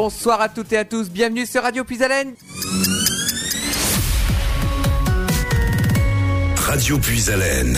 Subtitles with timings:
[0.00, 2.34] Bonsoir à toutes et à tous, bienvenue sur Radio Puisalène.
[6.54, 7.76] Radio Puisalène.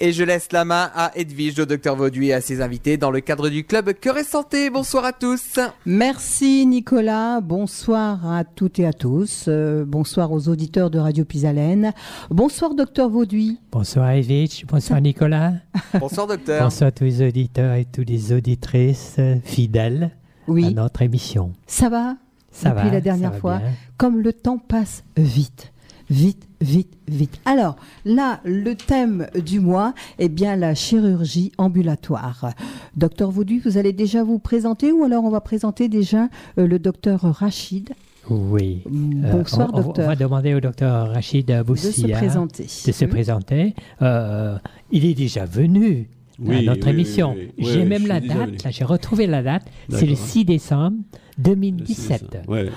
[0.00, 3.12] Et je laisse la main à Edwige, au docteur Vauduit et à ses invités dans
[3.12, 4.68] le cadre du club Cœur et Santé.
[4.68, 5.60] Bonsoir à tous.
[5.86, 11.92] Merci Nicolas, bonsoir à toutes et à tous, euh, bonsoir aux auditeurs de Radio Pisalène,
[12.30, 13.60] bonsoir docteur Vauduit.
[13.70, 15.52] Bonsoir Edwige, bonsoir Nicolas.
[16.00, 16.64] Bonsoir docteur.
[16.64, 20.10] Bonsoir à tous les auditeurs et toutes les auditrices fidèles
[20.48, 21.52] Oui, à notre émission.
[21.66, 22.16] ça va
[22.50, 23.68] Ça Depuis va, la dernière ça va fois, bien.
[23.96, 25.72] comme le temps passe vite.
[26.08, 27.40] Vite, vite, vite.
[27.44, 32.50] Alors, là, le thème du mois est bien la chirurgie ambulatoire.
[32.96, 36.24] Docteur Vauduit, vous allez déjà vous présenter ou alors on va présenter déjà
[36.58, 37.90] euh, le docteur Rachid?
[38.28, 38.82] Oui.
[38.86, 40.04] Euh, Bonsoir, on- on, docteur.
[40.04, 42.64] On va demander au docteur Rachid de se présenter.
[42.64, 43.74] de se présenter.
[44.02, 44.58] Euh,
[44.90, 46.10] il est déjà venu
[46.48, 47.34] à notre oui, émission.
[47.36, 47.64] oui, oui.
[47.66, 49.64] J'ai Oui, même la date, là j'ai retrouvé la date.
[49.88, 50.26] C'est le D'accord.
[50.26, 50.96] 6 décembre
[51.38, 52.38] 2017.
[52.48, 52.68] Ouais.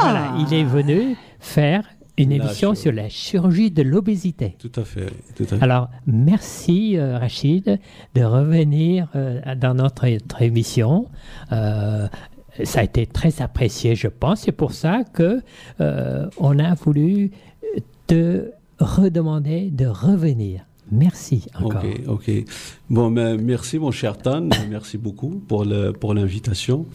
[0.00, 1.84] Voilà, il est venu faire
[2.18, 2.80] une La émission chirurgie.
[2.82, 4.56] sur la chirurgie de l'obésité.
[4.58, 5.06] Tout à fait.
[5.36, 5.62] Tout à fait.
[5.62, 7.78] Alors, merci euh, Rachid
[8.14, 11.06] de revenir euh, dans notre, notre émission.
[11.52, 12.08] Euh,
[12.64, 14.40] ça a été très apprécié, je pense.
[14.42, 15.40] C'est pour ça que
[15.80, 17.30] euh, on a voulu
[18.06, 20.62] te redemander de revenir.
[20.92, 21.84] Merci encore.
[21.84, 22.44] Ok, ok.
[22.88, 26.86] Bon, ben, merci mon cher Tan, merci beaucoup pour le, pour l'invitation.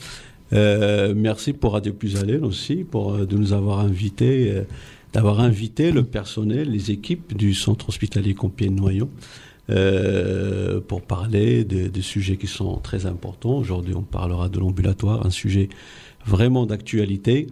[0.54, 4.64] Euh, merci pour Radio Puisalène aussi pour euh, de nous avoir invités, euh,
[5.14, 9.10] d'avoir invité le personnel, les équipes du centre hospitalier Compiègne-Noyon
[9.72, 13.58] euh, pour parler de, de sujets qui sont très importants.
[13.58, 15.70] Aujourd'hui, on parlera de l'ambulatoire, un sujet
[16.26, 17.48] vraiment d'actualité.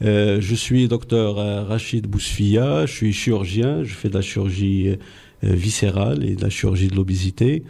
[0.00, 1.36] Je suis docteur
[1.68, 4.96] Rachid Bousfia, je suis chirurgien, je fais de la chirurgie
[5.42, 7.62] viscérale et de la chirurgie de l'obésité.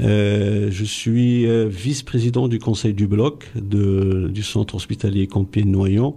[0.00, 6.16] Euh, je suis euh, vice-président du conseil du bloc de- du centre hospitalier Compiègne-Noyon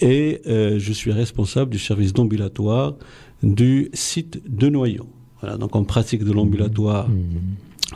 [0.00, 2.94] et euh, je suis responsable du service d'ambulatoire
[3.42, 5.06] du site de Noyon.
[5.40, 7.08] Voilà, donc on pratique de l'ambulatoire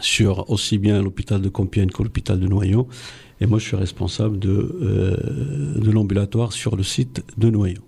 [0.01, 2.87] sur aussi bien l'hôpital de Compiègne que l'hôpital de Noyon.
[3.41, 4.51] Et moi, je suis responsable de,
[4.83, 5.17] euh,
[5.81, 7.83] de l'ambulatoire sur le site de Noyon.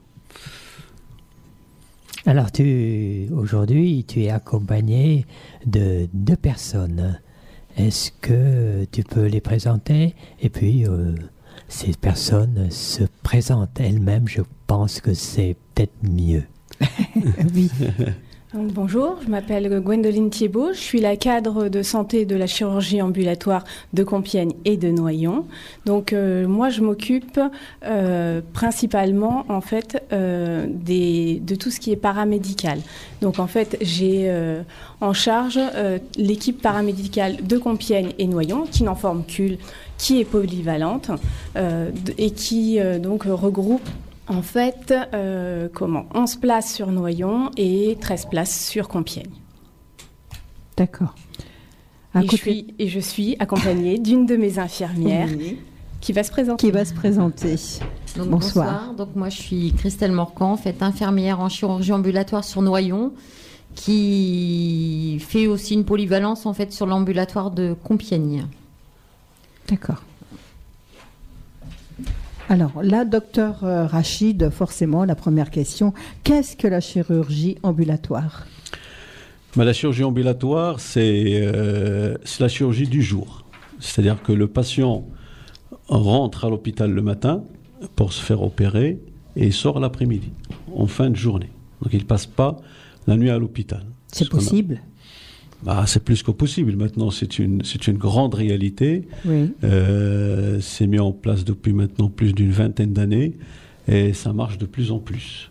[2.26, 5.26] Alors, tu, aujourd'hui, tu es accompagné
[5.66, 7.20] de deux personnes.
[7.76, 10.14] Est-ce que tu peux les présenter?
[10.40, 11.14] Et puis, euh,
[11.68, 14.26] ces personnes se présentent elles-mêmes.
[14.26, 16.44] Je pense que c'est peut-être mieux.
[18.54, 23.64] bonjour, je m'appelle Gwendoline Thiebaud, je suis la cadre de santé de la chirurgie ambulatoire
[23.92, 25.46] de Compiègne et de Noyon.
[25.86, 27.40] Donc euh, moi je m'occupe
[27.84, 32.78] euh, principalement en fait euh, de tout ce qui est paramédical.
[33.22, 34.32] Donc en fait j'ai
[35.00, 35.58] en charge
[36.16, 39.56] l'équipe paramédicale de Compiègne et Noyon qui n'en forme qu'une,
[39.98, 41.10] qui est polyvalente
[42.18, 43.88] et qui donc regroupe
[44.28, 46.06] en fait, euh, comment?
[46.14, 49.30] 11 places sur Noyon et 13 places sur Compiègne.
[50.76, 51.14] d'accord.
[52.16, 55.58] Et je, côté- suis, et je suis accompagnée d'une de mes infirmières Oui.
[56.00, 56.64] qui va se présenter.
[56.64, 57.56] qui va se présenter.
[58.16, 58.66] Donc, Bonsoir.
[58.66, 58.94] bonsoir.
[58.94, 63.12] Donc moi je suis Christelle Morcan, en fait infirmière en chirurgie ambulatoire sur Noyon,
[63.74, 68.46] qui fait aussi une polyvalence en fait sur l'ambulatoire de Compiègne.
[69.68, 70.02] D'accord.
[72.48, 75.94] Alors là, docteur euh, Rachid, forcément, la première question,
[76.24, 78.46] qu'est-ce que la chirurgie ambulatoire?
[79.56, 83.44] Mais la chirurgie ambulatoire, c'est euh, c'est la chirurgie du jour.
[83.80, 85.06] C'est-à-dire que le patient
[85.88, 87.44] rentre à l'hôpital le matin
[87.96, 89.00] pour se faire opérer
[89.36, 90.32] et il sort l'après-midi,
[90.74, 91.50] en fin de journée.
[91.82, 92.56] Donc il ne passe pas
[93.06, 93.84] la nuit à l'hôpital.
[94.08, 94.80] C'est possible?
[95.64, 96.76] Bah, c'est plus que possible.
[96.76, 99.08] Maintenant, c'est une, c'est une grande réalité.
[99.24, 99.52] Oui.
[99.64, 103.32] Euh, c'est mis en place depuis maintenant plus d'une vingtaine d'années
[103.88, 105.50] et ça marche de plus en plus.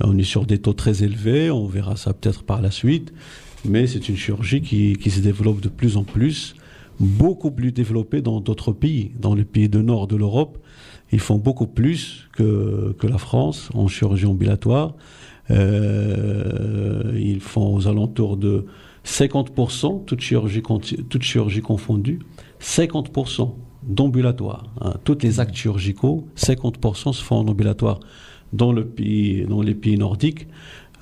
[0.00, 3.14] On est sur des taux très élevés, on verra ça peut-être par la suite,
[3.64, 6.54] mais c'est une chirurgie qui, qui se développe de plus en plus,
[7.00, 9.12] beaucoup plus développée dans d'autres pays.
[9.18, 10.58] Dans les pays du nord de l'Europe,
[11.12, 14.94] ils font beaucoup plus que, que la France en chirurgie ambulatoire.
[15.50, 18.66] Euh, ils font aux alentours de
[19.06, 20.62] 50%, toute chirurgie,
[21.08, 22.18] toute chirurgie confondue,
[22.60, 23.52] 50%
[23.84, 24.64] d'ambulatoire.
[24.80, 24.94] hein.
[25.04, 28.00] Tous les actes chirurgicaux, 50% se font en ambulatoire
[28.52, 30.48] dans, le pays, dans les pays nordiques,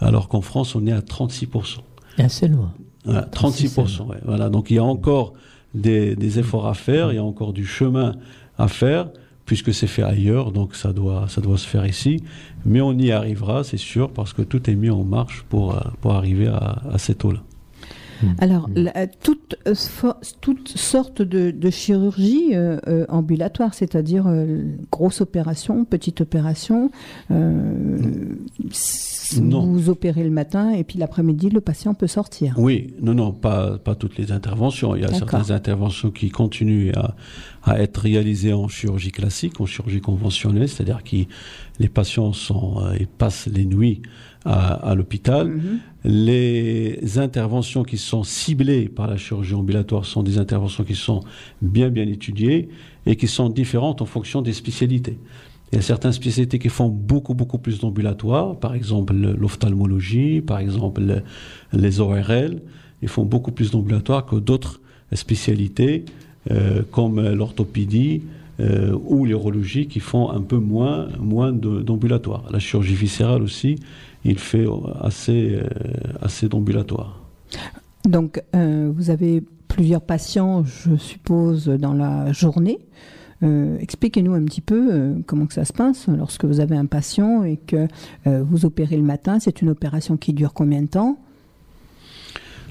[0.01, 1.79] alors qu'en France, on est à 36%.
[2.19, 2.71] Un seulement.
[3.07, 4.07] Voilà, 36%.
[4.07, 4.17] ouais.
[4.25, 5.33] Voilà, donc il y a encore
[5.75, 8.17] des, des efforts à faire, il y a encore du chemin
[8.59, 9.09] à faire,
[9.47, 12.23] puisque c'est fait ailleurs, donc ça doit, ça doit se faire ici.
[12.67, 15.81] Mais on y arrivera, c'est sûr, parce que tout est mis en marche pour, euh,
[16.03, 17.43] pour arriver à, à ces taux-là.
[18.39, 25.85] Alors, la- toutes, euh, sortes de, de chirurgie euh, euh, ambulatoire, c'est-à-dire euh, grosse opération,
[25.85, 26.91] petite opération.
[27.31, 27.99] euh.
[29.41, 32.55] Vous opérez le matin et puis l'après-midi, le patient peut sortir.
[32.59, 34.95] Oui, non, non, pas, pas toutes les interventions.
[34.95, 37.15] Il y a certaines interventions qui continuent à,
[37.63, 41.17] à être réalisées en chirurgie classique, en chirurgie conventionnelle, c'est-à-dire que
[41.81, 44.03] les patients sont, ils passent les nuits
[44.45, 45.49] à, à l'hôpital.
[45.49, 45.79] Mhm.
[46.05, 51.21] Les interventions qui sont ciblées par la chirurgie ambulatoire sont des interventions qui sont
[51.63, 52.69] bien bien étudiées
[53.07, 55.17] et qui sont différentes en fonction des spécialités.
[55.73, 60.43] Il y a certaines spécialités qui font beaucoup beaucoup plus d'ambulatoire, par exemple le- l'ophtalmologie,
[60.43, 61.23] par exemple le-
[61.73, 62.61] les ORL,
[63.01, 64.81] ils font beaucoup plus d'ambulatoire que d'autres
[65.13, 66.05] spécialités
[66.51, 68.21] euh, comme l'orthopédie
[68.61, 72.45] euh, ou l'urologie qui font un peu moins, moins d'ambulatoire.
[72.53, 73.77] La chirurgie viscérale aussi,
[74.25, 74.67] il fait
[75.01, 75.69] assez, euh,
[76.21, 77.21] assez d'ambulatoire.
[78.05, 82.79] Donc, euh, vous avez plusieurs patients, je suppose, dans la journée.
[83.43, 86.87] Euh, Expliquez-nous un petit peu euh, comment que ça se passe lorsque vous avez un
[86.87, 87.89] patient et que
[88.27, 89.39] euh, vous opérez le matin.
[89.41, 91.19] C'est une opération qui dure combien de temps?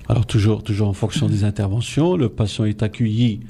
[0.10, 3.42] Alors toujours, toujours en fonction des interventions, le patient est accueilli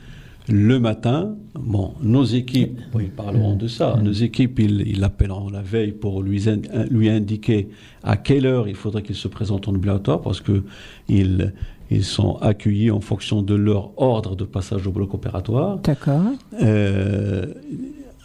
[0.50, 1.36] le matin.
[1.57, 3.98] Bon, nos équipes, oui, parleront de ça.
[4.01, 7.69] Nos équipes, ils ils l'appelleront la veille pour lui, in- lui indiquer
[8.04, 10.63] à quelle heure il faudrait qu'il se présente en ambulatoire parce que
[11.07, 11.54] ils,
[11.92, 15.78] ils sont accueillis en fonction de leur ordre de passage au bloc opératoire.
[15.80, 16.22] D'accord.
[16.62, 17.45] Euh,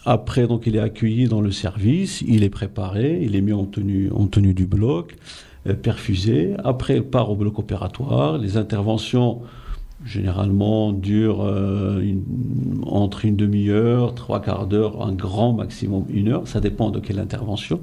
[0.05, 3.65] après, donc, il est accueilli dans le service, il est préparé, il est mis en
[3.65, 5.15] tenue, en tenue du bloc,
[5.67, 6.53] euh, perfusé.
[6.63, 8.37] Après, il part au bloc opératoire.
[8.37, 9.41] Les interventions,
[10.05, 12.23] généralement, durent euh, une-
[12.85, 16.47] entre une demi-heure, trois quarts d'heure, un grand maximum une heure.
[16.47, 17.81] Ça dépend de quelle intervention.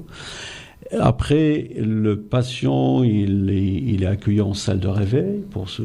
[0.99, 5.81] Après, le patient, il est, il est accueilli en salle de réveil pour se,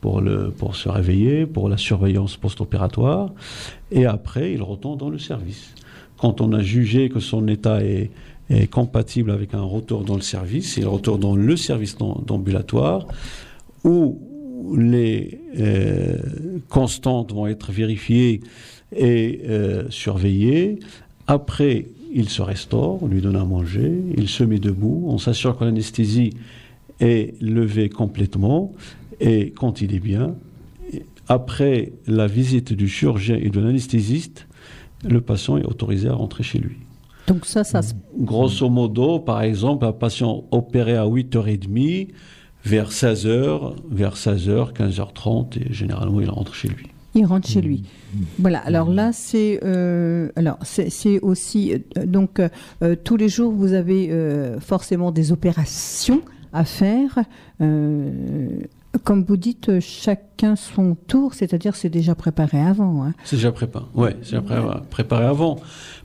[0.00, 3.32] pour, le, pour se réveiller, pour la surveillance post-opératoire.
[3.90, 5.74] Et après, il retourne dans le service.
[6.18, 8.10] Quand on a jugé que son état est,
[8.48, 13.06] est compatible avec un retour dans le service, il retourne dans le service d'am- d'ambulatoire
[13.84, 14.18] où
[14.74, 16.18] les euh,
[16.68, 18.40] constantes vont être vérifiées
[18.94, 20.78] et euh, surveillées.
[21.26, 25.58] Après, il se restaure, on lui donne à manger, il se met debout, on s'assure
[25.58, 26.30] que l'anesthésie
[27.00, 28.72] est levée complètement
[29.20, 30.34] et quand il est bien,
[31.28, 34.46] après la visite du chirurgien et de l'anesthésiste,
[35.04, 36.76] le patient est autorisé à rentrer chez lui.
[37.26, 37.92] Donc ça, ça se...
[38.18, 42.08] Grosso modo, par exemple, un patient opéré à 8h30,
[42.66, 46.86] vers 16h, vers 16h, 15h30, et généralement il rentre chez lui.
[47.14, 47.84] Il rentre chez lui.
[48.38, 48.58] Voilà.
[48.58, 53.72] Alors là, c'est euh, alors c'est c'est aussi euh, donc euh, tous les jours vous
[53.72, 56.20] avez euh, forcément des opérations
[56.52, 57.18] à faire.
[57.62, 58.10] Euh,
[59.04, 63.04] comme vous dites, chacun son tour, c'est-à-dire c'est déjà préparé avant.
[63.04, 63.12] hein.
[63.24, 63.84] C'est déjà préparé.
[63.94, 65.56] Ouais, c'est déjà pré- préparé avant.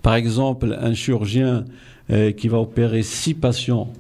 [0.01, 1.65] Par exemple, un chirurgien
[2.09, 3.91] euh, qui va opérer six patients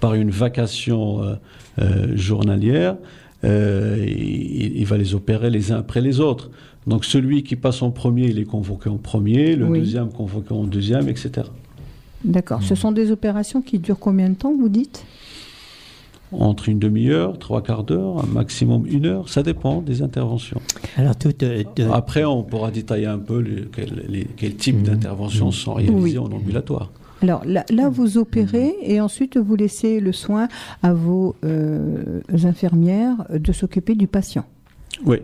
[0.00, 1.38] par une vacation
[1.80, 2.96] euh, euh, journalière,
[3.44, 6.50] euh, il, il va les opérer les uns après les autres.
[6.86, 9.78] Donc celui qui passe en premier, il est convoqué en premier, le Oui.
[9.80, 11.46] deuxième convoqué en deuxième, etc.
[12.24, 12.62] D'accord.
[12.62, 15.04] Ce sont des opérations qui durent combien de temps, vous dites?
[16.30, 20.60] Entre une demi-heure, trois quarts d'heure, un maximum une heure, ça dépend des interventions.
[20.96, 24.82] Alors, tout, euh, de- Après, on pourra détailler un peu les, quel, les- quel type
[24.82, 25.86] d'interventions sont Oui.
[25.88, 26.90] réalisées en ambulatoire.
[27.22, 30.48] Alors là, là, vous opérez et ensuite vous laissez le soin
[30.82, 34.44] à vos euh, infirmières de s'occuper du patient.
[35.04, 35.18] Oui.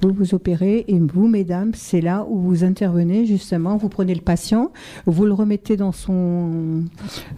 [0.00, 3.76] Vous vous opérez et vous, mesdames, c'est là où vous intervenez justement.
[3.76, 4.72] Vous prenez le patient,
[5.06, 6.84] vous le remettez dans son,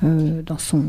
[0.03, 0.83] euh, dans son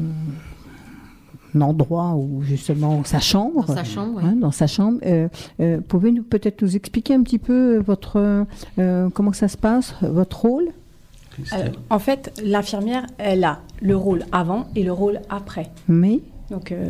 [1.62, 3.66] endroit ou justement sa chambre.
[3.66, 4.24] Dans sa chambre, oui.
[4.26, 5.00] Hein, dans sa chambre.
[5.06, 5.28] Euh,
[5.60, 8.46] euh, Pouvez-vous peut-être nous expliquer un petit peu votre
[8.80, 10.70] euh, comment ça se passe, votre rôle?
[11.52, 15.70] Alors, en fait, l'infirmière, elle a le rôle avant et le rôle après.
[15.88, 16.20] Mais?
[16.50, 16.90] Donc, euh,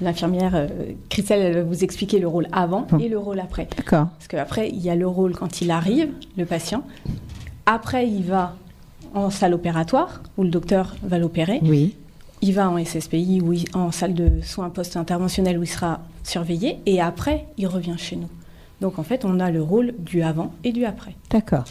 [0.00, 0.68] l'infirmière euh,
[1.08, 2.98] Christelle, elle va vous expliquer le rôle avant Bon.
[2.98, 3.68] et le rôle après.
[3.76, 4.08] d'accord.
[4.16, 6.82] Parce qu'après, il y a le rôle quand il arrive, le patient.
[7.66, 8.54] Après, il va
[9.14, 11.60] en salle opératoire, où le docteur va l'opérer.
[11.62, 11.96] Oui.
[12.40, 16.78] Il va en SSPI, ou en salle de soins post-interventionnels, où il sera surveillé.
[16.86, 18.28] Et après, il revient chez nous.
[18.80, 21.16] Donc, en fait, on a le rôle du avant et du après.
[21.30, 21.64] D'accord.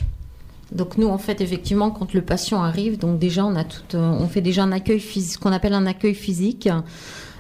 [0.72, 4.18] Donc nous, en fait, effectivement, quand le patient arrive, donc déjà, on a tout, euh,
[4.20, 6.70] on fait déjà un accueil physique, qu'on appelle un accueil physique.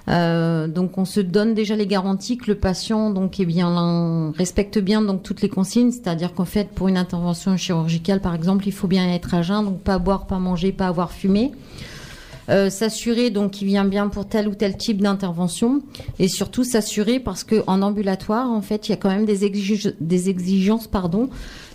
[0.09, 4.79] Euh, donc on se donne déjà les garanties que le patient donc eh bien respecte
[4.79, 8.87] bien toutes les consignes, c'est-à-dire qu'en fait pour une intervention chirurgicale par exemple, il faut
[8.87, 11.51] bien être à jeun, donc pas boire, pas manger, pas avoir fumé.
[12.49, 15.81] euh, s'assurer donc qu'il vient bien pour tel ou tel type d'intervention,
[16.19, 19.49] et surtout s'assurer parce que en ambulatoire, en fait, il y a quand même des,
[19.99, 21.29] des exigences, pardon.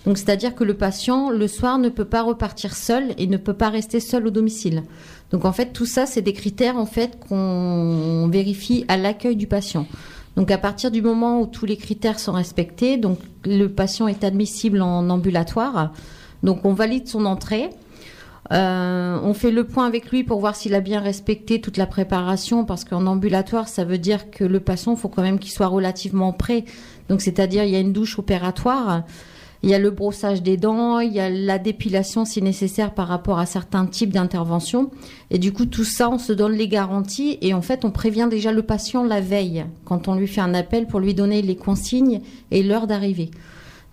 [0.05, 3.55] Donc, c'est-à-dire que le patient, le soir, ne peut pas repartir seul et ne peut
[3.55, 4.83] pas rester seul au domicile.
[5.31, 9.47] Donc, en fait, tout ça, c'est des critères, en fait, qu'on vérifie à l'accueil du
[9.47, 9.87] patient.
[10.37, 14.25] Donc, à partir du moment où tous les critères sont respectés, donc, le patient est
[14.25, 15.93] admissible en ambulatoire.
[16.43, 17.71] Donc, on valide son entrée.
[18.51, 21.87] Euh, on fait le point avec lui pour voir s'il a bien respecté toute la
[21.87, 25.69] préparation, parce qu'en ambulatoire, ça veut dire que le patient, faut quand même qu'il soit
[25.69, 26.65] relativement prêt.
[27.09, 29.05] Donc, c'est-à-dire, il y a une douche opératoire,
[29.63, 33.07] il y a le brossage des dents, il y a la dépilation si nécessaire par
[33.07, 34.91] rapport à certains types d'interventions.
[35.31, 38.29] Et du coup, tout ça, on se donne les garanties et en fait, on prévient
[38.29, 41.57] déjà le patient la veille quand on lui fait un appel pour lui donner les
[41.57, 43.31] consignes et l'heure d'arrivée.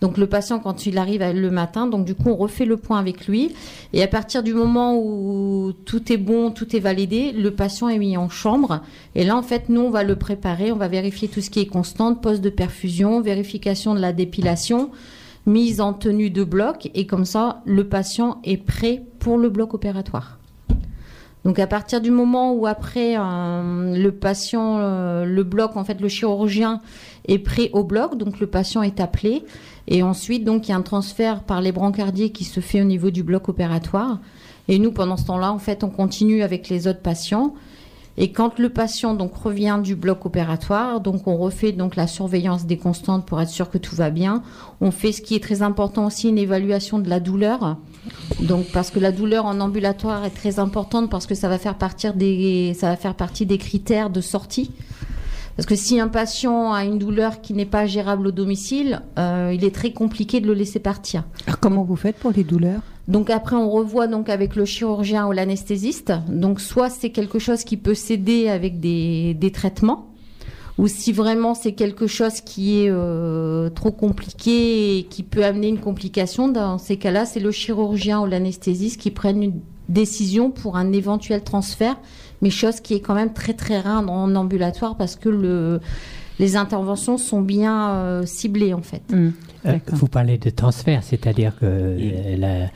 [0.02, 3.00] Donc le patient, quand il arrive le matin, donc du coup, on refait le point
[3.00, 3.54] avec lui.
[3.94, 7.98] Et à partir du moment où tout est bon, tout est validé, le patient est
[7.98, 8.82] mis en chambre.
[9.16, 11.60] Et là, en fait, nous, on va le préparer, on va vérifier tout ce qui
[11.60, 14.90] est constant, poste de perfusion, vérification de la dépilation,
[15.50, 16.90] mise en tenue de bloc.
[16.94, 20.40] Et comme ça, le patient est prêt pour le bloc opératoire.
[21.46, 26.02] Donc à partir du moment où après euh, le patient, euh, le bloc, en fait
[26.02, 26.82] le chirurgien
[27.28, 29.44] est prêt au bloc, donc le patient est appelé
[29.88, 32.86] et ensuite donc il y a un transfert par les brancardiers qui se fait au
[32.86, 34.20] niveau du bloc opératoire
[34.68, 37.54] et nous pendant ce temps-là en fait on continue avec les autres patients
[38.22, 42.66] et quand le patient donc revient du bloc opératoire, donc on refait donc la surveillance
[42.66, 44.44] des constantes pour être sûr que tout va bien.
[44.82, 47.78] On fait ce qui est très important aussi une évaluation de la douleur.
[48.42, 51.76] Donc parce que la douleur en ambulatoire est très importante parce que ça va faire
[51.76, 54.72] partir des ça va faire partie des critères de sortie.
[55.56, 59.52] Parce que si un patient a une douleur qui n'est pas gérable au domicile, euh,
[59.54, 61.24] il est très compliqué de le laisser partir.
[61.48, 62.82] Alors, comment vous faites pour les douleurs?
[63.10, 66.14] Donc après, on revoit donc avec le chirurgien ou l'anesthésiste.
[66.30, 70.06] Donc soit c'est quelque chose qui peut s'aider avec des, des traitements,
[70.78, 75.68] ou si vraiment c'est quelque chose qui est euh, trop compliqué et qui peut amener
[75.70, 80.78] une complication, dans ces cas-là, c'est le chirurgien ou l'anesthésiste qui prennent une décision pour
[80.78, 81.98] un éventuel transfert,
[82.44, 85.82] mais chose qui est quand même très très rare en ambulatoire parce que le,
[86.38, 89.02] les interventions sont bien euh, ciblées en fait.
[89.12, 89.34] Hum,
[89.66, 91.98] Euh, vous parlez de transfert, c'est-à-dire que
[92.38, 92.70] la-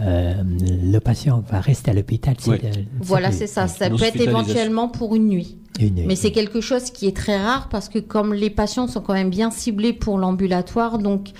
[0.00, 2.36] euh, le patient va rester à l'hôpital.
[2.46, 2.58] Oui.
[3.00, 3.66] Voilà, c'est ça.
[3.68, 5.58] Ça peut être éventuellement pour une nuit.
[5.80, 6.04] une nuit.
[6.06, 9.14] Mais c'est quelque chose qui est très rare parce que comme les patients sont quand
[9.14, 11.30] même bien ciblés pour l'ambulatoire, donc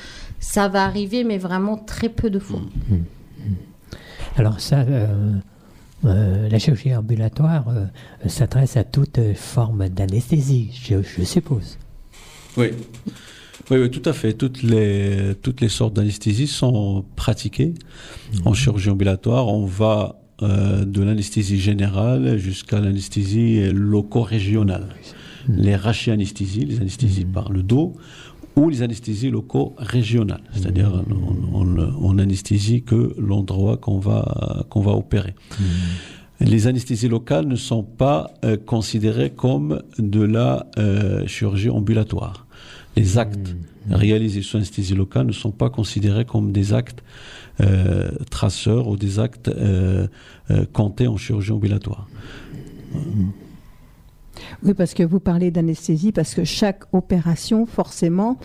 [0.40, 2.60] ça va arriver, mais vraiment très peu de fois.
[4.36, 5.32] Alors ça, euh,
[6.04, 7.86] euh, la chirurgie ambulatoire euh,
[8.28, 11.76] s'adresse à toute forme d'anesthésie, je, je suppose.
[12.56, 12.70] Oui.
[13.70, 14.32] Oui, oui, tout à fait.
[14.32, 17.74] Toutes les, toutes les sortes d'anesthésie sont pratiquées
[18.44, 19.48] en chirurgie ambulatoire.
[19.48, 24.86] On va euh, de l'anesthésie générale jusqu'à l'anesthésie loco-régionale.
[25.48, 27.94] Les rachianesthésies, les anesthésies par le dos,
[28.56, 30.42] ou les anesthésies loco-régionales.
[30.52, 30.90] C'est-à-dire,
[31.52, 35.34] on, on, on anesthésie que l'endroit qu'on va, qu'on va opérer.
[36.40, 42.46] Les anesthésies locales ne sont pas euh, considérées comme de la euh, chirurgie ambulatoire.
[42.98, 43.54] Les actes
[43.88, 47.04] réalisés sous anesthésie locale ne sont pas considérés comme des actes
[47.60, 50.08] euh, traceurs ou des actes euh,
[50.50, 52.08] euh, comptés en chirurgie ambulatoire.
[54.64, 58.36] Oui, parce que vous parlez d'anesthésie, parce que chaque opération, forcément,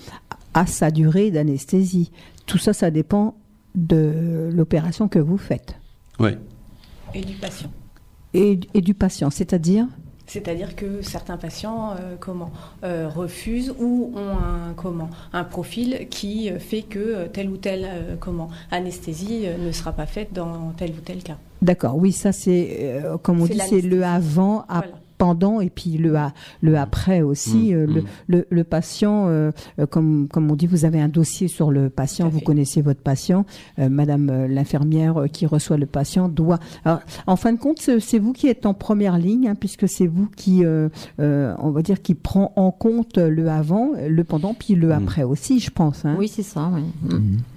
[0.53, 2.12] a sa durée d'anesthésie.
[2.45, 3.36] Tout ça, ça dépend
[3.74, 5.79] de l'opération que vous faites
[6.19, 6.31] Oui.
[7.15, 7.72] Et du patient.
[8.36, 9.88] et, et du patient, c'est-à-dire
[10.34, 12.50] C'est-à-dire que certains patients euh, comment
[12.84, 18.18] euh, refusent ou ont un comment un profil qui euh, fait que telle ou telle
[18.20, 21.38] comment anesthésie ne sera pas faite dans tel ou tel cas.
[21.63, 24.66] D'accord, oui, ça c'est, euh, comme on dit, c'est le l'anesthésie.
[25.24, 27.72] Pendant et puis le, a- le après aussi.
[27.72, 28.06] Mm, euh, le, mm.
[28.27, 31.89] le, le patient, euh, euh, comme, comme on dit, vous avez un dossier sur le
[31.89, 32.46] patient, vous fait.
[32.46, 33.46] connaissez votre patient.
[33.80, 36.60] Euh, Madame l'infirmière qui reçoit le patient doit.
[36.84, 40.08] Alors, en fin de compte, c'est vous qui êtes en première ligne, hein, puisque c'est
[40.08, 40.89] vous qui, euh,
[41.22, 44.92] euh, on va dire, qui prend en compte le avant, le pendant, puis le Mm.
[44.92, 46.03] après aussi, je pense.
[46.03, 46.15] hein.
[46.20, 46.70] Oui, c'est ça.
[46.74, 46.84] oui.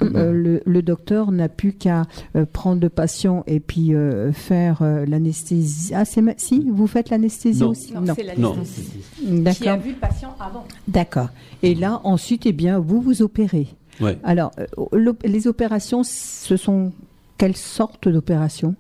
[0.02, 2.04] Euh, le, le docteur n'a plus qu'à
[2.52, 5.92] prendre le patient et puis euh, faire euh, l'anesthésie.
[5.94, 7.70] Ah, c'est si vous faites l'anesthésie Non.
[7.70, 8.54] aussi Non, c'est Non.
[8.54, 10.64] l'anesthésie qui a D'accord, vu le patient avant.
[10.88, 11.28] d'accord.
[11.62, 13.68] Et là, ensuite, eh bien, vous vous opérez.
[14.00, 14.18] Ouais.
[14.25, 16.92] Alors, euh, les opérations, ce sont
[17.38, 18.75] quelles sortes d'opérations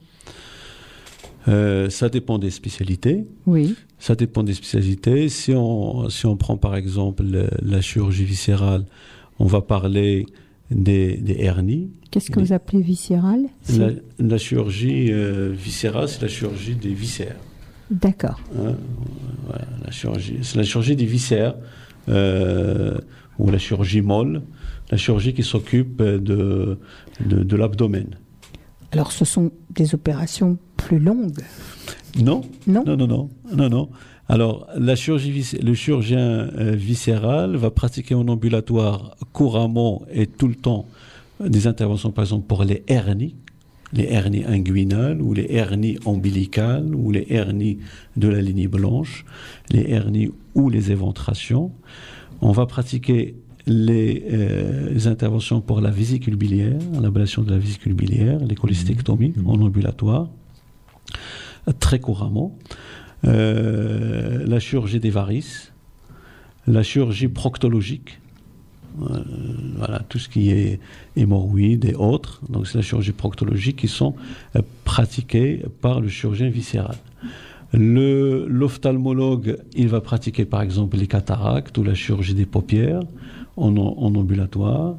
[1.48, 3.24] Euh, ça dépend des spécialités.
[3.46, 3.76] Oui.
[3.98, 5.28] Ça dépend des spécialités.
[5.28, 8.84] Si on, si on prend par exemple le- la chirurgie viscérale,
[9.38, 10.26] on va parler
[10.72, 11.90] des, des hernies.
[12.10, 13.44] Qu'est-ce que vous appelez viscéral?
[13.62, 17.36] C'est- La, la chirurgie euh, viscérale, c'est la chirurgie des viscères.
[17.90, 18.40] D'accord.
[18.52, 21.54] Voilà, la chirurgie, c'est la chirurgie des viscères
[22.08, 22.98] euh,
[23.38, 24.42] ou la chirurgie molle,
[24.90, 26.78] la chirurgie qui s'occupe de,
[27.20, 28.16] de, de l'abdomen.
[28.92, 31.42] Alors, ce sont des opérations plus longues,
[32.22, 33.88] Non, non non, non, non, non, non.
[34.28, 40.54] Alors, la chirurgie, le chirurgien euh, viscéral va pratiquer en ambulatoire couramment et tout le
[40.54, 40.86] temps
[41.40, 43.36] des interventions, par exemple, pour les hernies,
[43.92, 47.78] les hernies inguinales ou les hernies ombilicales ou les hernies
[48.16, 49.24] de la ligne blanche,
[49.70, 51.72] les hernies ou les éventrations.
[52.40, 57.94] On va pratiquer les, euh, les interventions pour la vésicule biliaire, l'ablation de la vésicule
[57.94, 60.28] biliaire, les cholestectomies en ambulatoire,
[61.80, 62.56] très couramment.
[63.24, 65.72] Euh, la chirurgie des varices,
[66.66, 68.20] la chirurgie proctologique,
[69.76, 70.80] voilà, tout ce qui est
[71.16, 72.40] hémorroïdes et autres.
[72.48, 74.14] Donc, c'est la chirurgie proctologique qui sont
[74.56, 76.96] euh, pratiquées par le chirurgien viscéral.
[77.72, 83.02] Le- L'ophtalmologue, il va pratiquer par exemple les cataractes ou la chirurgie des paupières
[83.56, 84.96] en, en ambulatoire.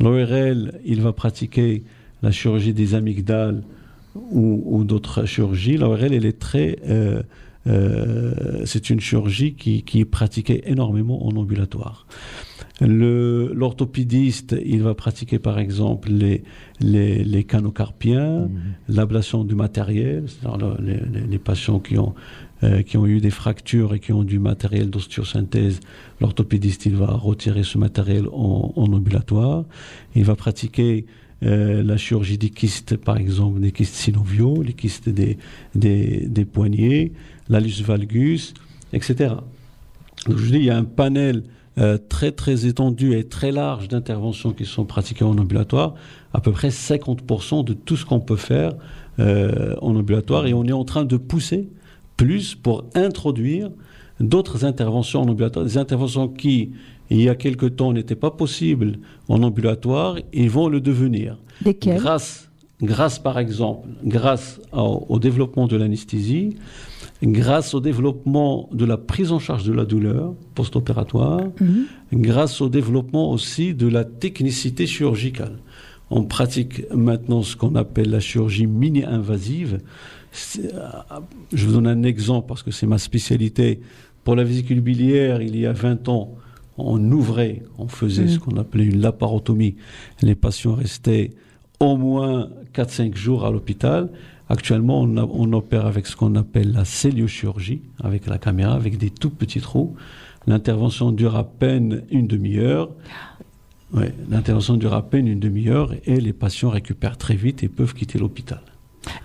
[0.00, 1.84] L'ORL, il va pratiquer
[2.22, 3.62] la chirurgie des amygdales
[4.32, 5.76] ou, d'autres chirurgies.
[5.76, 6.78] L'ORL, elle est très.
[6.88, 7.22] euh, euh,
[8.64, 12.06] c'est une chirurgie qui, qui est pratiquée énormément en ambulatoire.
[12.80, 16.44] Le- L'orthopédiste, il va pratiquer par exemple les,
[16.80, 18.48] les, les canaux carpiens,
[18.88, 22.14] l'ablation du matériel, c'est-à-dire le- les, les- les patients qui ont,
[22.62, 25.80] euh, qui ont eu des fractures et qui ont du matériel d'ostéosynthèse,
[26.20, 29.64] l'orthopédiste, il va retirer ce matériel en, en ambulatoire.
[30.14, 31.06] Il va pratiquer
[31.44, 35.38] euh, la chirurgie des kystes, par exemple, des kystes synoviaux, les kystes des,
[35.74, 37.12] des, des poignets,
[37.48, 38.54] l'alus valgus,
[38.92, 39.34] etc.
[40.26, 41.44] Donc, je dis, il y a un panel
[41.78, 45.94] euh, très très étendu et très large d'interventions qui sont pratiquées en ambulatoire,
[46.32, 48.74] à peu près 50% de tout ce qu'on peut faire
[49.20, 51.68] euh, en ambulatoire, et on est en train de pousser
[52.16, 53.70] plus pour introduire
[54.18, 56.72] d'autres interventions en ambulatoire, des interventions qui,
[57.10, 58.98] il y a quelque temps, n'étaient pas possibles
[59.28, 61.38] en ambulatoire, et vont le devenir.
[61.64, 62.50] Desquels Grâce,
[62.82, 66.56] grâce, par exemple, grâce au, au développement de l'anesthésie,
[67.22, 71.86] grâce au développement de la prise en charge de la douleur post-opératoire, Mhm.
[72.14, 75.58] grâce au développement aussi de la technicité chirurgicale.
[76.10, 79.80] On pratique maintenant ce qu'on appelle la chirurgie mini-invasive.
[80.58, 80.88] Euh,
[81.52, 83.80] Je vous donne un exemple parce que c'est ma spécialité.
[84.24, 86.34] Pour la vésicule biliaire, il y a 20 ans,
[86.78, 89.74] on ouvrait, on faisait ce qu'on appelait une laparotomie.
[90.22, 91.30] Les patients restaient
[91.80, 94.08] au moins 4-5 jours à l'hôpital.
[94.48, 98.96] Actuellement, on, a- on opère avec ce qu'on appelle la celliochirurgie, avec la caméra, avec
[98.96, 99.94] des tout petits trous.
[100.46, 102.88] L'intervention dure à peine une demi-heure.
[103.92, 107.94] Ouais, L'intervention dure à peine une demi-heure et les patients récupèrent très vite et peuvent
[107.94, 108.60] quitter l'hôpital.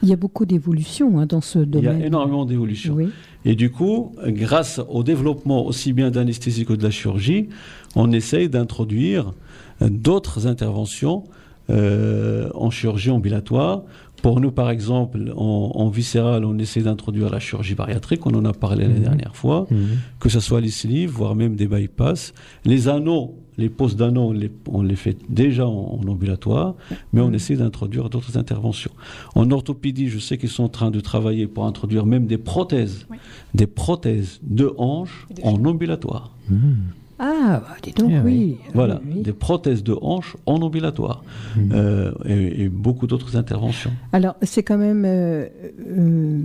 [0.01, 2.01] Il y a beaucoup d'évolutions hein, dans ce Il y domaine.
[2.01, 2.93] a énormément d'évolutions.
[2.95, 3.09] Oui.
[3.45, 7.49] Et du coup, grâce au développement aussi bien d'anesthésie que de la chirurgie,
[7.95, 9.33] on essaye d'introduire
[9.81, 11.23] d'autres interventions
[11.69, 13.83] euh, en chirurgie ambulatoire.
[14.21, 18.45] Pour nous, par exemple, en, en viscéral, on essaie d'introduire la chirurgie bariatrique, on en
[18.45, 19.67] a parlé la dernière fois,
[20.19, 22.33] que ce soit les sleeves, voire même des bypass.
[22.63, 26.75] Les anneaux, les poses d'anneaux, on les, on les fait déjà en, en ambulatoire,
[27.11, 28.91] mais on essaie d'introduire d'autres interventions.
[29.35, 33.05] En orthopédie, je sais qu'ils sont en train de travailler pour introduire même des prothèses,
[33.11, 33.17] Oui.
[33.53, 36.31] des prothèses de hanches de en ambulatoire.
[37.19, 38.57] Ah, bah, dis donc, oui.
[38.73, 39.21] Voilà, Oui, oui.
[39.21, 41.23] des prothèses de hanches en ambulatoire
[41.71, 43.91] Euh, et, et beaucoup d'autres interventions.
[44.11, 45.45] Alors, c'est quand même euh,
[45.87, 46.39] euh,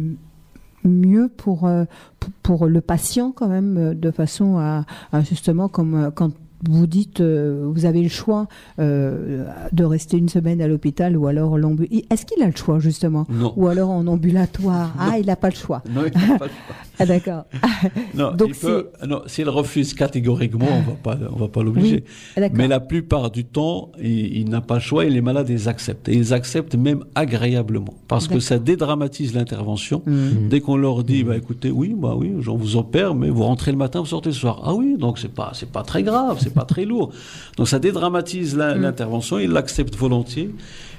[0.85, 1.85] mieux pour, euh,
[2.21, 6.33] pour, pour le patient, quand même, de façon à, à justement, comme quand
[6.68, 8.47] vous dites, euh, vous avez le choix
[8.79, 12.03] euh, de rester une semaine à l'hôpital ou alors l'ambulatoire.
[12.11, 13.27] Est-ce qu'il a le choix, justement?
[13.31, 13.53] Non.
[13.57, 15.83] Ou alors en ambulatoire Ah, il n'a pas le choix.
[15.94, 16.77] Non, il n'a pas le choix.
[17.01, 17.44] Ah, d'accord.
[18.16, 22.03] Non, Donc il peut- non, s'il refuse catégoriquement, on va pas, on va pas l'obliger.
[22.37, 22.40] Ah.
[22.53, 25.68] Mais la plupart du temps, il, il n'a pas le choix et les malades, ils
[25.68, 26.09] acceptent.
[26.09, 27.94] Et ils acceptent même agréablement.
[28.09, 30.03] Parce que ça dédramatise l'intervention.
[30.07, 30.49] Mhm.
[30.49, 33.71] Dès qu'on leur dit, bah, écoutez, oui, bah oui, on vous opère, mais vous rentrez
[33.71, 34.61] le matin, vous sortez le soir.
[34.64, 37.13] Ah oui, donc c'est pas, c'est pas très grave, c'est pas très lourd.
[37.57, 38.81] Donc ça dédramatise Mm.
[38.81, 40.51] l'intervention, ils l'acceptent volontiers.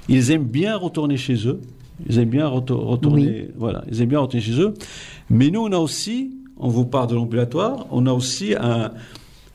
[0.08, 1.60] Ils aiment bien retourner chez eux.
[2.08, 4.72] Ils aiment bien reto- retourner, voilà, ils aiment bien retourner chez eux.
[5.28, 8.92] Mais nous, on a aussi, on vous parle de l'ambulatoire, on a aussi un,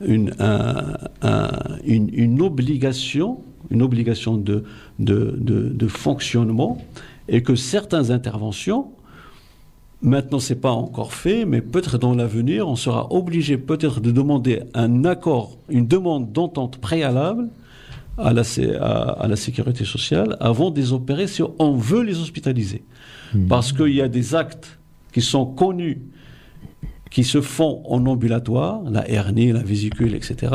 [0.05, 1.49] une, un- un-
[1.85, 3.39] une, une obligation,
[3.71, 4.63] une obligation de,
[4.99, 6.77] de, de, de fonctionnement,
[7.27, 8.89] et que certaines interventions,
[10.01, 14.63] maintenant c'est pas encore fait, mais peut-être dans l'avenir, on sera obligé peut-être de demander
[14.73, 17.49] un accord, une demande d'entente préalable
[18.17, 18.43] à la,
[18.79, 22.83] à, la sécurité sociale avant de les opérer si on veut les hospitaliser.
[23.33, 23.47] Hmm.
[23.47, 24.79] Parce qu'il y a des actes
[25.11, 26.01] qui sont connus,
[27.11, 30.53] qui se font en ambulatoire, la hernie, la vésicule, etc.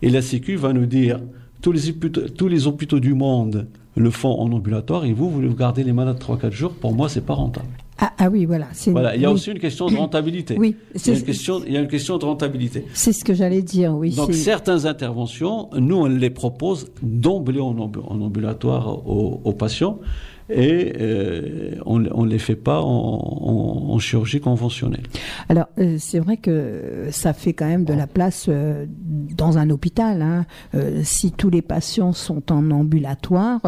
[0.00, 1.20] Et la Sécu va nous dire,
[1.60, 1.92] tous les,
[2.36, 5.92] tous les hôpitaux du monde le font en ambulatoire et vous, vous voulez garder les
[5.92, 7.68] malades 3-4 jours, pour moi, c'est pas rentable.
[8.04, 8.66] Ah, ah, oui, voilà.
[8.86, 9.14] voilà.
[9.14, 10.56] Il y a aussi une question de rentabilité.
[10.62, 12.84] Oui, a une question, il y a une question de rentabilité.
[12.94, 14.14] C'est ce que j'allais dire, oui.
[14.14, 20.00] Donc certaines interventions, nous, on les propose d'emblée en, ambulatoire aux patients
[20.50, 25.04] et euh, on ne les fait pas en, chirurgie conventionnelle.
[25.48, 29.70] Alors, euh, c'est vrai que ça fait quand même de la place euh, dans un
[29.70, 30.22] hôpital.
[30.22, 30.44] Hein.
[31.02, 33.60] si tous les patients sont en ambulatoire,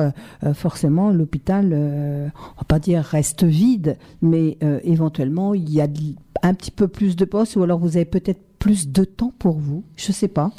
[0.54, 5.88] forcément, l'hôpital, on va pas dire reste vide, mais éventuellement, il y a
[6.42, 9.58] un petit peu plus de postes ou alors vous avez peut-être plus de temps pour
[9.58, 9.84] vous.
[9.96, 10.50] Je ne sais pas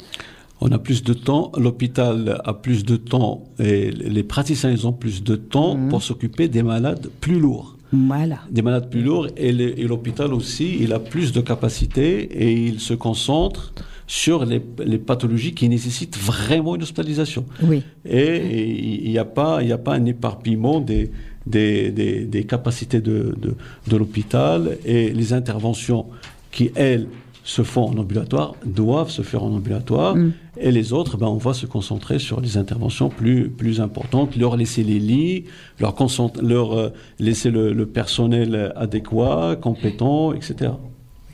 [0.60, 4.92] on a plus de temps, l'hôpital a plus de temps et les praticiens ils ont
[4.92, 5.88] plus de temps mhm.
[5.88, 7.76] pour s'occuper des malades plus lourds.
[7.92, 8.40] Voilà.
[8.50, 12.94] Des malades plus lourds et l'hôpital aussi, il a plus de capacité et il se
[12.94, 13.72] concentre
[14.06, 14.60] sur les,
[14.98, 17.44] pathologies qui nécessitent vraiment une hospitalisation.
[17.62, 17.82] Oui.
[18.04, 21.10] Et il n'y a, pas, a pas un éparpillement des,
[21.46, 23.54] des, des, capacités de, de,
[23.88, 26.06] de l'hôpital et les interventions
[26.52, 27.08] qui, elles,
[27.46, 30.32] se font en ambulatoire doivent se faire en ambulatoire mm.
[30.58, 34.56] et les autres, ben, on va se concentrer sur les interventions plus, plus importantes, leur
[34.56, 35.44] laisser les lits,
[35.78, 35.94] leur,
[36.42, 36.88] leur euh,
[37.20, 40.72] laisser le, personnel adéquat, compétent, etc.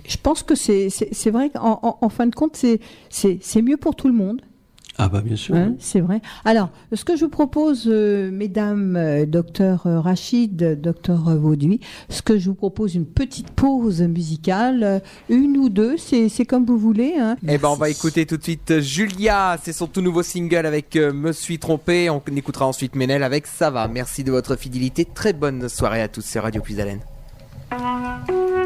[0.06, 4.14] Je pense que c'est vrai qu'en en fin de compte, c'est mieux pour tout le
[4.14, 4.42] monde.
[4.98, 5.54] Ah bah bien sûr.
[5.54, 6.20] Hein, c'est vrai.
[6.44, 12.20] Alors, ce que je vous propose, euh, mesdames, euh, docteur euh, Rachid, docteur Vauduit, ce
[12.20, 17.14] que je vous propose, une petite pause musicale, une ou deux, c'est comme vous voulez.
[17.18, 17.36] Hein.
[17.48, 20.96] Eh ben, on va écouter tout de suite Julia, c'est son tout nouveau single avec
[20.96, 22.10] Me suis trompé.
[22.10, 23.88] On écoutera ensuite Ménel avec Ça va.
[23.88, 25.06] Merci de votre fidélité.
[25.06, 27.00] Très bonne soirée à tous sur Radio Puisalène.
[27.70, 28.61] un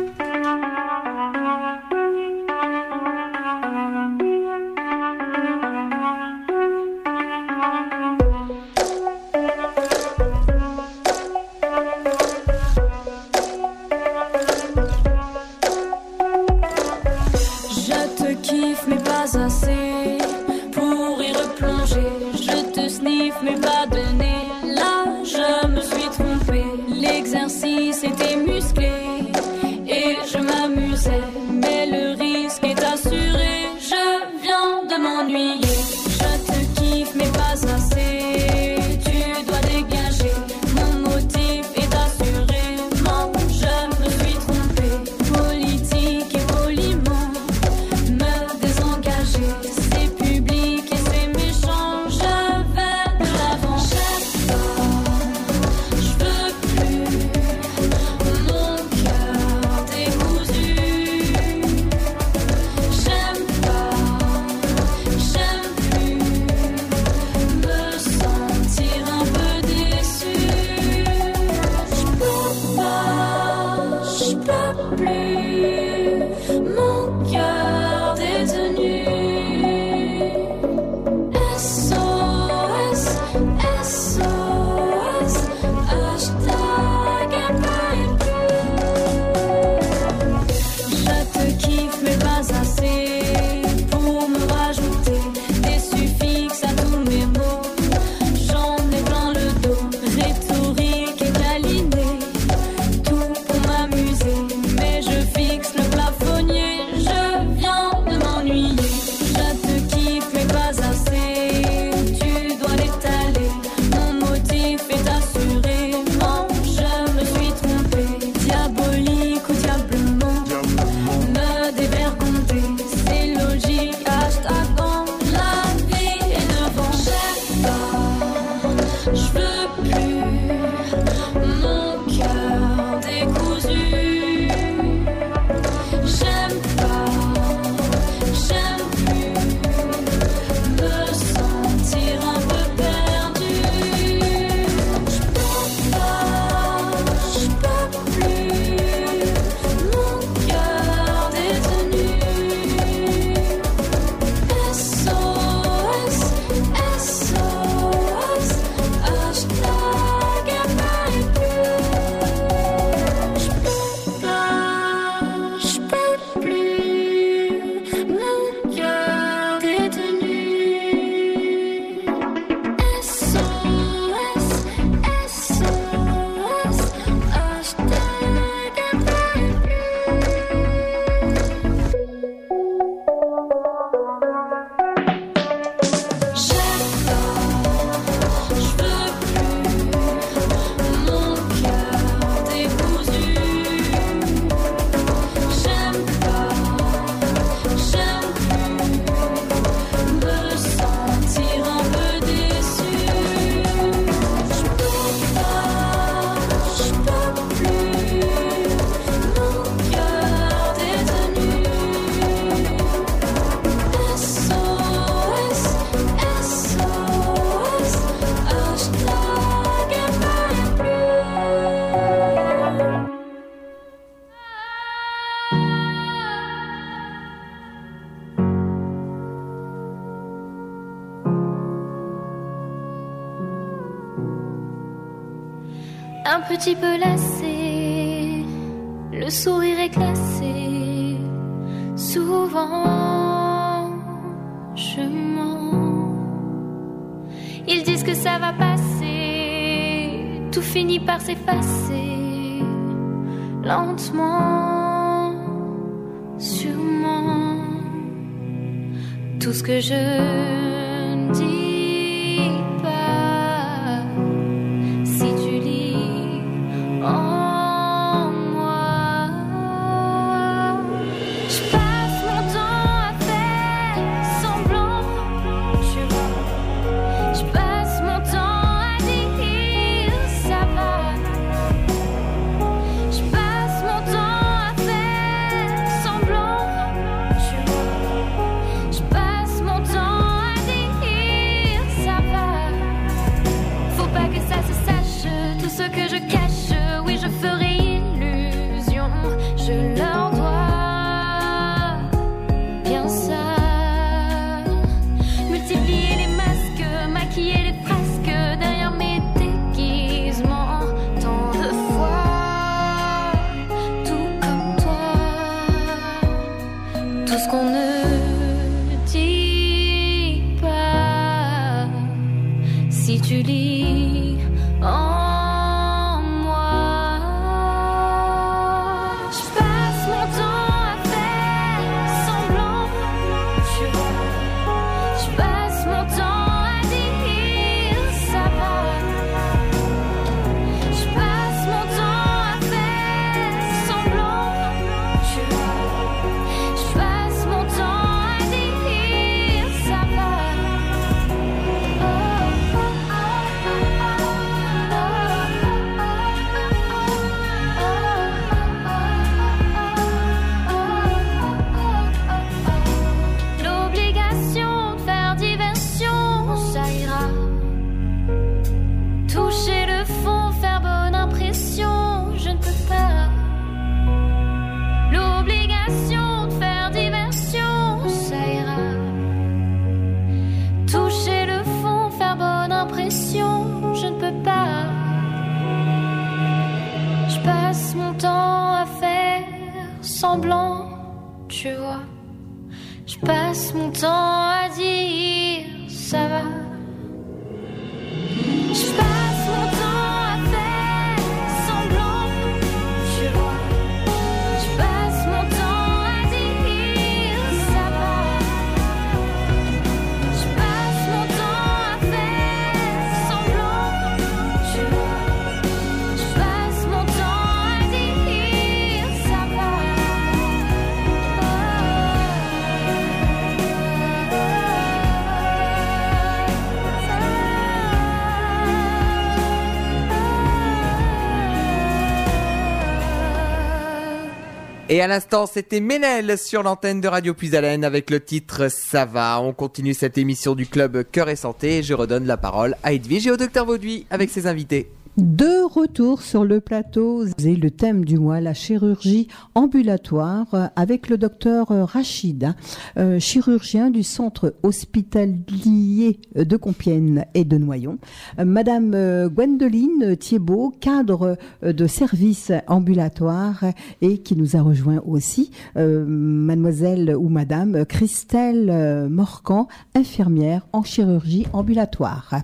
[434.96, 439.42] Et à l'instant, c'était Ménel sur l'antenne de Radio Puisalène avec le titre Ça va.
[439.42, 443.26] On continue cette émission du club Cœur et Santé je redonne la parole à Edwige
[443.26, 444.88] et au docteur Vauduit avec ses invités.
[445.16, 451.16] De retour sur le plateau, c'est le thème du mois, la chirurgie ambulatoire, avec le
[451.16, 452.54] docteur euh, Rachid, hein,
[452.98, 457.96] euh, chirurgien du centre hospitalier de Compiègne et de Noyon.
[458.44, 463.64] Madame euh, Gwendoline Thiebaud, cadre euh, de service ambulatoire
[464.02, 472.42] et qui nous a rejoint aussi, mademoiselle ou madame Christelle Morcan, infirmière en chirurgie ambulatoire.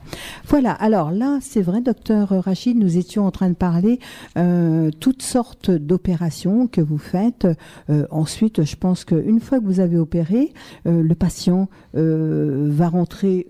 [0.48, 3.98] Voilà, alors là, c'est vrai, docteur Rachid, nous étions en train de parler
[4.38, 7.48] euh, toutes sortes d'opérations que vous faites.
[7.90, 10.52] Euh, ensuite, je pense qu'une fois que vous avez opéré,
[10.86, 13.48] euh, le patient euh, va rentrer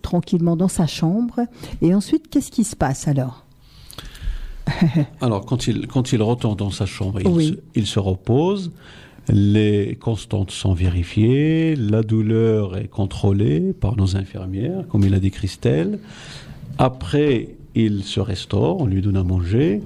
[0.00, 1.40] tranquillement dans sa chambre.
[1.82, 3.44] Et ensuite, qu'est-ce qui se passe alors?
[5.20, 7.48] Alors, quand il, quand il retourne dans sa chambre, il, Oui.
[7.48, 8.72] se, il se repose,
[9.28, 15.30] les constantes sont vérifiées, la douleur est contrôlée par nos infirmières, comme il a dit
[15.30, 15.98] Christelle.
[16.78, 19.80] Après, il se restaure, on lui donne à manger,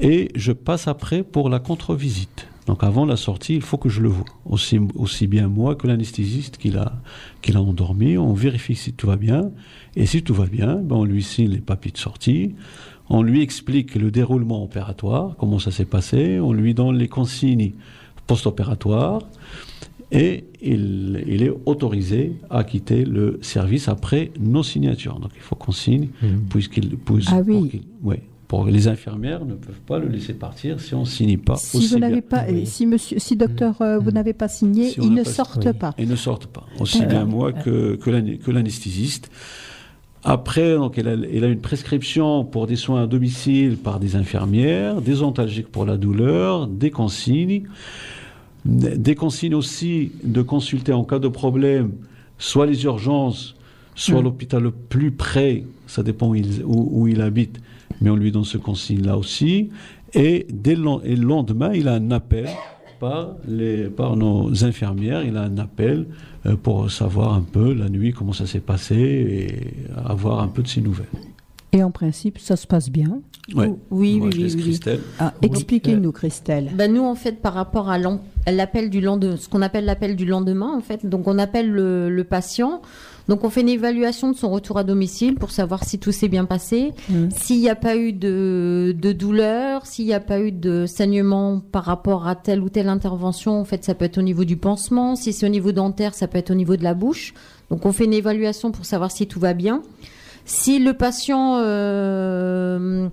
[0.00, 2.48] et je passe après pour la contre-visite.
[2.66, 6.58] Donc avant la sortie, il faut que je le vois, aussi, bien moi que l'anesthésiste
[6.58, 6.92] qui l'a
[7.40, 8.16] qui l'a endormi.
[8.16, 9.50] On vérifie si tout va bien,
[9.96, 12.54] et si tout va bien, ben on lui signe les papiers de sortie.
[13.08, 16.38] On lui explique le déroulement opératoire, comment ça s'est passé.
[16.38, 17.72] On lui donne les consignes
[18.28, 19.22] post-opératoires.
[20.14, 25.18] Et il, il est autorisé à quitter le service après nos signatures.
[25.18, 26.08] Donc il faut qu'on signe,
[26.50, 27.82] puisqu'il, puis- Ah oui.
[28.02, 31.78] ouais, pour les infirmières ne peuvent pas le laisser partir si on signe pas Si
[31.78, 32.66] aussi vous n'avez pas, Oui.
[32.66, 35.72] si monsieur, si docteur, euh, vous n'avez pas signé, Si ils ne pas- sortent oui.
[35.72, 35.94] pas.
[35.98, 37.12] Ils ne sortent pas, aussi D'accord.
[37.12, 39.30] bien moi que, que l'anesthésiste.
[40.24, 44.14] Après, donc, elle, a, elle a une prescription pour des soins à domicile par des
[44.14, 47.64] infirmières, des antalgiques pour la douleur, des consignes,
[48.64, 51.92] des consignes aussi de consulter en cas de problème,
[52.38, 53.56] soit les urgences,
[53.94, 54.24] soit Mm.
[54.24, 57.60] l'hôpital le plus près, ça dépend où il, où, où il habite,
[58.00, 59.70] mais on lui donne ce consigne-là aussi.
[60.14, 62.48] Et, dès le, len- et le lendemain, il a un appel
[63.00, 66.06] par, les, par nos infirmières, il a un appel
[66.46, 69.48] euh, pour savoir un peu la nuit comment ça s'est passé et
[70.04, 71.06] avoir un peu de ses nouvelles.
[71.72, 73.20] Et en principe, ça se passe bien.
[73.54, 73.72] Ouais.
[73.90, 74.62] Oui, Moi, oui, je oui, oui.
[74.62, 75.00] Christelle.
[75.18, 76.70] Ah, Expliquez-nous, Christelle.
[76.74, 80.26] Bah, nous, en fait, par rapport à l'appel du lendemain, ce qu'on appelle l'appel du
[80.26, 82.82] lendemain, en fait, donc on appelle le, le patient.
[83.28, 86.28] Donc on fait une évaluation de son retour à domicile pour savoir si tout s'est
[86.28, 87.28] bien passé, Mm.
[87.30, 91.60] s'il n'y a pas eu de, de douleur, s'il n'y a pas eu de saignement
[91.60, 93.58] par rapport à telle ou telle intervention.
[93.60, 95.14] En fait, ça peut être au niveau du pansement.
[95.16, 97.32] Si c'est au niveau dentaire, ça peut être au niveau de la bouche.
[97.70, 99.82] Donc on fait une évaluation pour savoir si tout va bien.
[100.44, 103.08] Si le patient euh,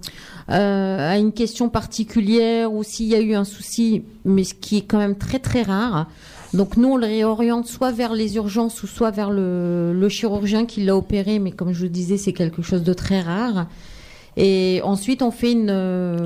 [0.50, 4.78] euh, a une question particulière ou s'il y a eu un souci, mais ce qui
[4.78, 6.08] est quand même très très rare.
[6.54, 10.84] Donc nous, on le réoriente soit vers les urgences ou soit vers le, chirurgien qui
[10.84, 13.68] l'a opéré, mais comme je vous disais, c'est quelque chose de très rare.
[14.36, 15.70] Et ensuite, on fait une,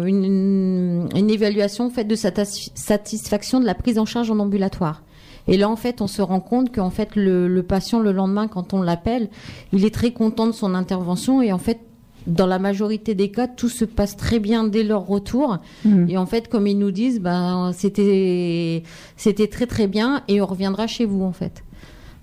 [0.06, 5.02] une, évaluation faite de satis- satisfaction de la prise en charge en ambulatoire.
[5.48, 8.48] Et là, en fait, on se rend compte qu'en fait, le, le patient, le lendemain,
[8.48, 9.30] quand on l'appelle,
[9.74, 11.42] il est très content de son intervention.
[11.42, 11.80] Et en fait,
[12.28, 15.58] dans la majorité des cas, tout se passe très bien dès leur retour.
[15.86, 16.10] Mm.
[16.10, 18.84] Et en fait, comme ils nous disent, ben, c'était,
[19.18, 21.64] c'était très très bien et on reviendra chez vous, en fait.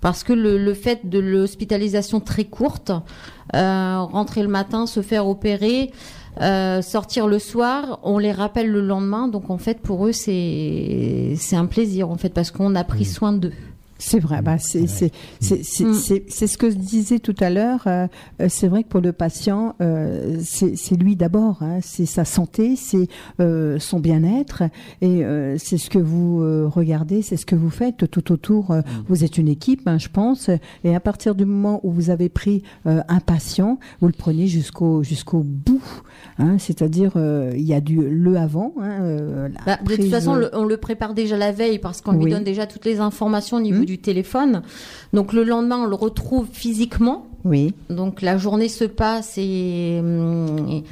[0.00, 2.90] Parce que le, le fait de l'hospitalisation très courte,
[3.54, 5.90] euh, rentrer le matin, se faire opérer,
[6.40, 9.28] euh, sortir le soir, on les rappelle le lendemain.
[9.28, 13.04] Donc en fait, pour eux, c'est c'est un plaisir en fait parce qu'on a pris
[13.04, 13.52] soin d'eux.
[14.02, 15.94] C'est vrai, bah c'est c'est c'est c'est Mm.
[15.94, 17.82] c'est- c'est ce que je disais tout à l'heure.
[17.86, 18.06] euh,
[18.40, 22.24] euh, c'est vrai que pour le patient, euh, c'est c'est lui d'abord, hein, c'est sa
[22.24, 23.08] santé, c'est
[23.40, 24.62] euh, son bien-être,
[25.02, 28.70] et euh, c'est ce que vous euh, regardez, c'est ce que vous faites tout autour.
[28.70, 30.48] euh, Vous êtes une équipe, hein, je pense,
[30.82, 34.46] et à partir du moment où vous avez pris euh, un patient, vous le prenez
[34.46, 35.82] jusqu'au jusqu'au bout.
[36.38, 38.72] Hein, C'est-à-dire, euh, il y a du le avant.
[38.80, 42.00] Hein, euh, la Bah, de toute façon, le- on le prépare déjà la veille parce
[42.00, 42.24] qu'on Oui.
[42.24, 43.84] lui donne déjà toutes les informations au niveau Mm.
[43.84, 44.62] du téléphone.
[45.12, 47.26] Donc le lendemain, on le retrouve physiquement.
[47.44, 47.74] oui.
[47.88, 50.84] Donc la journée se passe et, et,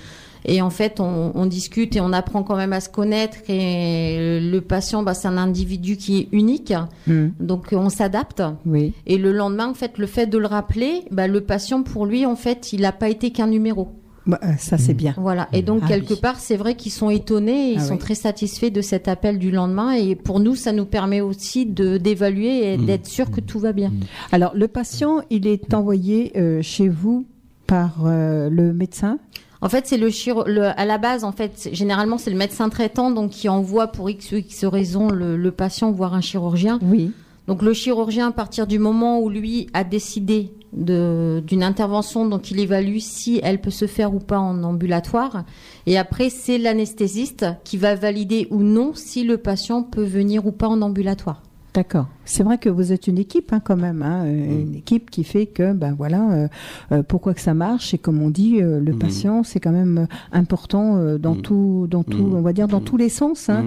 [0.44, 4.40] et en fait on, on discute et on apprend quand même à se connaître et
[4.40, 6.72] le patient bah, c'est un individu qui est unique
[7.06, 7.28] Mm.
[7.40, 8.92] donc on s'adapte Oui.
[9.06, 12.24] et le lendemain en fait le fait de le rappeler bah, le patient pour lui
[12.26, 13.88] en fait il n'a pas été qu'un numéro
[14.28, 15.14] Bah, euh, ça c'est bien.
[15.16, 16.20] voilà et donc Ah quelque oui.
[16.20, 17.98] part c'est vrai qu'ils sont étonnés et ils Ah sont oui.
[17.98, 21.96] très satisfaits de cet appel du lendemain et pour nous ça nous permet aussi de
[21.96, 22.84] d'évaluer et Mm.
[22.86, 23.90] d'être sûr que tout va bien
[24.30, 27.24] Alors, le patient, il est envoyé euh, chez vous
[27.66, 29.18] par euh, le médecin?
[29.60, 32.68] En fait, c'est le, chiro- le à la base, en fait, généralement, c'est le médecin
[32.68, 36.78] traitant donc qui envoie pour X ou X raison le, le patient voir un chirurgien.
[36.82, 37.10] Oui.
[37.48, 42.60] Donc le chirurgien, à partir du moment où lui a décidé d'une intervention, donc il
[42.60, 45.44] évalue si elle peut se faire ou pas en ambulatoire.
[45.86, 50.52] Et après, c'est l'anesthésiste qui va valider ou non si le patient peut venir ou
[50.52, 51.42] pas en ambulatoire.
[51.74, 52.06] D'accord.
[52.24, 55.22] C'est vrai que vous êtes une équipe hein, quand même, hein, euh, une équipe qui
[55.22, 56.48] fait que ben voilà euh,
[56.92, 58.98] euh, pourquoi que ça marche et comme on dit euh, le Mhm.
[58.98, 61.42] patient c'est quand même important euh, dans Mhm.
[61.42, 63.64] tout dans tout on va dire dans tous les sens hein,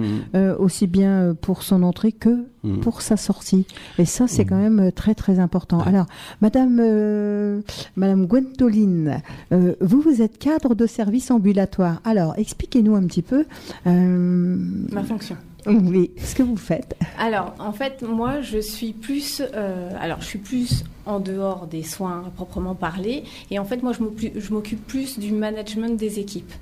[0.58, 2.44] aussi bien pour son entrée que
[2.82, 3.66] pour sa sortie
[3.98, 5.78] et ça c'est quand même très très important.
[5.78, 5.88] Ouais.
[5.88, 6.06] Alors
[6.40, 7.60] Madame euh,
[7.96, 9.22] Madame Gwendoline,
[9.52, 12.00] euh, vous vous êtes cadre de service ambulatoire.
[12.04, 13.44] Alors expliquez-nous un petit peu.
[13.86, 14.56] euh,
[14.92, 15.36] Ma fonction.
[15.66, 16.96] Oui, ce que vous faites.
[17.18, 21.82] Alors, en fait, moi, je suis plus, euh, alors, je suis plus en dehors des
[21.82, 25.96] soins à proprement parler, et en fait, moi, je m'occupe- je m'occupe plus du management
[25.96, 26.52] des équipes.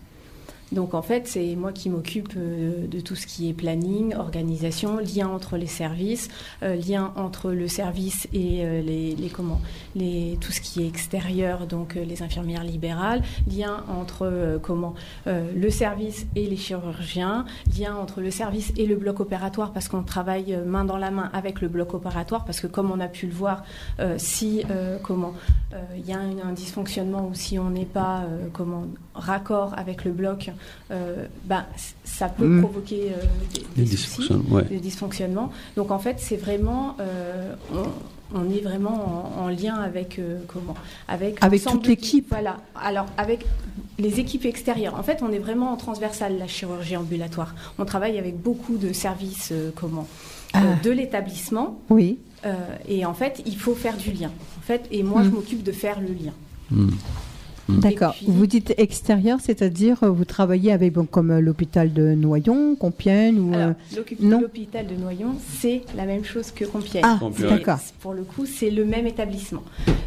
[0.72, 4.98] Donc, en fait, c'est moi qui m'occupe euh, de tout ce qui est planning, organisation,
[4.98, 6.28] lien entre les services,
[6.62, 9.60] euh, lien entre le service et euh, les, comment,
[9.96, 14.94] les tout ce qui est extérieur, donc les infirmières libérales, lien entre comment
[15.26, 17.44] le service et les chirurgiens,
[17.78, 21.30] lien entre le service et le bloc opératoire parce qu'on travaille main dans la main
[21.32, 23.64] avec le bloc opératoire parce que comme on a pu le voir,
[24.16, 24.62] si
[25.02, 25.34] comment
[25.96, 30.12] il y a un, un dysfonctionnement ou si on n'est pas comment raccord avec le
[30.12, 30.50] bloc,
[30.90, 31.64] euh, ben,
[32.04, 32.62] ça peut Mm.
[32.62, 33.22] provoquer euh,
[33.54, 34.28] des, Les des soucis
[34.80, 35.50] dysfonctionnements, ouais.
[35.76, 40.38] Donc en fait, c'est vraiment, euh, on, on est vraiment en, en lien avec euh,
[40.48, 40.74] comment,
[41.08, 42.26] avec Avec toute l'équipe.
[42.30, 42.58] Voilà.
[42.74, 43.46] Alors avec
[43.98, 44.94] les équipes extérieures.
[44.98, 47.54] En fait, on est vraiment en transversal, la chirurgie ambulatoire.
[47.78, 50.06] On travaille avec beaucoup de services euh, comment?
[50.56, 50.60] Euh, Ah.
[50.82, 51.78] de l'établissement.
[51.90, 52.18] Oui.
[52.44, 52.54] euh,
[52.88, 54.30] et en fait, il faut faire du lien.
[54.58, 56.32] En fait, et moi, je m'occupe de faire le lien.
[57.78, 58.14] D'accord.
[58.14, 62.74] puis- Vous dites extérieur, c'est-à-dire euh, vous travaillez avec bon, comme euh, l'hôpital de Noyon,
[62.76, 64.04] Compiègne ou Alors, euh,
[64.40, 67.04] l'hôpital de Noyon, c'est la même chose que Compiègne.
[67.06, 67.78] Ah, d'accord.
[68.00, 69.62] Pour le coup, c'est le même établissement.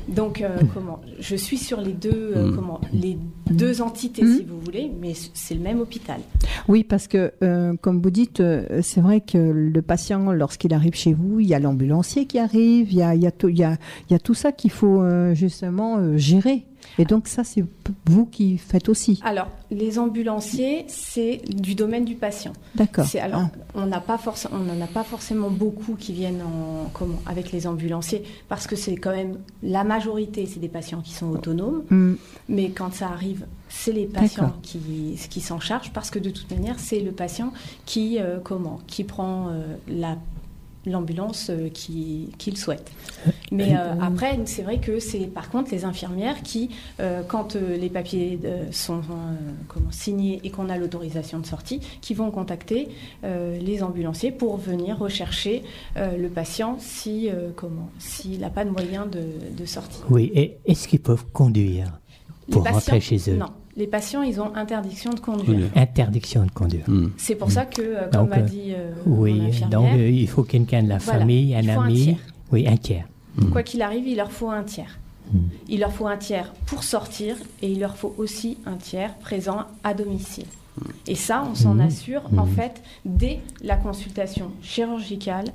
[0.07, 2.55] Donc, euh, comment Je suis sur les deux, euh, Mm.
[2.55, 3.17] comment Les
[3.49, 4.37] deux entités, Mm.
[4.37, 6.19] si vous voulez, mais c'est le même hôpital.
[6.67, 8.41] Oui, parce que euh, comme vous dites,
[8.81, 12.91] c'est vrai que le patient, lorsqu'il arrive chez vous, il y a l'ambulancier qui arrive,
[12.91, 13.77] il y a, il y a tout, il y a,
[14.09, 16.65] il y a tout ça qu'il faut euh, justement euh, gérer.
[16.99, 17.63] Et donc ça, c'est
[18.05, 19.19] vous qui faites aussi.
[19.23, 22.53] Alors, les ambulanciers, c'est du domaine du patient.
[22.75, 23.05] D'accord.
[23.21, 23.57] Alors, Ah.
[23.75, 27.51] on n'a pas forcément, on n'en a pas forcément beaucoup qui viennent en comment avec
[27.51, 31.83] les ambulanciers parce que c'est quand même la majorité, c'est des patients qui sont autonomes.
[31.89, 32.15] Hmm.
[32.49, 36.79] Mais quand ça arrive, c'est les patients qui s'en chargent parce que de toute manière,
[36.79, 37.51] c'est le patient
[37.85, 40.17] qui euh, comment qui prend euh, la
[40.85, 42.91] l'ambulance euh, qui- qu'il souhaite.
[43.51, 46.69] Mais euh, après, c'est vrai que c'est par contre les infirmières qui,
[46.99, 49.35] euh, quand euh, les papiers euh, sont euh,
[49.67, 52.89] comment, signés et qu'on a l'autorisation de sortie, qui vont contacter
[53.23, 55.63] euh, les ambulanciers pour venir rechercher
[55.97, 59.21] euh, le patient si euh, comment s'il n'a pas de moyen de,
[59.57, 60.01] de sortie.
[60.09, 61.99] Oui, et est-ce qu'ils peuvent conduire
[62.51, 63.37] pour patients- rentrer chez eux?
[63.37, 63.45] Non,
[63.75, 65.69] les patients, ils ont interdiction de conduire.
[65.75, 66.83] Interdiction de conduire.
[66.87, 67.07] Hmm.
[67.17, 70.27] C'est pour ça que, euh, comme Donc, m'a euh, dit euh, Oui, donc euh, il
[70.27, 72.03] faut quelqu'un de la Voilà, famille, un un ami.
[72.03, 72.17] tiers.
[72.51, 73.05] oui, un tiers.
[73.51, 74.99] quoi qu'il arrive, il leur faut un tiers.
[75.31, 75.37] Mm.
[75.69, 79.61] Il leur faut un tiers pour sortir et il leur faut aussi un tiers présent
[79.83, 80.45] à domicile.
[81.07, 85.45] Et ça, on s'en assure en fait dès la consultation chirurgicale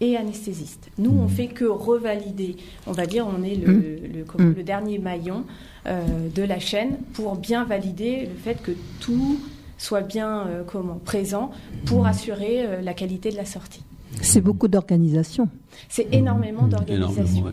[0.00, 0.90] et anesthésiste.
[0.98, 4.54] Nous, on fait que revalider, on va dire, on est le, Mhm.
[4.56, 5.44] le dernier maillon
[5.86, 6.02] euh,
[6.34, 9.38] de la chaîne pour bien valider le fait que tout
[9.76, 11.50] soit bien euh, comment présent
[11.86, 13.82] pour assurer euh, la qualité de la sortie.
[14.22, 15.48] C'est beaucoup d'organisation.
[15.88, 17.44] C'est énormément d'organisation.
[17.44, 17.52] Ouais.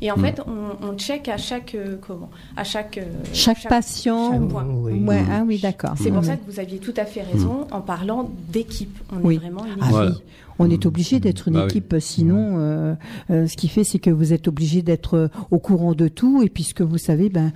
[0.00, 4.32] Et en fait, on, on check à chaque euh, comment, à chaque euh, Chaque, patient.
[4.32, 4.66] chaque point.
[4.68, 4.92] Oui.
[5.02, 5.94] Ouais, ah oui, d'accord.
[5.96, 8.96] C'est pour ça que vous aviez tout à fait raison en parlant d'équipe.
[9.12, 9.36] On Oui.
[9.36, 9.90] est vraiment une Ah équipe.
[9.90, 10.12] Voilà.
[10.58, 11.66] On est obligé d'être une Bah oui.
[11.70, 12.94] équipe, sinon, euh,
[13.30, 16.42] euh, ce qui fait, c'est que vous êtes obligé d'être euh, au courant de tout.
[16.42, 17.52] Et puisque vous savez, ben,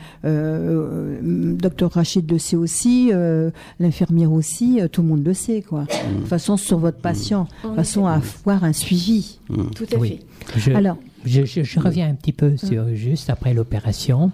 [1.58, 5.82] docteur Rachid le sait aussi, euh, l'infirmière aussi, euh, tout le monde le sait, quoi.
[5.84, 9.38] De toute façon, sur votre patient, de On toute façon, à avoir un suivi.
[9.48, 10.20] Tout à Oui.
[10.46, 10.58] fait.
[10.58, 14.30] Je, Alors, je, je- je reviens un petit peu sur juste après l'opération.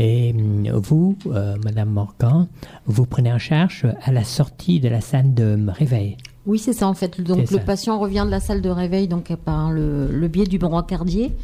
[0.00, 0.32] Et
[0.74, 2.46] vous, euh, Madame Morgan,
[2.86, 6.16] vous prenez en charge à la sortie de la salle de réveil.
[6.48, 7.20] Oui, c'est ça en fait.
[7.20, 10.58] Donc le patient revient de la salle de réveil donc par le, le biais du
[10.58, 11.36] brancardier.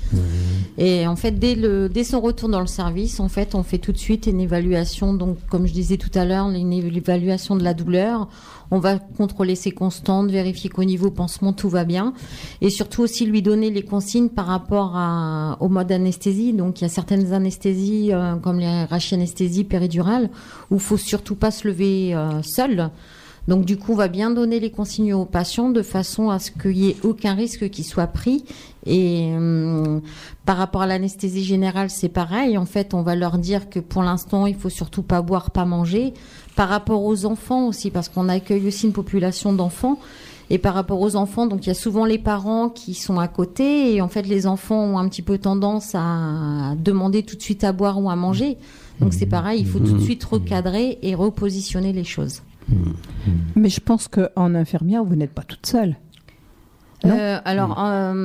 [0.79, 3.77] Et en fait, dès, le, dès son retour dans le service, en fait, on fait
[3.77, 5.13] tout de suite une évaluation.
[5.13, 8.29] Donc, comme je disais tout à l'heure, une évaluation de la douleur.
[8.71, 12.15] On va contrôler ses constantes, vérifier qu'au niveau pansement tout va bien,
[12.63, 16.55] et surtout aussi lui donner les consignes par rapport à, au mode anesthésie.
[16.55, 20.31] Donc, il y a certaines anesthésies euh, comme les rachianesthésies péridurales
[20.71, 22.91] où il faut surtout pas se lever euh, seul.
[23.47, 26.51] Donc du coup, on va bien donner les consignes aux patients de façon à ce
[26.51, 28.45] qu'il n'y ait aucun risque qui soit pris.
[28.87, 30.01] Et hum,
[30.47, 32.57] par rapport à l'anesthésie générale, c'est pareil.
[32.57, 35.65] En fait, on va leur dire que pour l'instant, il faut surtout pas boire, pas
[35.65, 36.15] manger.
[36.57, 39.99] Par rapport aux enfants aussi, parce qu'on accueille aussi une population d'enfants.
[40.51, 43.29] Et par rapport aux enfants, donc il y a souvent les parents qui sont à
[43.29, 47.41] côté et en fait les enfants ont un petit peu tendance à demander tout de
[47.41, 48.59] suite à boire ou à manger.
[49.01, 52.43] Donc c'est pareil, il faut tout de suite recadrer et repositionner les choses.
[53.57, 55.97] Mais je pense qu'en infirmière, vous n'êtes pas toute seule.
[57.05, 58.25] Euh, alors, euh,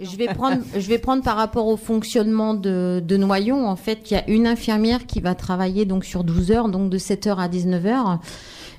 [0.00, 3.68] je vais prendre, je vais prendre par rapport au fonctionnement de, de Noyon.
[3.68, 6.90] En fait, il y a une infirmière qui va travailler donc sur 12 heures, donc
[6.90, 8.20] de 7 heures à 19 heures.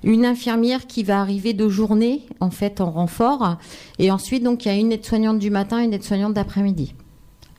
[0.03, 3.57] Une infirmière qui va arriver de journée, en fait, en renfort.
[3.97, 6.93] Et ensuite, donc, il y a une aide-soignante du matin, une aide-soignante d'après-midi.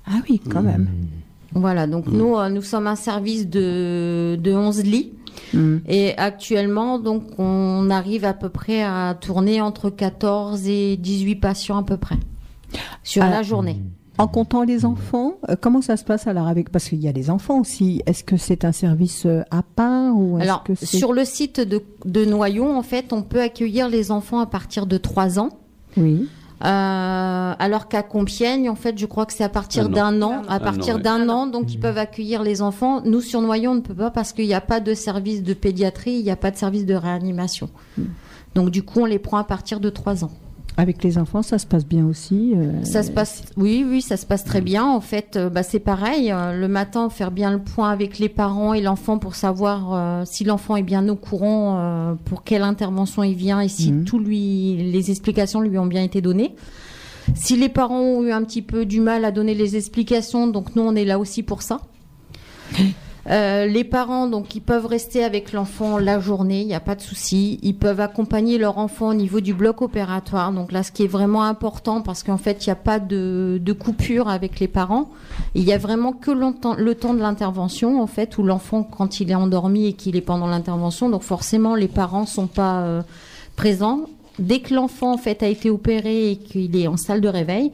[0.06, 0.88] Ah oui, quand même.
[1.52, 5.12] Voilà, donc nous, euh, nous sommes un service de, de 11 lits.
[5.54, 5.76] Mm.
[5.88, 11.78] Et actuellement, donc, on arrive à peu près à tourner entre 14 et 18 patients
[11.78, 12.16] à peu près
[13.02, 13.30] sur Ah.
[13.30, 13.80] la journée.
[14.18, 17.12] En comptant les enfants, euh, comment ça se passe alors avec parce qu'il y a
[17.12, 18.00] les enfants aussi.
[18.06, 21.82] Est-ce que c'est un service euh, à part ou Alors, que sur le site de,
[22.06, 25.50] de Noyon, en fait, on peut accueillir les enfants à partir de 3 ans.
[25.98, 26.28] oui
[26.64, 30.42] Euh, alors qu'à Compiègne, en fait, je crois que c'est à partir d'un an.
[30.48, 31.02] À partir an, ouais.
[31.02, 33.02] d'un Un an, donc ils peuvent accueillir les enfants.
[33.04, 35.54] Nous, sur Noyon, on ne peut pas parce qu'il n'y a pas de service de
[35.54, 37.68] pédiatrie, il n'y a pas de service de réanimation.
[38.54, 40.30] Donc, du coup, on les prend à partir de 3 ans.
[40.78, 42.52] Avec les enfants, ça se passe bien aussi.
[42.54, 44.84] euh, Ça se passe, oui, oui, ça se passe très bien.
[44.84, 46.30] En fait, euh, bah, c'est pareil.
[46.30, 50.22] euh, le matin, faire bien le point avec les parents et l'enfant pour savoir euh,
[50.26, 54.18] si l'enfant est bien au courant, euh, pour quelle intervention il vient et si tout
[54.18, 56.54] lui, les explications lui ont bien été données.
[57.34, 60.76] Si les parents ont eu un petit peu du mal à donner les explications, donc
[60.76, 61.80] nous on est là aussi pour ça.
[63.28, 66.94] Euh, les parents, donc, ils peuvent rester avec l'enfant la journée, il n'y a pas
[66.94, 67.58] de souci.
[67.62, 70.52] Ils peuvent accompagner leur enfant au niveau du bloc opératoire.
[70.52, 73.60] Donc là, ce qui est vraiment important, parce qu'en fait, il n'y a pas de,
[73.78, 75.10] coupure avec les parents.
[75.54, 79.30] Il y a vraiment que le temps de l'intervention, en fait, où l'enfant, quand il
[79.30, 83.02] est endormi et qu'il est pendant l'intervention, donc forcément, les parents sont pas euh,
[83.56, 84.02] présents.
[84.38, 87.72] Dès que l'enfant, en fait, a été opéré et qu'il est en salle de réveil,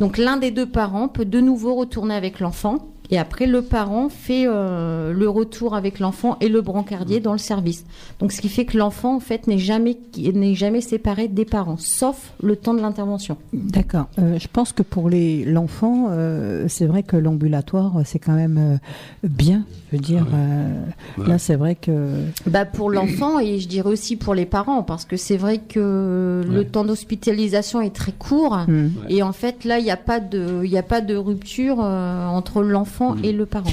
[0.00, 2.86] donc l'un des deux parents peut de nouveau retourner avec l'enfant.
[3.10, 7.38] Et après, le parent fait euh, le retour avec l'enfant et le brancardier dans le
[7.38, 7.84] service.
[8.20, 11.76] Donc, ce qui fait que l'enfant, en fait, n'est jamais, n'est jamais séparé des parents,
[11.78, 13.36] sauf le temps de l'intervention.
[13.52, 14.06] D'accord.
[14.18, 18.58] Euh, je pense que pour les l'enfant, euh, c'est vrai que l'ambulatoire, c'est quand même
[18.58, 19.64] euh, bien.
[19.92, 20.80] Je veux dire, euh,
[21.18, 21.28] Ouais.
[21.28, 25.04] là, c'est vrai que Bah pour l'enfant et je dirais aussi pour les parents parce
[25.04, 29.78] que c'est vrai que le temps d'hospitalisation est très court hmm, et en fait là
[29.78, 33.24] il n'y a pas de il y a pas de rupture euh, entre l'enfant Mm.
[33.24, 33.72] et le parent.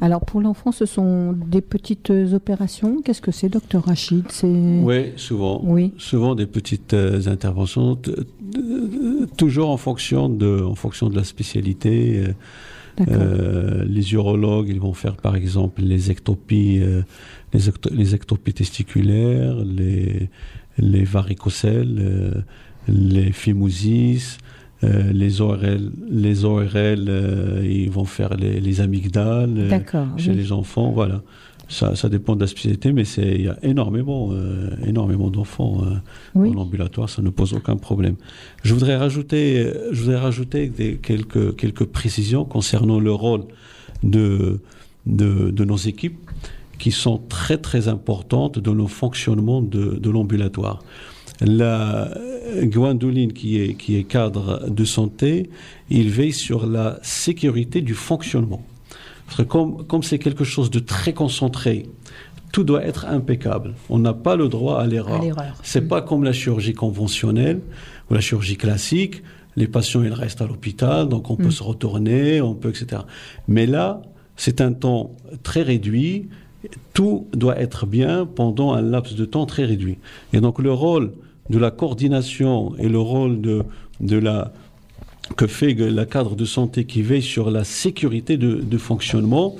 [0.00, 3.00] Alors pour l'enfant, ce sont des petites opérations.
[3.02, 4.24] Qu'est-ce que c'est, docteur Rachid?
[4.30, 5.60] C'est Oui, souvent.
[5.64, 5.92] Oui.
[5.98, 8.12] Souvent des petites euh, interventions, t-
[9.36, 12.24] toujours en fonction de, en fonction de la spécialité.
[12.26, 12.32] euh.
[13.08, 17.00] Euh, les urologues, ils vont faire par exemple les ectopies, euh,
[17.54, 20.28] les, ecto- les ectopies testiculaires, les,
[20.76, 22.32] les varicocèles, euh,
[22.88, 24.36] les phimosis,
[24.84, 29.78] euh, les ORL, les ORL, euh, ils vont faire les, les amygdales euh,
[30.16, 30.36] chez oui.
[30.36, 31.22] les enfants, voilà.
[31.68, 34.30] Ça, ça dépend de la spécialité, mais c'est il y a énormément,
[34.84, 35.80] énormément d'enfants
[36.34, 36.50] Oui.
[36.50, 38.16] en ambulatoire, ça ne pose aucun problème.
[38.62, 43.44] Je voudrais rajouter, je voudrais rajouter des, quelques, quelques précisions concernant le rôle
[44.02, 44.60] de,
[45.06, 46.18] de, de nos équipes
[46.78, 50.82] qui sont très très importantes dans le fonctionnement de, de l'ambulatoire.
[51.44, 52.10] La
[52.62, 55.50] Gwendoline, qui est, qui est cadre de santé,
[55.90, 58.62] il veille sur la sécurité du fonctionnement.
[59.26, 61.86] Parce que comme comme c'est quelque chose de très concentré,
[62.52, 63.74] tout doit être impeccable.
[63.88, 65.22] On n'a pas le droit à l'erreur.
[65.22, 65.58] l'erreur.
[65.62, 67.60] C'est pas comme la chirurgie conventionnelle
[68.10, 69.22] ou la chirurgie classique.
[69.56, 73.02] Les patients, ils restent à l'hôpital, donc on peut se retourner, on peut, etc.
[73.48, 74.00] Mais là,
[74.36, 76.28] c'est un temps très réduit.
[76.94, 79.98] Tout doit être bien pendant un laps de temps très réduit.
[80.32, 81.12] Et donc, le rôle
[81.50, 83.64] de la coordination et le rôle de,
[84.00, 84.52] de la,
[85.36, 89.56] que fait la cadre de santé qui veille sur la sécurité de, de fonctionnement,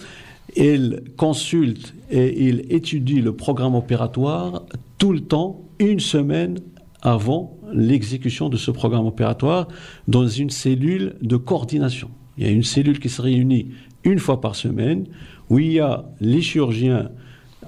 [0.57, 4.65] il consulte et il étudie le programme opératoire
[4.99, 6.59] tout le temps, une semaine
[7.01, 9.67] avant l'exécution de ce programme opératoire,
[10.07, 12.11] dans une cellule de coordination.
[12.37, 13.69] Il y a une cellule qui se réunit
[14.05, 15.07] une fois par semaine,
[15.51, 17.11] où il y a les chirurgiens,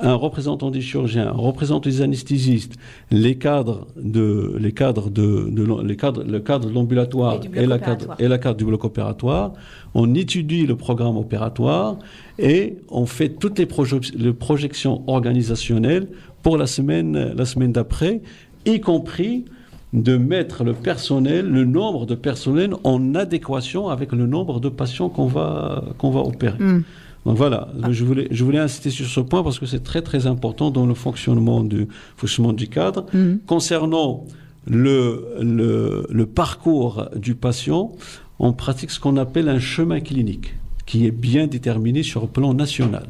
[0.00, 2.74] un représentant des chirurgiens, un représentant des anesthésistes,
[3.10, 7.66] les cadres de, les cadres de, de l'am- les cadres, le cadre de l'ambulatoire Et
[7.66, 8.16] la cadre, opératoire.
[8.20, 9.52] et la cadre du bloc opératoire.
[9.94, 11.96] On étudie le programme opératoire
[12.38, 16.08] et on fait toutes les, proje- les projections organisationnelles
[16.42, 18.20] pour la semaine, la semaine d'après,
[18.66, 19.44] y compris
[19.92, 25.08] de mettre le personnel, le nombre de personnel en adéquation avec le nombre de patients
[25.08, 26.58] qu'on va, qu'on va opérer.
[26.58, 26.82] Hmm.
[27.26, 30.26] Donc voilà, je, voulais, je voulais insister sur ce point parce que c'est très très
[30.26, 33.06] important dans le fonctionnement du, fonctionnement du cadre.
[33.14, 33.40] Mhm.
[33.46, 34.24] Concernant
[34.66, 37.92] le, le, le parcours du patient,
[38.38, 40.54] on pratique ce qu'on appelle un chemin clinique
[40.86, 43.06] qui est bien déterminé sur le plan national.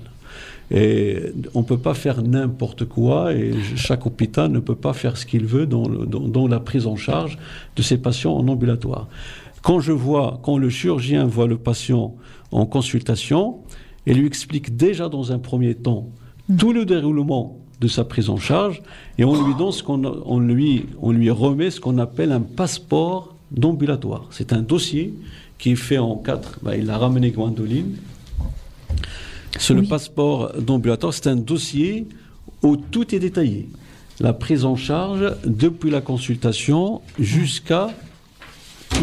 [0.71, 1.19] Et
[1.55, 5.27] on ne peut pas faire n'importe quoi et chaque hôpital ne peut pas faire ce
[5.27, 7.37] qu'il veut dans, le- dans- dans la prise en charge
[7.77, 9.09] de ses patients en ambulatoire.
[9.63, 12.15] Quand je vois, quand le chirurgien voit le patient
[12.51, 13.59] en consultation,
[14.07, 16.09] il lui explique déjà dans un premier temps
[16.59, 18.83] tout le déroulement de sa prise en charge
[19.19, 22.41] et on lui donne ce qu'on on lui, on lui remet ce qu'on appelle un
[22.41, 24.27] passeport d'ambulatoire.
[24.31, 25.15] C'est un dossier
[25.59, 26.59] qui est fait en quatre.
[26.63, 27.97] bah, il a ramené Gwendoline.
[29.59, 31.15] C'est le passeport d'ambulatoire.
[31.15, 32.09] C'est un dossier
[32.63, 33.69] où tout est détaillé.
[34.21, 37.91] La prise en charge depuis la consultation jusqu'à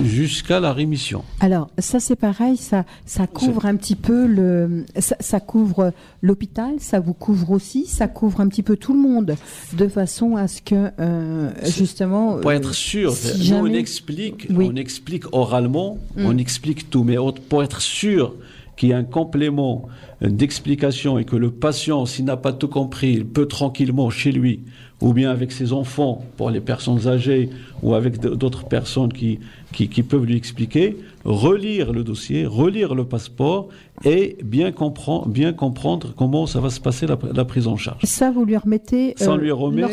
[0.04, 1.24] jusqu'à la rémission.
[1.40, 6.74] Alors ça c'est pareil, ça ça couvre un petit peu le, ça, ça couvre l'hôpital,
[6.80, 9.36] ça vous couvre aussi, ça couvre un petit peu tout le monde,
[9.74, 12.38] de façon à ce que euh, justement.
[12.40, 14.70] Pour euh, être sûr, si nous jamais- on explique, Oui.
[14.72, 16.26] on explique oralement, Mm.
[16.26, 17.16] on explique tout, mais
[17.50, 18.36] pour être sûr
[18.78, 19.86] qu'il y a un complément
[20.22, 24.62] d'explication et que le patient, s'il n'a pas tout compris, il peut tranquillement chez lui
[25.02, 27.50] ou bien avec ses enfants pour les personnes âgées
[27.82, 29.40] ou avec d'autres personnes qui,
[29.74, 33.70] qui, qui peuvent lui expliquer, relire le dossier, relire le passeport
[34.06, 38.04] et bien, comprendre bien comprendre comment ça va se passer la, la prise en charge.
[38.04, 39.84] Ça, vous lui remettez Ça, on lui remet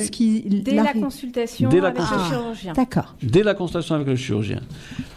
[0.63, 2.73] Dès la consultation Dès la avec le chirurgien.
[2.75, 3.15] D'accord.
[3.23, 4.61] dès la consultation avec le chirurgien.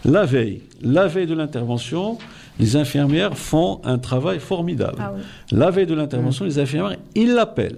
[0.05, 2.17] La veille, la veille de l'intervention,
[2.59, 4.97] les infirmières font un travail formidable.
[4.99, 5.21] Ah oui.
[5.51, 7.77] La veille de l'intervention, les infirmières, ils l'appellent.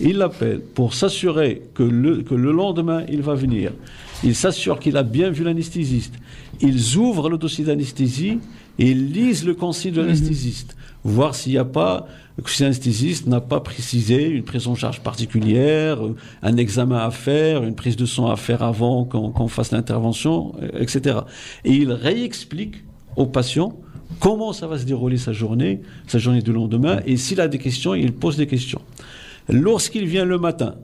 [0.00, 3.72] Ils l'appellent pour s'assurer que le, que le lendemain, il va venir.
[4.24, 6.14] Ils s'assurent qu'il a bien vu l'anesthésiste.
[6.60, 8.38] Ils ouvrent le dossier d'anesthésie
[8.78, 10.76] et ils lisent le consigne de l'anesthésiste.
[11.04, 12.06] Voir s'il n'y a pas,
[12.42, 17.10] que si l'anesthésiste n'a pas précisé une prise en charge particulière, euh, un examen à
[17.10, 21.20] faire, une prise de sang à faire avant qu'on qu'on fasse l'intervention, euh, etc.
[21.64, 22.76] Et il réexplique
[23.16, 23.78] au patient
[24.20, 27.58] comment ça va se dérouler sa journée, sa journée du lendemain, et s'il a des
[27.58, 28.80] questions, il pose des questions.
[29.48, 30.74] Lorsqu'il vient le matin,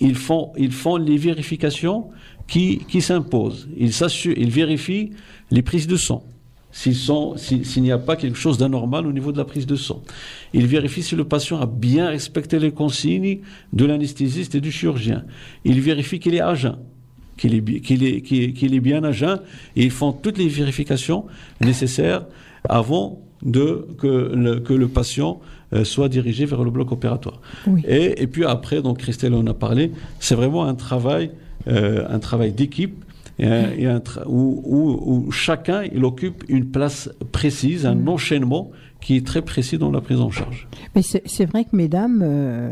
[0.00, 2.08] ils font, ils font les vérifications
[2.46, 3.68] qui, qui s'imposent.
[3.76, 3.92] Ils,
[4.36, 5.10] ils vérifient
[5.50, 6.24] les prises de sang.
[6.72, 10.02] S'il n'y a pas quelque chose d'anormal au niveau de la prise de sang.
[10.52, 13.38] Ils vérifient si le patient a bien respecté les consignes
[13.72, 15.24] de l'anesthésiste et du chirurgien.
[15.64, 16.76] Ils vérifient qu'il est à jeun
[17.38, 19.40] qu'il est, qu'il est, est- bien à jeun
[19.74, 21.26] ils font toutes les vérifications
[21.60, 22.26] nécessaires
[22.68, 25.40] avant de, que, le, que le patient
[25.72, 27.40] euh, soit dirigé vers le bloc opératoire.
[27.66, 27.82] Oui.
[27.86, 29.90] Et, et puis après, donc Christelle en a parlé,
[30.20, 31.30] c'est vraiment un travail,
[31.68, 33.04] euh, un travail d'équipe
[33.38, 38.06] et un- et un tra- où, où- où chacun il occupe une place précise, un
[38.06, 40.66] enchaînement qui est très précis dans la prise en charge.
[40.94, 42.70] Mais c'est c'est vrai que, mesdames, euh,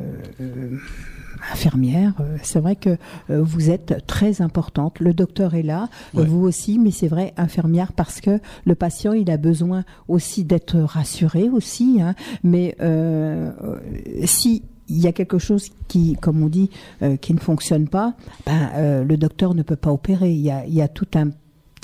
[1.53, 2.91] infirmières, euh, c'est vrai que
[3.31, 5.01] euh, vous êtes très importante.
[5.01, 6.27] Le docteur est là, euh, Ouais.
[6.27, 10.79] vous aussi, mais c'est vrai, infirmière, parce que le patient, il a besoin aussi d'être
[10.81, 11.99] rassuré aussi.
[12.01, 12.15] hein.
[12.43, 13.77] mais euh, euh,
[14.25, 16.69] si il y a quelque chose qui, comme on dit,
[17.03, 18.15] euh, qui ne fonctionne pas,
[18.45, 20.31] ben, euh, le docteur ne peut pas opérer.
[20.33, 21.31] Il y a, il y a tout un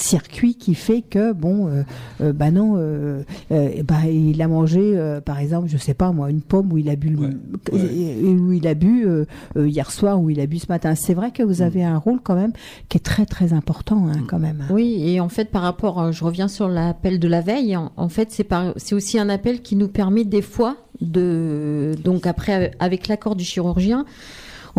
[0.01, 1.83] circuit qui fait que bon euh,
[2.21, 3.23] euh, bah non euh,
[3.53, 6.79] euh, bah, il a mangé euh, par exemple je sais pas moi une pomme où
[6.79, 7.31] il a bu le- Ouais,
[7.73, 9.25] et- et où il a bu euh,
[9.57, 11.47] euh, hier soir où il a bu ce matin c'est vrai que Mm.
[11.47, 12.53] vous avez un rôle quand même
[12.89, 16.13] qui est très très important hein, quand même Oui, et en fait, par rapport, euh,
[16.13, 17.77] je reviens sur l'appel de la veille.
[17.77, 21.95] En, en fait, c'est par- c'est aussi un appel qui nous permet des fois de,
[22.05, 24.05] donc après, avec l'accord du chirurgien,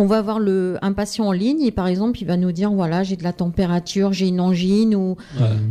[0.02, 2.72] on va avoir le, un patient en ligne et par exemple, il va nous dire
[2.72, 5.16] voilà, j'ai de la température, j'ai une angine ou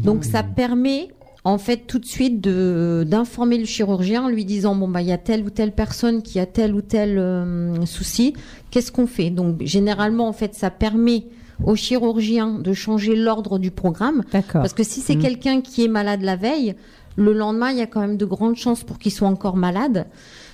[0.05, 1.09] donc ça permet
[1.45, 5.09] en fait tout de suite de d'informer le chirurgien en lui disant bon bah il
[5.09, 8.35] y a telle ou telle personne qui a tel ou tel euh, souci,
[8.71, 9.31] qu'est-ce qu'on fait?
[9.31, 11.25] Donc généralement en fait ça permet
[11.65, 14.23] au chirurgien de changer l'ordre du programme.
[14.33, 14.61] D'accord.
[14.63, 15.23] Parce que si c'est Mhm.
[15.23, 16.75] quelqu'un qui est malade la veille,
[17.17, 20.07] le lendemain il y a quand même de grandes chances pour qu'il soit encore malade.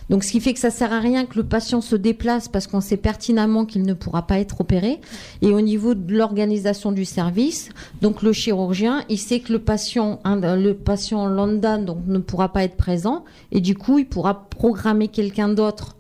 [0.09, 2.67] Donc, ce qui fait que ça sert à rien que le patient se déplace parce
[2.67, 5.01] qu'on sait pertinemment qu'il ne pourra pas être opéré.
[5.43, 7.71] Et au niveau de l'organisation du service,
[8.03, 12.53] donc le chirurgien, il sait que le patient, hein, le patient lambda donc ne pourra
[12.53, 15.97] pas être présent et du coup, il pourra programmer quelqu'un d'autre.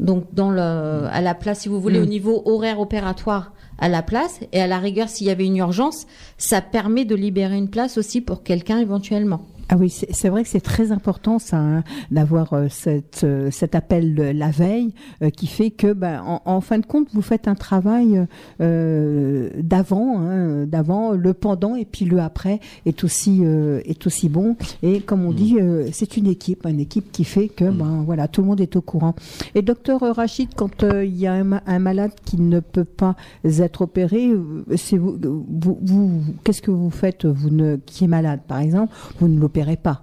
[0.00, 2.02] Donc, dans le, à la place, si vous voulez, Mm.
[2.02, 4.40] au niveau horaire opératoire, à la place.
[4.52, 6.06] Et à la rigueur, s'il y avait une urgence,
[6.38, 9.42] ça permet de libérer une place aussi pour quelqu'un éventuellement.
[9.74, 13.74] Ah oui, c'est vrai que c'est très important ça, hein, d'avoir euh, cette, euh, cet
[13.74, 14.92] appel euh, la veille
[15.22, 18.26] euh, qui fait que, ben, en, en fin de compte, vous faites un travail
[18.60, 24.56] d'avant, hein, d'avant, le pendant et puis le après est aussi est aussi bon.
[24.82, 28.28] Et comme on dit, euh, c'est une équipe, une équipe qui fait que, ben voilà,
[28.28, 29.14] tout le monde est au courant.
[29.54, 33.16] Et docteur Rachid, quand il y a un, ma- un malade qui ne peut pas
[33.44, 34.32] être opéré,
[34.76, 38.92] c'est vous, vous, vous- qu'est-ce que vous faites, vous ne, qui est malade, par exemple,
[39.18, 40.02] vous ne l'opérez pas.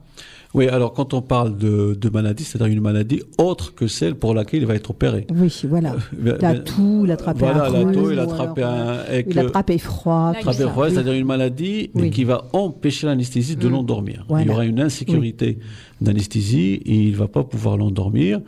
[0.56, 4.34] Oui, alors quand on parle de, de maladie, c'est-à-dire une maladie autre que celle pour
[4.34, 5.28] laquelle il va être opéré.
[5.32, 5.96] Oui, voilà.
[6.18, 10.32] Ben- La toux, l'attraper Voilà, un la toux, Il le- attrape froid.
[10.34, 10.70] La tout attrapé ça.
[10.72, 10.92] froid, Oui.
[10.92, 13.72] c'est-à-dire une maladie mais qui va empêcher l'anesthésiste de Mm.
[13.72, 14.26] l'endormir.
[14.28, 14.44] Voilà.
[14.44, 15.60] Il y aura une insécurité
[16.02, 18.40] d'anesthésie et il va pas pouvoir l'endormir.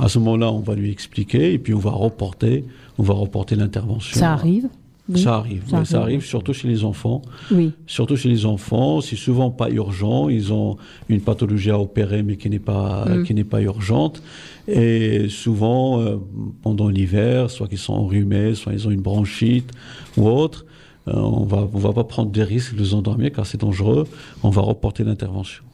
[0.00, 2.64] À ce moment-là, on va lui expliquer et puis on va reporter,
[2.98, 4.18] on va reporter l'intervention.
[4.18, 4.68] Ça arrive
[5.06, 5.20] Oui.
[5.20, 6.24] Ça arrive, Ça arrive.
[6.24, 7.20] surtout chez les enfants.
[7.50, 7.72] Oui.
[7.86, 10.30] Surtout chez les enfants, c'est souvent pas urgent.
[10.30, 10.78] Ils ont
[11.10, 13.24] une pathologie à opérer, mais qui n'est pas Mm.
[13.24, 14.22] qui n'est pas urgente.
[14.66, 16.16] Et souvent, euh,
[16.62, 19.70] pendant l'hiver, soit qu'ils sont enrhumés, soit ils ont une bronchite
[20.16, 20.64] ou autre,
[21.08, 24.06] euh, on va on va pas prendre des risques de les endormir car c'est dangereux.
[24.42, 25.64] On va reporter l'intervention.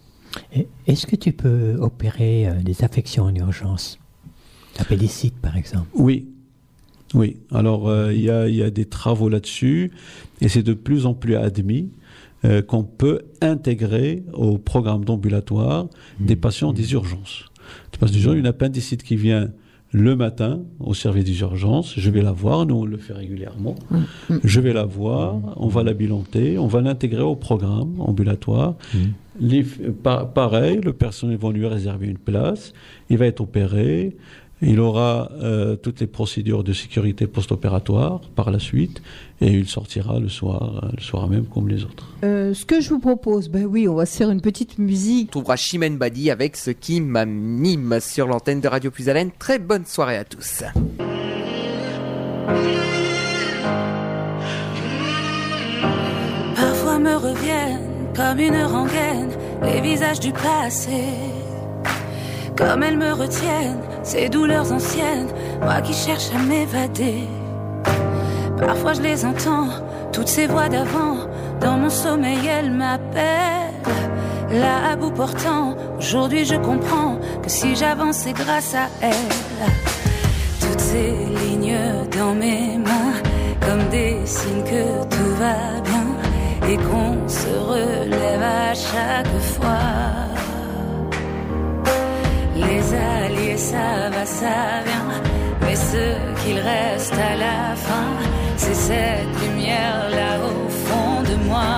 [0.89, 3.99] Est-ce que tu peux opérer euh, des affections en urgence?
[4.79, 5.87] Appendicite, par exemple?
[5.95, 6.27] Oui.
[7.15, 7.37] Oui.
[7.53, 9.91] Alors, euh, il y, a, il y a des travaux là-dessus
[10.41, 11.91] et c'est de plus en plus admis
[12.45, 15.89] euh, qu'on peut intégrer au programme d'ambulatoire
[16.21, 17.45] des patients des urgences.
[17.99, 19.51] Parce que déjà, une appendicite qui vient
[19.93, 21.99] le matin au service des urgences.
[21.99, 23.75] Je vais la voir, nous on le fait régulièrement.
[24.45, 28.77] Je vais la voir, on va la bilanter, on va l'intégrer au programme ambulatoire.
[29.41, 32.73] Les- pa- pareil, le personnel va lui réserver une place,
[33.09, 34.17] il va être opéré,
[34.63, 39.03] il aura euh, toutes les procédures de sécurité post-opératoire par la suite,
[39.41, 42.09] et il sortira le soir, euh, le soir même comme les autres.
[42.25, 45.29] Euh, ce que je vous propose, ben oui, on va se faire une petite musique.
[45.29, 49.31] On trouvera Chimène Badi avec ce qui m'anime sur l'antenne de Radio Plus Haleine.
[49.39, 50.63] Très bonne soirée à tous.
[56.55, 59.31] Parfois me reviennent comme une rengaine
[59.63, 61.50] les visages du passé.
[62.61, 65.29] Comme elles me retiennent, ces douleurs anciennes,
[65.63, 67.27] moi qui cherche à m'évader.
[68.59, 69.69] Parfois je les entends,
[70.13, 71.17] toutes ces voix d'avant,
[71.63, 73.81] dans mon sommeil elles m'appellent.
[74.51, 79.67] Là à bout portant, aujourd'hui je comprends que si j'avance c'est grâce à elles.
[80.61, 81.79] Toutes ces lignes
[82.19, 83.15] dans mes mains,
[83.67, 90.30] comme des signes que tout va bien et qu'on se relève à chaque fois.
[92.93, 95.23] Alliés, ça va, ça vient,
[95.63, 96.05] mais ce
[96.41, 98.11] qu'il reste à la fin,
[98.57, 101.73] c'est cette lumière là au fond de moi.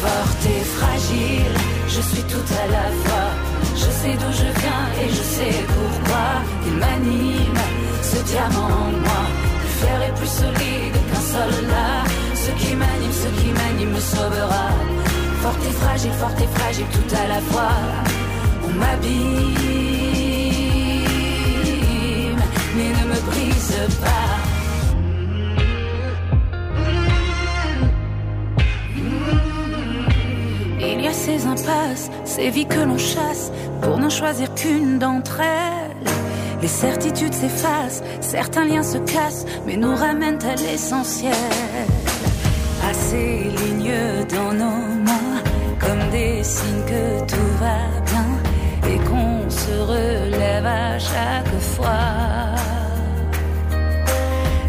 [0.00, 1.54] Forte et fragile,
[1.88, 3.30] je suis tout à la fois.
[3.74, 6.28] Je sais d'où je viens et je sais pourquoi
[6.66, 7.62] il m'anime,
[8.02, 9.22] ce diamant en moi.
[9.60, 11.98] Plus fier et plus solide qu'un soldat.
[12.34, 14.68] Ce qui m'anime, ce qui m'anime me sauvera.
[15.42, 17.72] Forte et fragile, forte et fragile tout à la fois.
[18.78, 19.56] M'abîme,
[22.76, 24.60] mais ne me brise pas.
[30.80, 33.52] Il y a ces impasses, ces vies que l'on chasse
[33.82, 36.12] pour n'en choisir qu'une d'entre elles.
[36.62, 41.32] Les certitudes s'effacent, certains liens se cassent, mais nous ramènent à l'essentiel.
[42.88, 45.42] À ces lignes dans nos mains,
[45.78, 47.89] comme des signes que tout va
[49.80, 52.08] relève à chaque fois.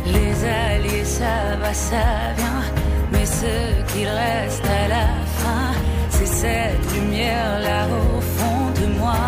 [0.05, 2.05] Les alliés, ça va, ça
[2.37, 2.63] vient,
[3.11, 5.07] mais ce qu'il reste à la
[5.39, 5.71] fin,
[6.09, 9.23] c'est cette lumière là au fond de moi.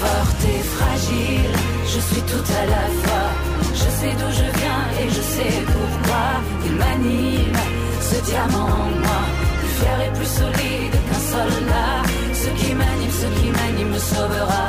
[0.00, 1.54] Forte et fragile,
[1.92, 3.28] je suis tout à la fois.
[3.74, 6.26] Je sais d'où je viens et je sais pourquoi
[6.66, 7.58] il m'anime,
[8.00, 9.20] ce diamant en moi.
[9.58, 12.17] Plus fier et plus solide qu'un soldat.
[12.58, 14.64] Qui m'anime, ce qui m'anime me sauvera.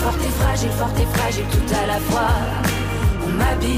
[0.00, 2.34] Forte et fragile, forte et fragile tout à la fois.
[3.24, 3.74] On m'abîme,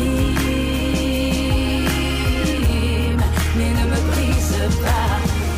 [3.57, 5.13] mais ne me brise pas.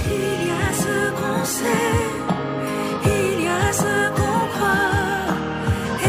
[0.06, 2.00] Il y a ce qu'on sait,
[3.04, 5.28] il y a ce qu'on croit,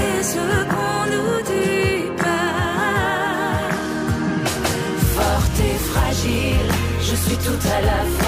[0.02, 2.54] et ce qu'on nous dit pas.
[5.16, 6.70] Forte et fragile,
[7.02, 8.23] je suis tout à la fois.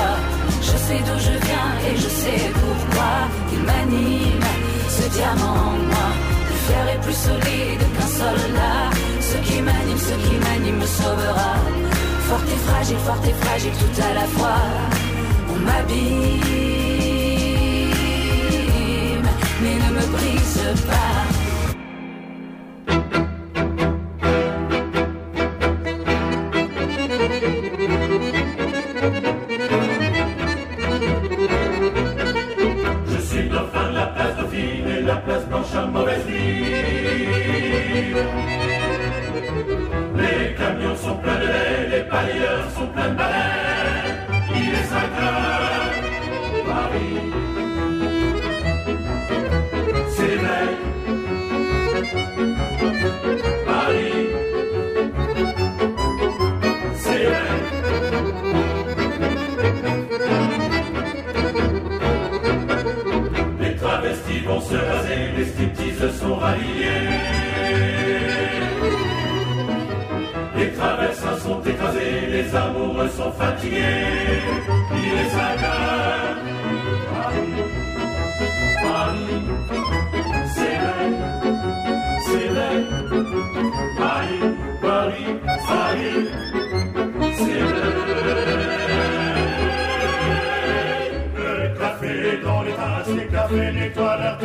[0.88, 3.14] Sais d'où je viens et je sais pourquoi
[3.52, 4.50] il m'anime,
[4.88, 6.08] ce diamant en moi.
[6.46, 8.84] Plus fier et plus solide qu'un soldat.
[9.20, 11.54] Ce qui m'anime, ce qui m'anime me sauvera.
[12.28, 14.62] Forte et fragile, forte et fragile tout à la fois.
[15.50, 16.48] On m'abîme,
[19.62, 21.35] mais ne me brise pas.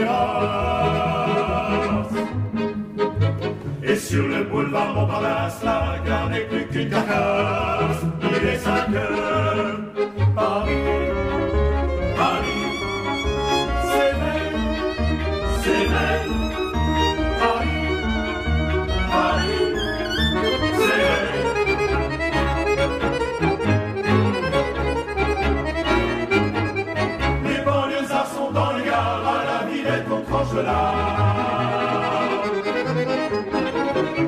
[0.01, 1.61] Terrasse.
[3.83, 8.03] Et sur le boulevard Montparnasse, la gare n'est plus qu'une carcasse.
[8.23, 9.30] Il est 5 heures,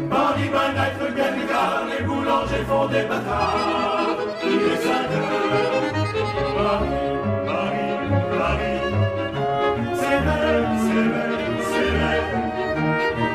[0.08, 4.16] Paris by night, le Galga, les boulangers font des bâtards.
[4.42, 5.92] Il est 5 heures.
[6.56, 6.88] Paris,
[7.46, 7.92] Paris,
[8.38, 8.80] Paris.
[9.94, 11.28] C'est vrai, c'est vrai,
[11.70, 12.18] c'est vrai.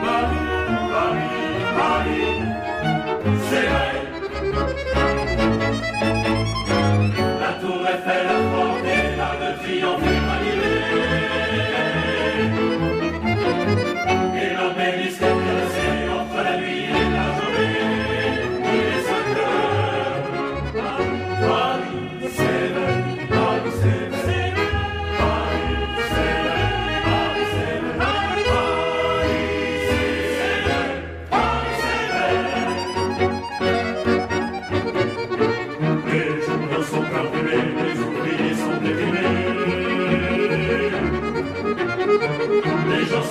[0.03, 0.47] Paris,
[0.93, 1.35] Paris,
[1.77, 2.37] Paris.
[3.49, 3.91] C'est vrai.
[7.41, 8.27] La tour Eiffel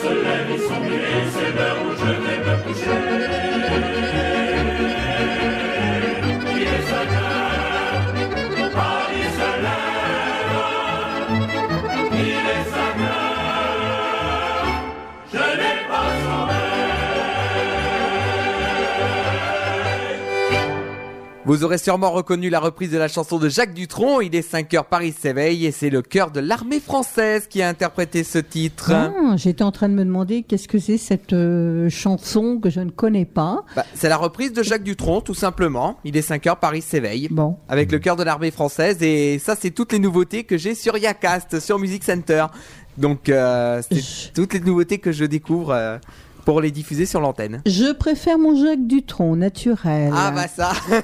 [0.07, 0.83] se lèvent, ils sont
[1.33, 1.96] c'est l'heure
[21.47, 24.21] Vous aurez sûrement reconnu la reprise de la chanson de Jacques Dutronc.
[24.21, 27.69] Il est 5 heures, Paris s'éveille et c'est le chœur de l'armée française qui a
[27.69, 28.91] interprété ce titre.
[28.93, 32.81] Ah, J'étais en train de me demander qu'est-ce que c'est cette euh, chanson que je
[32.81, 33.65] ne connais pas?
[33.77, 36.01] Bah, c'est la reprise de Jacques Dutronc, tout simplement.
[36.03, 37.29] Il est 5 heures, Paris s'éveille.
[37.31, 37.59] Bon.
[37.69, 39.01] Avec le chœur de l'armée française.
[39.01, 42.47] Et ça, c'est toutes les nouveautés que j'ai sur Yacast, sur Music Center.
[42.99, 45.99] Donc, euh, c'est toutes les nouveautés que je découvre euh,
[46.47, 47.61] pour les diffuser sur l'antenne.
[47.67, 50.13] Je préfère mon Jacques Dutronc naturel.
[50.15, 50.71] Ah bah ça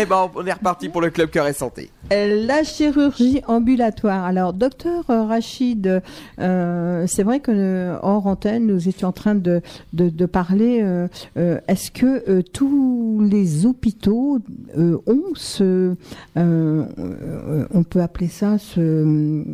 [0.00, 1.90] Eh ben, on est reparti pour le Club Cœur et Santé.
[2.10, 4.24] La chirurgie ambulatoire.
[4.24, 6.02] Alors, docteur Rachid,
[6.40, 9.60] euh, c'est vrai que euh, hors antenne, nous étions en train de,
[9.92, 10.80] de, de parler.
[10.82, 14.38] euh, euh, Est-ce que euh, tous les hôpitaux
[14.78, 15.94] euh, ont ce,
[16.36, 19.44] on peut appeler ça ce,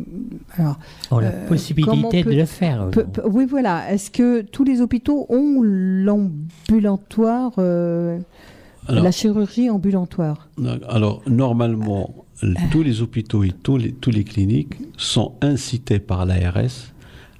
[0.57, 0.77] alors,
[1.11, 2.87] a la euh, possibilité peut- de le faire.
[3.25, 3.91] Oui, voilà.
[3.91, 8.19] Est-ce que tous les hôpitaux ont l'ambulatoire, euh,
[8.89, 10.47] la chirurgie ambulatoire
[10.89, 12.13] Alors, normalement,
[12.43, 12.53] Euh.
[12.71, 16.93] tous les hôpitaux et tous les, tous les cliniques sont incités par l'ARS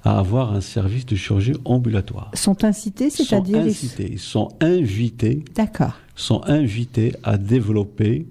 [0.04, 2.30] à avoir un service de chirurgie ambulatoire.
[2.34, 5.92] Sont incités, c'est-à-dire ils- incités, ils sont invités, D'accord.
[6.16, 8.26] sont invités à développer,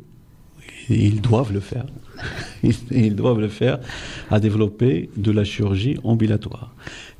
[0.90, 1.86] et ils doivent le faire,
[2.64, 3.80] ils, ils doivent le faire,
[4.30, 6.74] à développer de la chirurgie ambulatoire.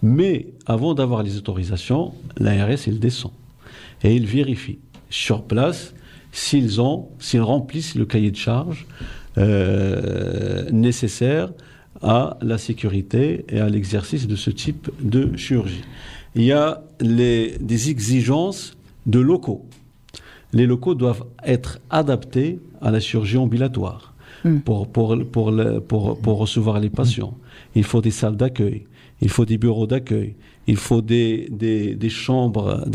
[0.04, 3.32] Mais avant d'avoir les autorisations, l'ARS, il descend
[4.04, 4.80] et il vérifie
[5.10, 5.94] sur place
[6.32, 8.86] s'ils ont, s'ils remplissent le cahier de charge
[9.38, 11.52] euh, nécessaire
[12.02, 15.84] à la sécurité et à l'exercice de ce type de chirurgie.
[16.36, 18.78] Il y a les, des exigences
[19.08, 19.66] de locaux.
[20.54, 24.14] Les locaux doivent être adaptés à la chirurgie ambulatoire
[24.66, 27.36] pour, pour, pour, le- pour, pour recevoir les patients.
[27.76, 28.86] Il faut des salles d'accueil,
[29.22, 30.36] il faut des bureaux d'accueil,
[30.68, 31.50] il faut des,
[32.10, 32.86] chambres,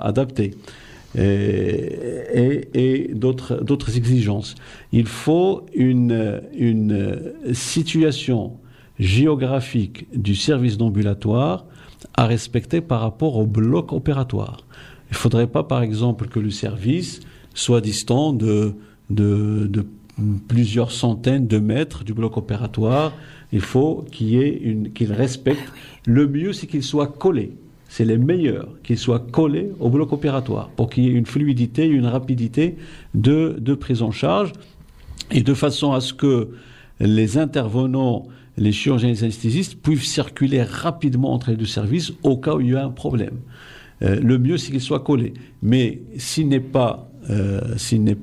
[0.00, 0.54] adaptées
[1.16, 4.54] et, et, d'autres, exigences.
[4.92, 6.40] Il faut une,
[7.52, 8.52] situation
[8.98, 11.66] géographique du service d'ambulatoire
[12.14, 14.64] à respecter par rapport au bloc opératoire.
[15.10, 17.20] Il ne faudrait pas, par exemple, que le service
[17.54, 18.74] soit distant de
[20.48, 23.12] plusieurs centaines de mètres du bloc opératoire.
[23.52, 25.72] Il faut qu'il respecte.
[26.06, 27.52] Le mieux, c'est qu'il soit collé.
[27.88, 31.86] C'est les meilleurs qu'ils soient collés au bloc opératoire pour qu'il y ait une fluidité,
[31.86, 32.76] une rapidité
[33.14, 34.52] de, prise en charge
[35.30, 36.50] et de façon à ce que
[37.00, 38.26] les intervenants,
[38.58, 42.60] les chirurgiens et les anesthésistes puissent circuler rapidement entre les deux services au cas où
[42.60, 43.38] il y a un problème.
[44.02, 45.32] Euh, le mieux, c'est qu'il soit collé.
[45.62, 47.74] Mais s'il n'est pas, euh,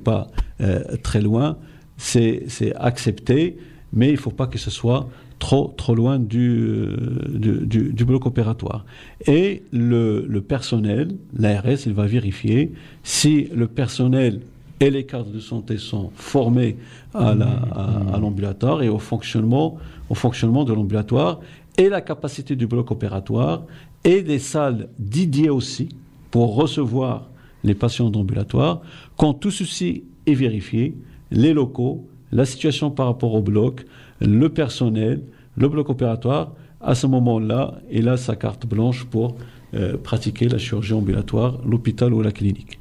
[0.04, 1.58] pas euh, très loin,
[1.96, 2.46] c'est
[2.76, 3.56] accepté,
[3.96, 5.08] mais il ne faut pas que ce soit
[5.40, 6.96] trop, trop loin du, euh,
[7.28, 8.84] du, du- du bloc opératoire.
[9.26, 12.72] Et le, le personnel, l'ARS, il va vérifier
[13.02, 14.40] si le personnel
[14.80, 16.76] et les cadres de santé sont formés
[17.14, 19.76] à la- à- à l'ambulatoire et au fonctionnement,
[20.10, 21.40] au fonctionnement de l'ambulatoire
[21.78, 23.62] et la capacité du bloc opératoire
[24.04, 25.88] et des salles dédiées aussi
[26.30, 27.28] pour recevoir
[27.64, 28.80] les patients d'ambulatoire.
[29.16, 30.94] Quand tout ceci est vérifié,
[31.30, 33.84] les locaux, la situation par rapport au bloc,
[34.20, 35.22] le personnel,
[35.56, 39.36] le bloc opératoire, à ce moment-là, il a sa carte blanche pour
[39.74, 42.78] euh, pratiquer la chirurgie ambulatoire, l'hôpital ou la clinique.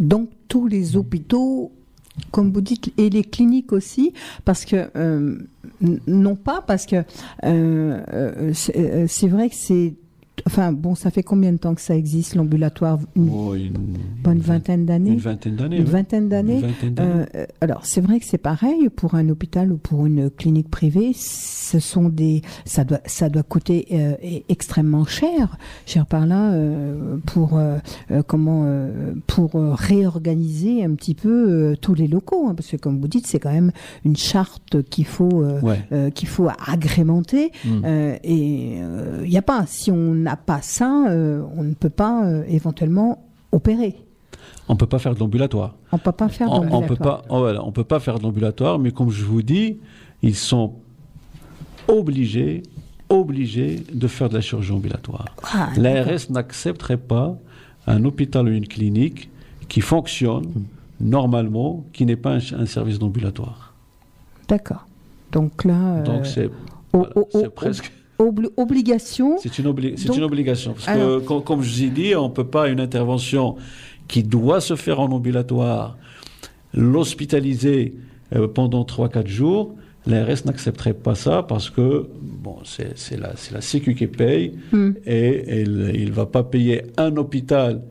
[0.00, 1.72] Donc tous les hôpitaux,
[2.30, 4.12] comme vous dites, et les cliniques aussi,
[4.44, 5.38] parce que euh,
[6.06, 7.04] non pas parce que
[7.44, 9.94] euh, c'est vrai que c'est
[10.46, 13.72] enfin bon, ça fait combien de temps que ça existe l'ambulatoire Une Oh, une,
[14.22, 15.12] bonne vingtaine d'années.
[15.12, 15.78] une vingtaine d'années.
[15.78, 16.62] Une vingtaine d'années.
[17.00, 17.24] Euh,
[17.60, 21.12] alors c'est vrai que c'est pareil pour un hôpital ou pour une clinique privée.
[21.14, 25.56] Ce sont des, ça doit, ça doit coûter euh, e- extrêmement cher.
[25.86, 27.58] Cher par là euh, pour
[28.26, 28.66] comment,
[29.26, 33.38] pour réorganiser un petit peu tous les locaux, hein, parce que comme vous dites, c'est
[33.38, 33.72] quand même
[34.04, 36.10] une charte qu'il faut, Ouais.
[36.14, 37.50] qu'il faut agrémenter.
[37.64, 37.68] Mm.
[37.84, 38.78] Euh, et
[39.24, 42.44] il n'y a pas, si on n'a pas ça, euh, on ne peut pas euh,
[42.48, 43.94] éventuellement opérer.
[44.68, 45.74] On peut pas faire de l'ambulatoire.
[45.92, 47.22] On peut pas faire On, on peut d'ambulatoire.
[47.22, 49.78] pas, oh, on peut pas faire de l'ambulatoire, mais comme je vous dis,
[50.22, 50.74] ils sont
[51.88, 52.62] obligés,
[53.08, 55.26] obligés de faire de la chirurgie ambulatoire.
[55.54, 57.36] Ah, L'ARS n'accepterait pas
[57.86, 59.30] un hôpital ou une clinique
[59.68, 60.46] qui fonctionne
[61.00, 63.74] normalement, qui n'est pas un, un service d'ambulatoire.
[64.48, 64.86] D'accord.
[65.32, 66.50] Donc là, euh, Donc c'est
[66.92, 67.92] voilà, presque.
[68.18, 69.36] Obli- obligation.
[69.38, 70.72] C'est une, obli- c'est Donc, une obligation.
[70.74, 73.56] Parce alors- que, com- comme je vous ai dit, on ne peut pas une intervention
[74.08, 75.96] qui doit se faire en ambulatoire,
[76.74, 77.94] l'hospitaliser
[78.34, 79.74] euh, pendant 3-4 jours.
[80.06, 84.92] L'ARS n'accepterait pas ça parce que bon, c'est la, la Sécu qui paye Hmm.
[85.04, 87.82] et il ne va pas payer un hôpital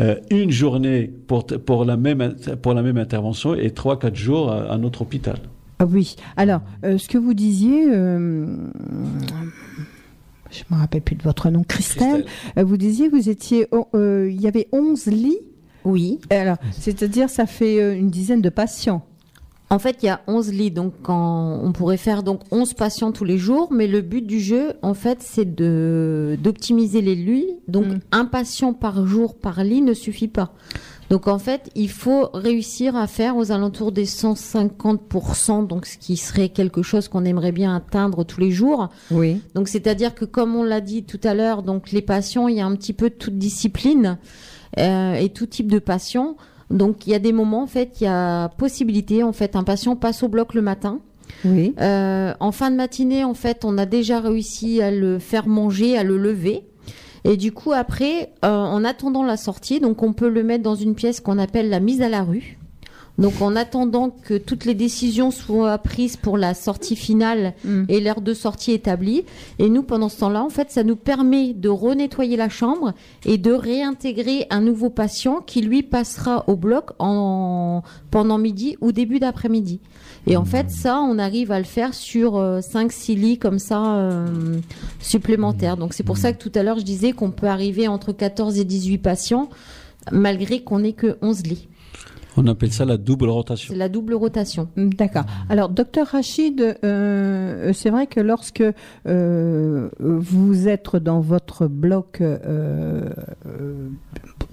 [0.00, 4.72] euh, une journée pour, la même, in- pour la même intervention et 3-4 jours à
[4.72, 5.38] un autre hôpital.
[5.78, 6.16] Ah oui.
[6.36, 8.46] Alors, euh, ce que vous disiez, euh,
[10.50, 12.24] je me rappelle plus de votre nom, Christelle.
[12.24, 12.58] Christelle.
[12.58, 15.38] euh, vous disiez, vous étiez, oh, euh, il y avait 11 lits.
[15.84, 16.20] Oui.
[16.30, 19.04] Alors, c'est-à-dire, ça fait euh, une dizaine de patients.
[19.70, 23.10] En fait, il y a 11 lits, donc quand on pourrait faire donc 11 patients
[23.10, 27.48] tous les jours, mais le but du jeu, en fait, c'est de d'optimiser les lits.
[27.66, 27.98] Donc, Mm.
[28.12, 30.52] un patient par jour par lit ne suffit pas.
[31.10, 36.16] Donc, en fait, il faut réussir à faire aux alentours des 150%, donc ce qui
[36.16, 38.88] serait quelque chose qu'on aimerait bien atteindre tous les jours.
[39.10, 39.40] Oui.
[39.54, 42.60] Donc, c'est-à-dire que, comme on l'a dit tout à l'heure, donc les patients, il y
[42.60, 44.18] a un petit peu de toute discipline
[44.78, 46.36] euh, et tout type de patients.
[46.70, 49.64] Donc, il y a des moments, en fait, il y a possibilité, en fait, un
[49.64, 51.00] patient passe au bloc le matin.
[51.44, 51.74] Oui.
[51.80, 55.98] Euh, en fin de matinée, en fait, on a déjà réussi à le faire manger,
[55.98, 56.64] à le lever.
[57.24, 60.74] Et du coup, après, euh, en attendant la sortie, donc on peut le mettre dans
[60.74, 62.58] une pièce qu'on appelle la mise à la rue.
[63.18, 67.84] Donc en attendant que toutes les décisions soient prises pour la sortie finale Mm.
[67.88, 69.24] et l'heure de sortie établie.
[69.58, 72.92] Et nous, pendant ce temps-là, en fait, ça nous permet de renettoyer la chambre
[73.24, 78.92] et de réintégrer un nouveau patient qui, lui, passera au bloc en, pendant midi ou
[78.92, 79.80] début d'après-midi.
[80.26, 84.26] Et en fait, ça, on arrive à le faire sur 5-6 lits comme ça euh,
[85.00, 85.76] supplémentaires.
[85.76, 88.58] Donc c'est pour ça que tout à l'heure, je disais qu'on peut arriver entre 14
[88.58, 89.48] et 18 patients
[90.12, 91.68] malgré qu'on n'ait que 11 lits.
[92.36, 93.72] On appelle ça la double rotation.
[93.72, 94.68] C'est la double rotation.
[94.76, 95.24] D'accord.
[95.48, 98.64] Alors, docteur Rachid, euh, c'est vrai que lorsque
[99.06, 103.08] euh, vous êtes dans votre bloc euh,
[103.46, 103.88] euh,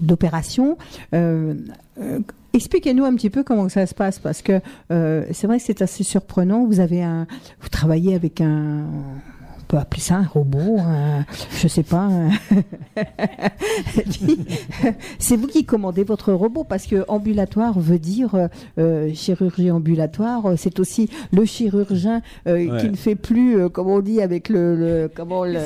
[0.00, 0.78] d'opération,
[1.14, 1.54] euh,
[2.00, 2.20] euh,
[2.52, 4.60] expliquez-nous un petit peu comment ça se passe, parce que
[4.92, 6.66] euh, c'est vrai que c'est assez surprenant.
[6.66, 7.26] Vous avez un,
[7.60, 8.84] vous travaillez avec un
[9.72, 11.24] peut appeler ça un robot, un-
[11.58, 12.10] je sais pas.
[15.18, 18.48] c'est vous qui commandez votre robot parce que ambulatoire veut dire euh,
[18.78, 20.42] euh, chirurgie ambulatoire.
[20.56, 22.80] C'est aussi le chirurgien euh, Ouais.
[22.82, 25.58] qui ne fait plus, euh, comme on dit avec le, le comment le,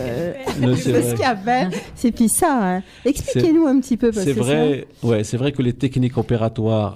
[1.96, 2.76] c'est puis ça.
[2.76, 2.82] hein.
[3.04, 6.94] Expliquez-nous un petit peu C'est vrai, ouais, c'est vrai que les techniques opératoires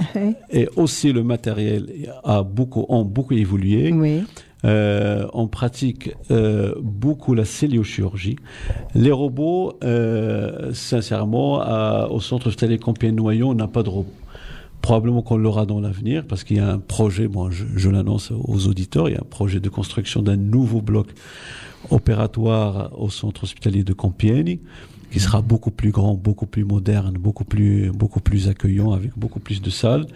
[0.50, 1.86] et aussi le matériel
[2.22, 3.92] a beaucoup, ont beaucoup évolué.
[3.92, 4.22] Oui.
[4.64, 8.36] Euh, on pratique euh, beaucoup la céliochirurgie.
[8.94, 14.12] Les robots, euh, sincèrement, au centre hospitalier Compiègne-Noyon, on n'a pas de robot.
[14.82, 18.32] Probablement qu'on l'aura dans l'avenir parce qu'il y a un projet, bon, je, je l'annonce
[18.32, 21.08] aux auditeurs, il y a un projet de construction d'un nouveau bloc
[21.90, 24.58] opératoire au centre hospitalier de Compiègne
[25.10, 29.40] qui sera beaucoup plus grand, beaucoup plus moderne, beaucoup plus, beaucoup plus accueillant, avec beaucoup
[29.40, 30.06] plus de salles.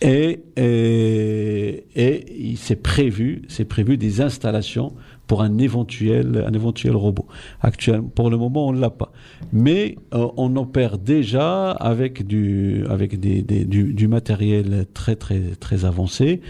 [0.00, 4.94] Et, et, et il s'est prévu, c'est prévu des installations
[5.28, 7.26] pour un éventuel, un éventuel robot.
[7.60, 9.12] Actuellement, pour le moment, on ne l'a pas.
[9.52, 15.84] Mais euh, on opère déjà avec du, avec des, du, du matériel très, très, très
[15.84, 16.40] avancé.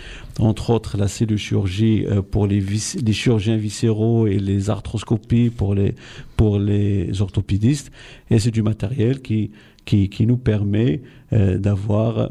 [0.41, 5.95] Entre autres, la cellulchirurgie euh, pour les, les chirurgiens viscéraux et les arthroscopies pour les,
[6.37, 7.93] pour les orthopédistes.
[8.31, 9.51] Et c'est du matériel qui,
[9.85, 12.31] qui, qui nous permet euh, d'avoir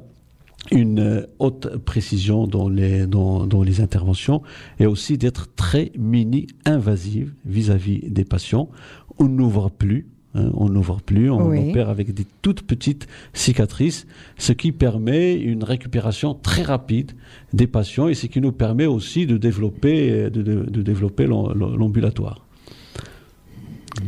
[0.71, 4.41] une euh, haute précision dans les, dans, dans les interventions
[4.79, 8.69] et aussi d'être très mini-invasive vis-à-vis des patients.
[9.17, 10.07] On n'ouvre plus.
[10.35, 11.69] hein, on n'ouvre plus, on Oui.
[11.71, 14.05] opère avec des toutes petites cicatrices,
[14.37, 17.11] ce qui permet une récupération très rapide
[17.53, 21.51] des patients et ce qui nous permet aussi de développer, de, de- de développer l'am-
[21.75, 22.45] l'ambulatoire.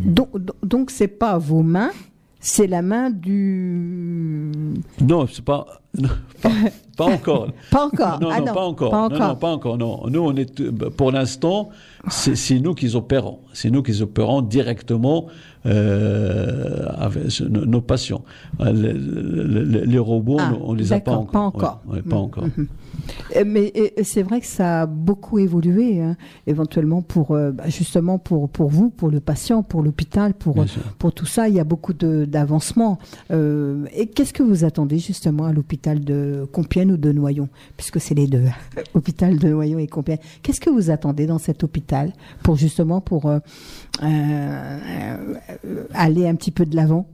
[0.06, 0.30] Donc,
[0.64, 1.92] donc c'est pas vos mains,
[2.40, 4.50] c'est la main du.
[5.02, 6.10] Non, c'est pas, non,
[6.42, 6.50] pas,
[6.98, 7.48] pas encore.
[7.72, 8.20] Pas encore.
[8.20, 8.92] Non, Ah non, non, pas encore.
[8.92, 9.20] pas encore.
[9.20, 9.78] non, pas encore.
[9.78, 11.70] Non, nous, on est, pour l'instant,
[12.10, 13.40] c'est nous qui opérons.
[13.54, 15.28] C'est nous qui opérons directement
[15.66, 18.24] euh, avec nos, patients.
[18.60, 21.32] Euh, le- le- le- les robots, Ah, on, les a pas encore.
[21.32, 21.82] pas encore.
[21.88, 22.44] Ouais, ouais, pas encore.
[23.36, 26.16] Euh, Mais euh, c'est vrai que ça a beaucoup évolué, hein,
[26.48, 30.68] éventuellement pour euh, bah, justement pour pour vous, pour le patient, pour l'hôpital, pour Bien
[30.68, 30.82] sûr.
[31.00, 31.48] pour tout ça.
[31.50, 33.00] Il y a beaucoup d'avancements.
[33.32, 35.83] Euh, et qu'est-ce que vous attendez justement à l'hôpital?
[35.92, 38.46] De Compiègne ou de Noyon, puisque c'est les deux,
[38.94, 40.20] hôpital de Noyon et Compiègne.
[40.42, 42.14] Qu'est-ce que vous attendez dans cet hôpital
[42.44, 43.40] pour justement pour euh,
[44.02, 44.78] euh,
[45.66, 47.08] euh, aller un petit peu de l'avant?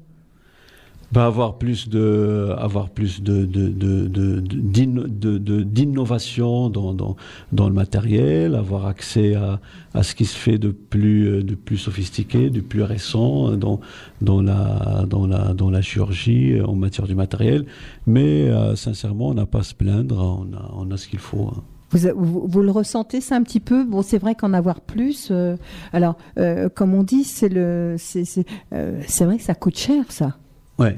[1.16, 7.68] Avoir plus de, avoir plus de, de, de, de- d'inno- de- de- d'innovation dans, dans,
[7.68, 9.60] le matériel, avoir accès à,
[9.96, 13.80] à ce qui se fait de plus, de plus sophistiqué, de plus récent dans,
[14.22, 17.66] dans, la, dans, la, dans la chirurgie en matière du matériel.
[18.06, 21.20] Mais euh, sincèrement, on n'a pas à se plaindre, on a, on a ce qu'il
[21.20, 21.48] faut.
[21.48, 21.64] hein.
[21.92, 23.84] Vous, vous, le ressentez ça un petit peu?
[23.84, 25.30] Bon, c'est vrai qu'en avoir plus.
[25.32, 25.58] euh,
[25.92, 30.38] alors, euh, comme on dit, c'est le, c'est, c'est vrai que ça coûte cher, ça.
[30.80, 30.96] Ouais.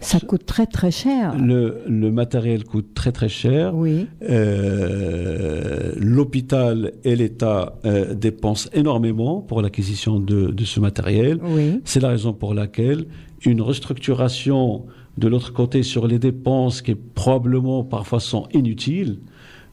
[0.00, 1.34] Ça coûte très très cher.
[1.38, 3.74] Le, le matériel coûte très très cher.
[3.74, 4.06] Oui.
[4.28, 11.38] Euh, L'hôpital et l'État euh, dépensent énormément pour l'acquisition de, de ce matériel.
[11.42, 11.80] Oui.
[11.84, 13.06] C'est la raison pour laquelle
[13.46, 14.84] une restructuration
[15.16, 19.20] de l'autre côté sur les dépenses qui probablement parfois sont inutiles,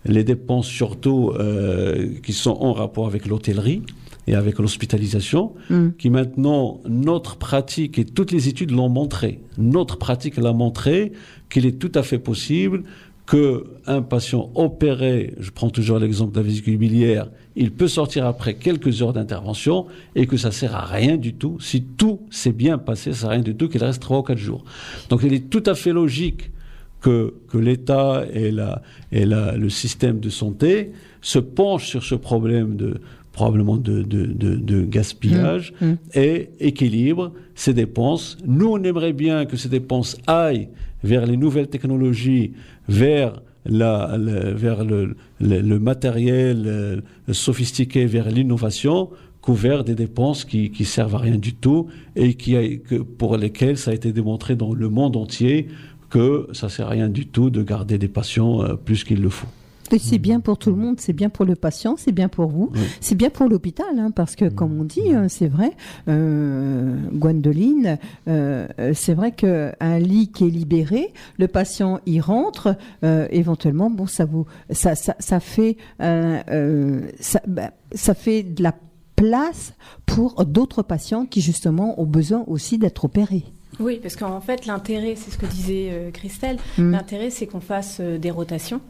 [0.06, 3.82] les dépenses surtout euh, qui sont en rapport avec l'hôtellerie
[4.28, 5.90] et avec l'hospitalisation, Mm.
[5.98, 11.12] qui maintenant, notre pratique, et toutes les études l'ont montré, notre pratique l'a montré
[11.50, 12.84] qu'il est tout à fait possible
[13.26, 18.26] que un patient opéré, je prends toujours l'exemple de la vésicule biliaire, il peut sortir
[18.26, 21.58] après quelques heures d'intervention et que ça sert à rien du tout.
[21.60, 24.24] Si tout s'est bien passé, ça sert à rien du tout qu'il reste trois ou
[24.24, 24.64] quatre jours.
[25.10, 26.52] Donc il est tout à fait logique
[27.00, 30.92] que, que l'État et, la, et la, le système de santé
[31.22, 33.00] se penchent sur ce problème de
[33.32, 35.98] probablement de, de, de, de gaspillage Mmh, mmh.
[36.16, 38.38] et équilibre ces dépenses.
[38.46, 40.68] Nous, on aimerait bien que ces dépenses aillent
[41.04, 42.52] vers les nouvelles technologies,
[42.90, 47.02] vers la, le, vers le, le, le matériel euh,
[47.32, 49.10] sophistiqué, vers l'innovation,
[49.42, 53.38] couvert des dépenses qui, qui servent à rien du tout et qui, a- que, pour
[53.38, 55.68] lesquelles ça a été démontré dans le monde entier
[56.10, 59.30] que ça sert à rien du tout de garder des patients euh, plus qu'il le
[59.30, 59.48] faut.
[59.94, 62.48] Et c'est bien pour tout le monde, c'est bien pour le patient, c'est bien pour
[62.50, 62.80] vous, Oui.
[63.02, 65.72] c'est bien pour l'hôpital, hein, parce que comme on dit, hein, c'est vrai,
[66.08, 67.98] euh, Gwendoline,
[68.28, 74.08] euh, c'est vrai qu'un lit qui est libéré, le patient y rentre, euh, éventuellement, bon,
[74.08, 78.74] ça vous, ça, ça, ça fait, euh, euh, ça, bah, ça fait de la
[79.16, 79.74] place
[80.06, 83.44] pour d'autres patients qui justement ont besoin aussi d'être opérés.
[83.80, 86.92] Oui, parce qu'en fait, l'intérêt, c'est ce que disait Christelle, Mm.
[86.92, 88.82] l'intérêt, c'est qu'on fasse des rotations.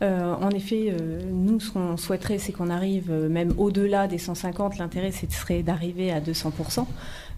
[0.00, 4.18] Euh, en effet, euh, nous, ce qu'on souhaiterait, c'est qu'on arrive euh, même au-delà des
[4.18, 4.78] 150.
[4.78, 6.86] L'intérêt, ce serait d'arriver à 200%.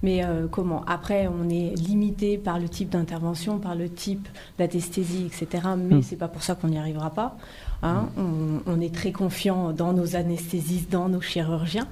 [0.03, 0.83] Mais euh, comment?
[0.87, 4.29] Après, on est limité par le type d'intervention, par le type
[4.59, 5.69] d'anesthésie, etc.
[5.79, 6.03] Mais Mm.
[6.03, 7.37] c'est pas pour ça qu'on n'y arrivera pas.
[7.83, 8.09] hein.
[8.19, 11.87] On, on est très confiant dans nos anesthésistes, dans nos chirurgiens.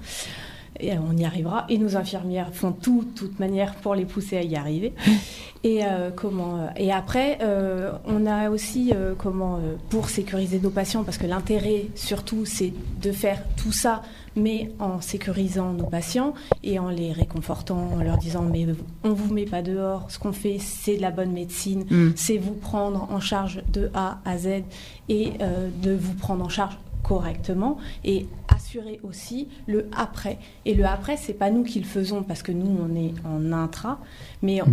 [0.81, 1.65] Et on y arrivera.
[1.69, 4.93] Et nos infirmières font tout, de toute manière, pour les pousser à y arriver.
[5.65, 10.61] Et euh, comment euh, Et après, euh, on a aussi euh, comment euh, pour sécuriser
[10.61, 12.73] nos patients, parce que l'intérêt surtout, c'est
[13.03, 14.03] de faire tout ça,
[14.37, 16.33] mais en sécurisant nos patients
[16.63, 18.67] et en les réconfortant, en leur disant mais
[19.03, 20.09] on vous met pas dehors.
[20.13, 22.13] Ce qu'on fait, c'est de la bonne médecine, Mm.
[22.15, 24.63] c'est vous prendre en charge de A à Z
[25.09, 28.27] et euh, de vous prendre en charge correctement et
[28.69, 30.39] assurer aussi le après.
[30.65, 33.53] Et le après, c'est pas nous qui le faisons parce que nous on est en
[33.53, 33.99] intra,
[34.43, 34.67] mais on,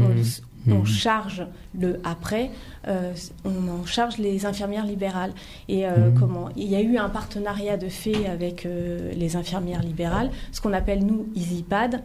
[0.71, 1.45] on charge
[1.79, 2.51] le après,
[2.87, 3.13] euh,
[3.45, 5.33] on en charge les infirmières libérales.
[5.69, 9.83] Et euh, comment Il y a eu un partenariat de fait avec euh, les infirmières
[9.83, 12.03] libérales, ce qu'on appelle nous EasyPad.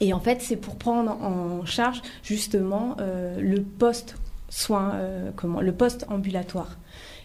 [0.00, 4.16] Et en fait, c'est pour prendre en charge justement le poste
[4.50, 4.98] soin,
[5.36, 6.76] comment le poste ambulatoire.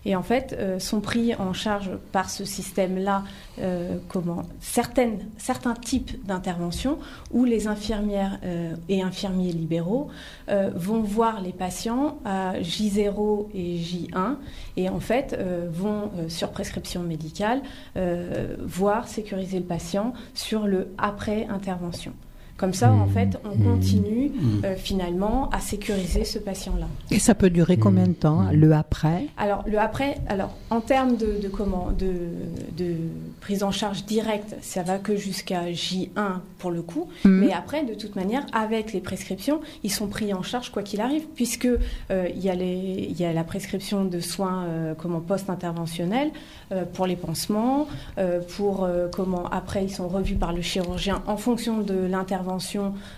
[0.05, 3.23] Et en fait, euh, sont pris en charge par ce système-là
[3.59, 3.97] euh,
[4.59, 6.99] certains types d'interventions
[7.31, 10.09] où les infirmières euh, et infirmiers libéraux
[10.75, 14.35] vont voir les patients à J0 et J1
[14.77, 15.37] et en fait
[15.71, 17.61] vont sur prescription médicale
[18.59, 22.13] voir sécuriser le patient sur le après intervention.
[22.59, 23.09] Comme ça, en Mmh.
[23.11, 23.63] fait, on Mmh.
[23.63, 24.65] continue Mmh.
[24.65, 26.87] euh, finalement à sécuriser ce patient-là.
[27.09, 28.47] Et ça peut durer combien de temps.
[28.51, 29.27] Le après?
[29.37, 32.11] Alors le après, alors en termes de, de comment de,
[32.77, 32.95] de
[33.39, 37.07] prise en charge directe, ça va que jusqu'à J1 pour le coup.
[37.23, 40.99] Mais après, de toute manière, avec les prescriptions, ils sont pris en charge quoi qu'il
[41.01, 44.93] arrive, puisque euh, il y a les, il y a la prescription de soins euh,
[44.97, 46.31] comment post-interventionnels
[46.73, 47.87] euh, pour les pansements,
[48.17, 52.48] euh, pour euh, comment après ils sont revus par le chirurgien en fonction de l'intervention.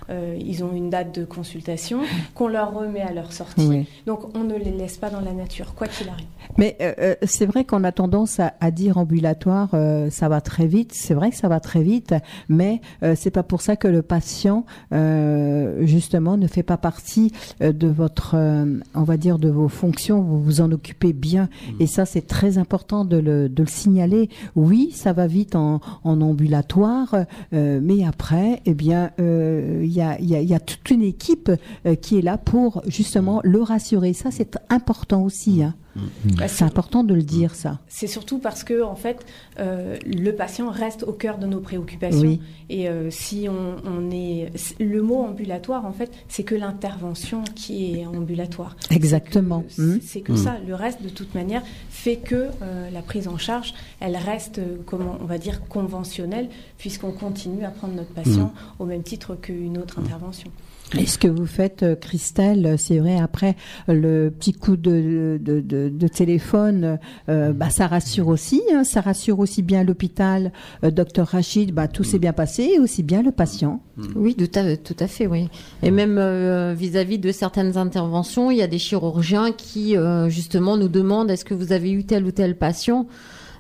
[0.10, 2.00] Euh, ils ont une date de consultation
[2.36, 3.68] qu'on leur remet à leur sortie.
[3.68, 3.88] Oui.
[4.06, 6.26] Donc on ne les laisse pas dans la nature, quoi qu'il arrive.
[6.58, 10.42] Mais euh, euh, c'est vrai qu'on a tendance à, à dire ambulatoire, euh, ça va
[10.42, 10.92] très vite.
[10.94, 12.14] C'est vrai que ça va très vite,
[12.50, 17.32] mais euh, c'est pas pour ça que le patient, euh, justement, ne fait pas partie
[17.62, 20.22] euh, de votre, euh, on va dire, de vos fonctions.
[20.22, 21.50] Vous vous en occupez bien,
[21.80, 24.30] et ça c'est très important de le, de le signaler.
[24.56, 27.16] Oui, ça va vite en, en ambulatoire,
[27.54, 31.52] euh, mais après, eh bien, euh, il y, a, toute une équipe
[31.86, 34.14] euh, qui est là pour justement le rassurer.
[34.14, 35.64] Ça c'est important aussi.
[35.64, 35.76] Hein.
[35.96, 37.80] Bah, C'est important de le dire, ça.
[37.88, 39.26] C'est surtout parce que en fait,
[39.60, 42.22] euh, le patient reste au cœur de nos préoccupations.
[42.22, 42.42] Oui.
[42.70, 48.00] Et euh, si on, on est, le mot ambulatoire, en fait, c'est que l'intervention qui
[48.00, 48.76] est ambulatoire.
[48.90, 49.64] Exactement.
[49.70, 50.38] C'est que, c'est que Mm.
[50.38, 50.58] ça.
[50.66, 55.18] Le reste, de toute manière, fait que euh, la prise en charge, elle reste, comment
[55.22, 60.00] on va dire, conventionnelle, puisqu'on continue à prendre notre patient au même titre qu'une autre
[60.00, 60.50] intervention.
[60.98, 63.56] Et ce que vous faites, euh, Christelle, c'est vrai, après
[63.88, 67.00] euh, le petit coup de, de, de, de téléphone,
[67.30, 68.62] euh, bah, ça rassure aussi.
[68.74, 70.52] hein, ça rassure aussi bien l'hôpital,
[70.84, 73.82] euh, docteur Rachid, bah, tout s'est bien passé, et aussi bien le patient.
[74.16, 75.48] Oui, tout à, tout à fait, oui.
[75.82, 80.76] Et même euh, vis-à-vis de certaines interventions, il y a des chirurgiens qui, euh, justement,
[80.76, 83.08] nous demandent est-ce que vous avez eu tel ou tel patient?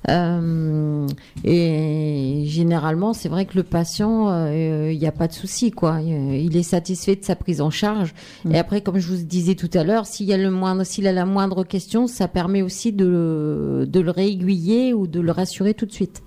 [0.09, 1.07] Euh,
[1.43, 5.99] et généralement, c'est vrai que le patient, euh, il n'y a pas de souci, quoi.
[6.01, 8.13] Il est satisfait de sa prise en charge.
[8.45, 8.51] Mm.
[8.53, 11.07] Et après, comme je vous disais tout à l'heure, s'il y a le moindre, s'il
[11.07, 15.31] a la moindre question, ça permet aussi de, le- de le réaiguiller ou de le
[15.31, 16.23] rassurer tout de suite.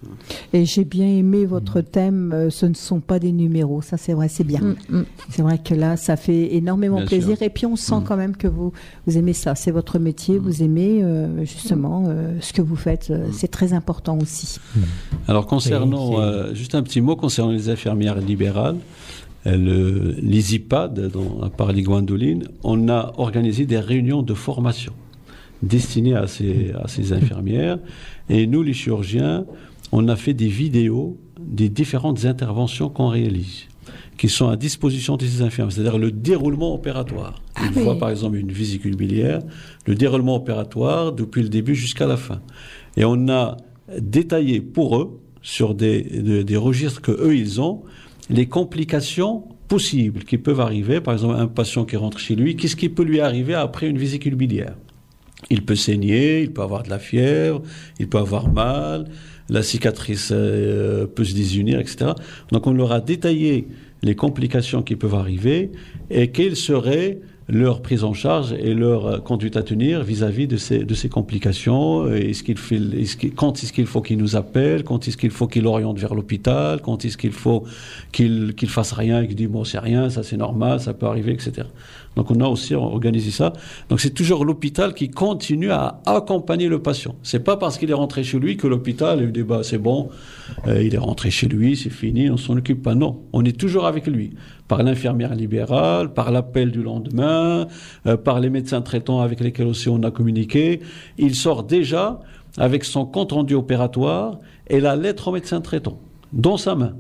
[0.52, 3.82] Et j'ai bien aimé votre thème, euh, ce ne sont pas des numéros.
[3.82, 4.60] Ça, c'est vrai, c'est bien.
[4.60, 5.05] Mm, mm.
[5.30, 7.36] C'est vrai que là, ça fait énormément Bien plaisir.
[7.38, 7.46] sûr.
[7.46, 8.05] Et puis, on sent Mm.
[8.05, 8.72] quand même que vous,
[9.06, 9.55] vous aimez ça.
[9.55, 10.38] C'est votre métier.
[10.38, 13.09] Vous aimez euh, justement euh, ce que vous faites.
[13.10, 14.58] Euh, C'est très important aussi.
[15.28, 18.76] Alors concernant, euh, juste un petit mot concernant les infirmières libérales,
[19.46, 24.92] euh, le, les IPAD dont a parlé Gwendoline, on a organisé des réunions de formation
[25.62, 27.78] destinées à ces, à ces infirmières.
[28.28, 29.46] Et nous, les chirurgiens,
[29.92, 33.64] on a fait des vidéos des différentes interventions qu'on réalise
[34.16, 37.42] qui sont à disposition de ces infirmières, c'est-à-dire le déroulement opératoire.
[37.60, 39.40] Ils voient par exemple une vésicule biliaire,
[39.86, 42.40] le déroulement opératoire depuis le début jusqu'à la fin.
[42.96, 43.56] Et on a
[44.00, 47.82] détaillé pour eux, sur des, de- des registres que eux ils ont,
[48.30, 51.00] les complications possibles qui peuvent arriver.
[51.00, 53.98] Par exemple, un patient qui rentre chez lui, qu'est-ce qui peut lui arriver après une
[53.98, 54.74] vésicule biliaire
[55.50, 57.60] il peut saigner, il peut avoir de la fièvre,
[58.00, 59.08] il peut avoir mal,
[59.50, 62.12] la cicatrice euh, peut se désunir, etc.
[62.50, 63.68] Donc on leur a détaillé
[64.02, 65.70] les complications qui peuvent arriver
[66.08, 67.18] et quelles seraient
[67.48, 71.08] leur prise en charge et leur euh, conduite à tenir vis-à-vis de ces, de ces
[71.08, 72.06] complications.
[72.08, 72.42] Est-ce
[73.34, 74.84] quand est-ce qu'il faut qu'il nous appelle?
[74.84, 76.80] Quand est-ce qu'il faut qu'il oriente vers l'hôpital?
[76.80, 77.64] Quand est-ce qu'il faut
[78.12, 81.06] qu'il qu'il fasse rien et qu'il dit bon c'est rien, ça c'est normal, ça peut
[81.06, 81.66] arriver, etc.
[82.16, 83.52] Donc on a aussi organisé ça.
[83.88, 87.16] Donc c'est toujours l'hôpital qui continue à accompagner le patient.
[87.22, 90.10] C'est pas parce qu'il est rentré chez lui que l'hôpital lui dit bah c'est bon,
[90.66, 92.94] euh, il est rentré chez lui, c'est fini, on s'en occupe pas.
[92.94, 94.34] Non, on est toujours avec lui
[94.68, 97.66] par l'infirmière libérale, par l'appel du lendemain,
[98.06, 100.80] euh, par les médecins traitants avec lesquels aussi on a communiqué.
[101.18, 102.20] Il sort déjà
[102.56, 104.38] avec son compte rendu opératoire
[104.68, 105.98] et la lettre au médecin traitant
[106.32, 106.94] dans sa main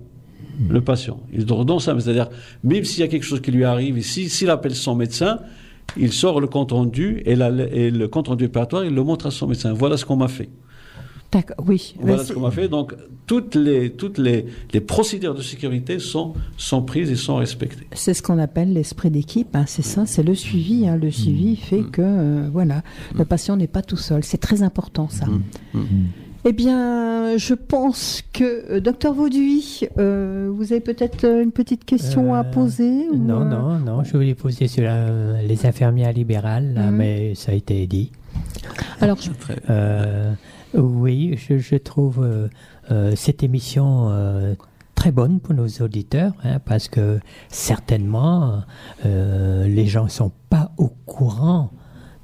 [0.68, 1.20] le patient.
[1.32, 1.46] Il
[1.80, 2.00] sa main.
[2.00, 2.28] C'est-à-dire,
[2.62, 5.40] même s'il y a quelque chose qui lui arrive, et si- s'il appelle son médecin,
[5.96, 9.46] il sort le compte rendu et, le compte rendu opératoire, il le montre à son
[9.46, 9.72] médecin.
[9.72, 10.48] Voilà ce qu'on m'a fait.
[11.32, 11.94] D'accord, oui.
[11.98, 12.68] Voilà Ben, ce qu'on m'a fait.
[12.68, 12.94] Donc,
[13.26, 17.86] toutes les, toutes les, les procédures de sécurité sont, sont prises et sont respectées.
[17.92, 20.86] C'est ce qu'on appelle l'esprit d'équipe, hein, c'est ça, c'est le suivi.
[20.86, 20.96] hein.
[20.96, 22.82] Le suivi fait que euh, voilà,
[23.16, 24.22] le patient n'est pas tout seul.
[24.22, 25.26] C'est très important ça.
[26.46, 31.86] Eh bien, je pense que euh, docteur Vauduit, euh, vous avez peut-être euh, une petite
[31.86, 36.74] question à poser ou, Non, non, non, je voulais poser sur la- les infirmières libérales,
[36.74, 36.96] là, Mhm.
[36.96, 38.12] mais ça a été dit.
[39.00, 39.30] Alors, je-
[39.70, 40.34] Euh,
[40.74, 42.48] oui, je, je trouve euh,
[42.90, 44.54] euh, cette émission euh,
[44.94, 48.60] très bonne pour nos auditeurs, hein, parce que certainement
[49.06, 51.70] euh, les gens ne sont pas au courant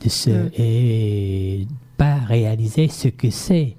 [0.04, 0.50] de ce Mm.
[0.58, 1.66] et
[1.96, 3.76] pas réaliser ce que c'est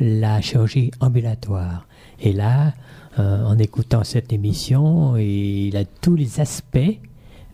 [0.00, 1.86] la chirurgie ambulatoire.
[2.20, 2.72] Et là,
[3.18, 6.98] euh, en écoutant cette émission il a tous les aspects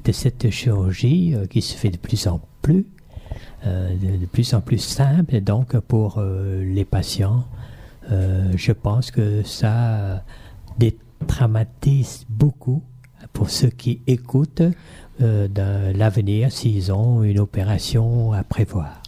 [0.05, 2.87] de cette chirurgie euh, qui se fait de plus en plus,
[3.67, 5.35] euh, de, plus en plus simple.
[5.35, 7.45] Et donc pour les patients,
[8.09, 10.25] je pense que ça
[10.79, 12.83] détraumatise beaucoup
[13.33, 14.63] pour ceux qui écoutent
[15.21, 19.03] dans l'avenir s'ils ont une opération à prévoir.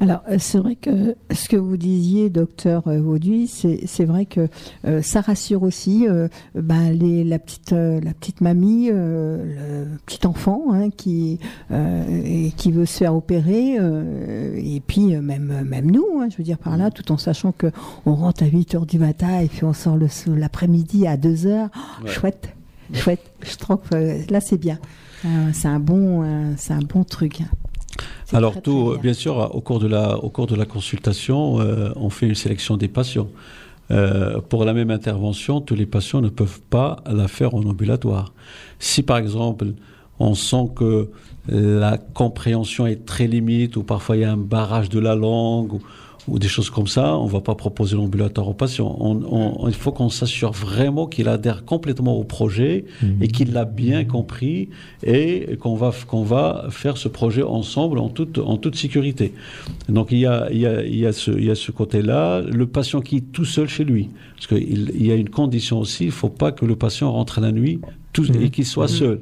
[0.00, 4.24] Alors, euh, c'est vrai que ce que vous disiez, docteur euh, Vauduit, c'est c'est vrai
[4.24, 4.48] que
[4.86, 10.26] euh, ça rassure aussi euh, ben, les, la, petite, euh, la petite mamie, le petit
[10.26, 11.38] enfant hein, qui,
[11.70, 16.36] euh, et qui veut se faire opérer, euh, et puis même, même nous, hein, je
[16.38, 17.70] veux dire par là, tout en sachant que
[18.06, 21.46] on rentre à 8 heures du matin et puis on sort le- l'après-midi à 2
[21.46, 21.68] heures.
[21.76, 22.10] Oh, Ouais.
[22.10, 22.48] Chouette,
[22.94, 23.20] chouette.
[23.42, 24.78] Je trouve que là, c'est bien.
[25.52, 26.24] C'est un bon,
[26.56, 27.42] c'est un bon truc.
[28.32, 31.60] Alors très, tout, très bien sûr, au cours de la, au cours de la consultation,
[31.60, 33.28] euh, on fait une sélection des patients.
[33.90, 38.32] Euh, pour la même intervention, tous les patients ne peuvent pas la faire en ambulatoire.
[38.78, 39.66] Si par exemple,
[40.18, 41.10] on sent que
[41.48, 45.72] la compréhension est très limite ou parfois il y a un barrage de la langue
[45.72, 45.80] ou,
[46.28, 48.96] ou des choses comme ça, on va pas proposer l'ambulatoire au patient.
[49.00, 52.84] On, on- il faut qu'on s'assure vraiment qu'il adhère complètement au projet
[53.20, 54.68] et qu'il l'a bien compris
[55.04, 59.32] et qu'on va, qu'on va faire ce projet ensemble en toute, en toute sécurité.
[59.88, 61.72] Donc il y a, il y a, il y a ce, il y a ce
[61.72, 62.40] côté-là.
[62.42, 64.08] Le patient qui est tout seul chez lui.
[64.34, 67.10] Parce qu'il il y a une condition aussi, il ne faut pas que le patient
[67.12, 67.80] rentre la nuit
[68.40, 69.20] et qu'il soit seul.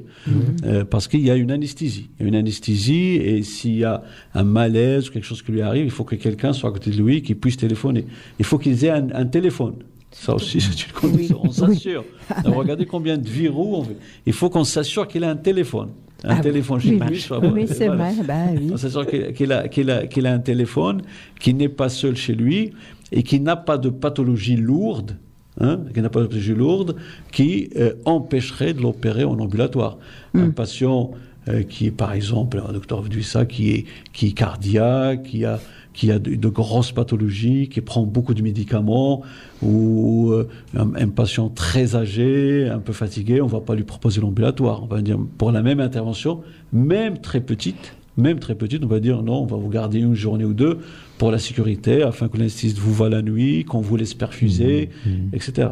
[0.65, 2.09] Euh, parce qu'il y a une anesthésie.
[2.19, 4.03] Il y a une anesthésie et s'il y a
[4.33, 6.89] un malaise ou quelque chose qui lui arrive, il faut que quelqu'un soit à côté
[6.91, 8.05] de lui qui puisse téléphoner.
[8.39, 9.75] Il faut qu'ils aient un, un téléphone.
[10.11, 11.39] Ça aussi, c'est une condition.
[11.43, 12.03] On s'assure.
[12.43, 13.95] Regardez combien de virus on fait.
[14.25, 15.89] Il faut qu'on s'assure qu'il a un téléphone.
[16.23, 17.19] Un Ah, téléphone oui, chez lui.
[17.21, 18.13] soit- Oui, c'est vrai.
[18.27, 18.69] Bah, oui.
[18.73, 21.03] On s'assure qu'il a, qu'il a, qu'il a un téléphone,
[21.39, 22.71] qu'il n'est pas seul chez lui
[23.11, 25.15] et qu'il n'a pas de pathologie lourde,
[25.59, 26.95] hein, qu'il n'a pas de pathologie lourde
[27.31, 29.97] qui euh, empêcherait de l'opérer en ambulatoire.
[30.33, 31.11] Un patient
[31.47, 35.59] euh, qui est, par exemple, un docteur ça, qui est, qui est cardiaque, qui a,
[35.93, 39.21] qui a de, de grosses pathologies, qui prend beaucoup de médicaments,
[39.61, 40.47] ou euh,
[40.77, 44.83] un, un patient très âgé, un peu fatigué, on ne va pas lui proposer l'ambulatoire.
[44.83, 48.99] On va dire, pour la même intervention, même très petite, même très petite, on va
[48.99, 50.79] dire non, on va vous garder une journée ou deux
[51.17, 54.89] pour la sécurité, afin que l'anesthésiste vous voit la nuit, qu'on vous laisse perfuser,
[55.33, 55.69] etc.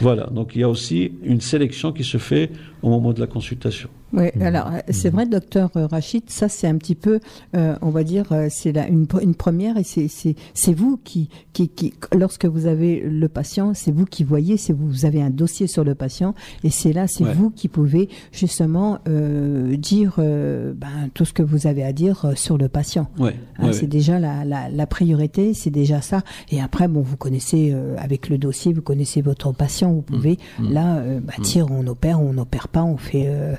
[0.00, 2.50] Voilà, donc il y a aussi une sélection qui se fait
[2.82, 3.88] au moment de la consultation.
[4.14, 7.20] Oui, alors euh, c'est vrai, docteur Rachid, ça c'est un petit peu,
[7.56, 10.98] euh, on va dire, euh, c'est la- une, une première et c'est- c'est c'est vous
[11.02, 15.04] qui, qui, qui, lorsque vous avez le patient, c'est vous qui voyez, c'est vous, vous
[15.04, 17.32] avez un dossier sur le patient et c'est là, c'est Ouais.
[17.34, 22.32] vous qui pouvez justement euh, dire euh, ben, tout ce que vous avez à dire
[22.36, 23.08] sur le patient.
[23.18, 26.22] Ouais, Hein, ouais, c'est déjà la, la, la priorité, c'est déjà ça.
[26.50, 30.38] Et après, bon, vous connaissez euh, avec le dossier, vous connaissez votre patient, vous pouvez
[30.58, 30.72] Mm.
[30.72, 33.54] là bah, dire on opère on n'opère pas, on fait euh,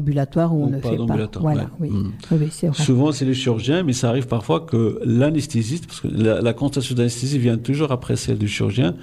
[0.00, 0.96] l'ambulatoire ou on ne pas fait pas.
[0.96, 1.68] d'ambulatoire, Voilà, ouais.
[1.80, 2.12] oui, Mm.
[2.32, 2.82] oui, oui, c'est vrai.
[2.82, 6.94] Souvent, c'est les chirurgiens, mais ça arrive parfois que l'anesthésiste, parce que la, la consultation
[6.94, 8.94] d'anesthésie vient toujours après celle du chirurgien,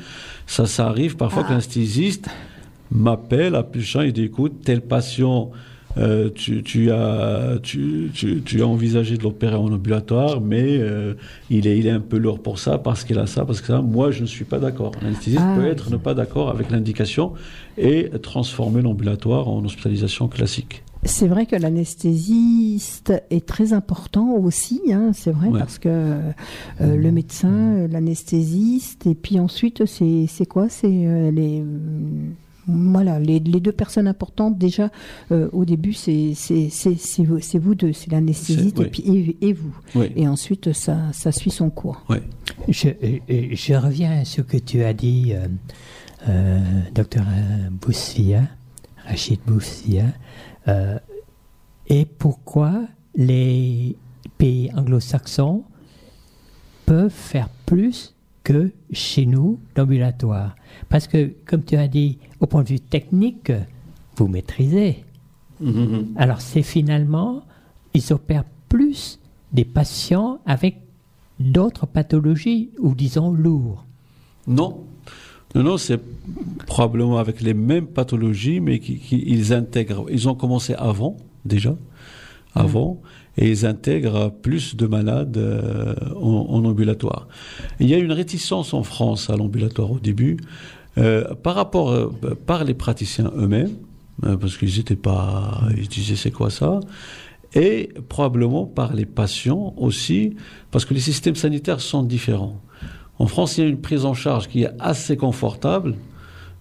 [0.46, 1.48] ça, ça arrive parfois Ah.
[1.48, 2.28] que l'anesthésiste
[2.92, 5.52] m'appelle, appelle le chien, il dit écoute, tel patient,
[5.98, 8.12] euh, tu, tu as, tu,
[8.62, 11.16] as envisagé de l'opérer en ambulatoire, mais euh,
[11.50, 13.68] il, est, il est un peu lourd pour ça, parce qu'il a ça, parce que
[13.68, 13.82] ça.
[13.82, 14.92] Moi, je ne suis pas d'accord.
[15.02, 17.34] L'anesthésiste Ah, peut être ne pas d'accord avec l'indication
[17.80, 20.84] et transformer l'ambulatoire en hospitalisation classique.
[21.04, 25.60] C'est vrai que l'anesthésiste est très important aussi, hein, c'est vrai, Ouais.
[25.60, 26.32] parce que euh,
[26.80, 30.70] le médecin, euh, l'anesthésiste, et puis ensuite, c'est c'est quoi?
[30.70, 31.62] C'est euh, les.
[31.62, 32.34] hum,
[32.70, 34.90] Voilà, les, les deux personnes importantes, déjà,
[35.32, 39.54] euh, au début, c'est c'est- c'est- c'est vous, vous deux, c'est l'anesthésiste et, et, et
[39.54, 39.74] vous.
[39.96, 40.12] Oui.
[40.18, 42.04] Et ensuite, ça, ça suit son cours.
[42.68, 42.90] Je,
[43.54, 45.48] je reviens à ce que tu as dit, euh,
[46.28, 46.60] euh,
[46.94, 47.24] docteur
[47.72, 48.42] Boussia,
[49.08, 50.04] Rachid Boussia,
[50.68, 51.00] euh,
[51.88, 52.82] et pourquoi
[53.16, 53.96] les
[54.38, 55.64] pays anglo-saxons
[56.86, 60.56] peuvent faire plus que chez nous l'ambulatoire?
[60.90, 63.52] Parce que, comme tu as dit, au point de vue technique,
[64.16, 65.04] vous maîtrisez.
[65.60, 66.14] Mhm.
[66.18, 67.44] Alors c'est finalement,
[67.94, 69.20] ils opèrent plus
[69.54, 70.82] des patients avec
[71.40, 73.86] d'autres pathologies, ou disons lourds.
[74.48, 74.86] Non.
[75.58, 76.00] Non, non, c'est
[76.68, 80.06] probablement avec les mêmes pathologies, mais qui, qui- ils intègrent.
[80.12, 81.76] Ils ont commencé avant, déjà,
[82.54, 83.02] avant,
[83.38, 87.28] et ils intègrent plus de malades euh, en, en ambulatoire.
[87.80, 90.38] Il y a une réticence en France à l'ambulatoire au début,
[91.00, 92.12] euh, par rapport, euh,
[92.46, 93.76] par les praticiens eux-mêmes,
[94.22, 96.80] parce qu'ils n'étaient pas, ils disaient c'est quoi ça,
[97.56, 100.36] et probablement par les patients aussi,
[100.72, 102.62] parce que les systèmes sanitaires sont différents.
[103.20, 105.96] En France, il y a une prise en charge qui est assez confortable,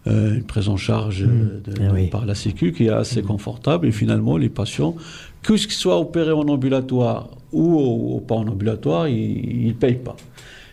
[0.07, 2.07] euh, une prise en charge euh, de- Ah oui.
[2.09, 3.87] par la Sécu qui est assez confortable.
[3.89, 4.95] Et finalement, les patients,
[5.43, 9.95] que ce qu'ils soient opérés en ambulatoire ou, ou pas en ambulatoire, ils ne payent
[9.97, 10.17] pas.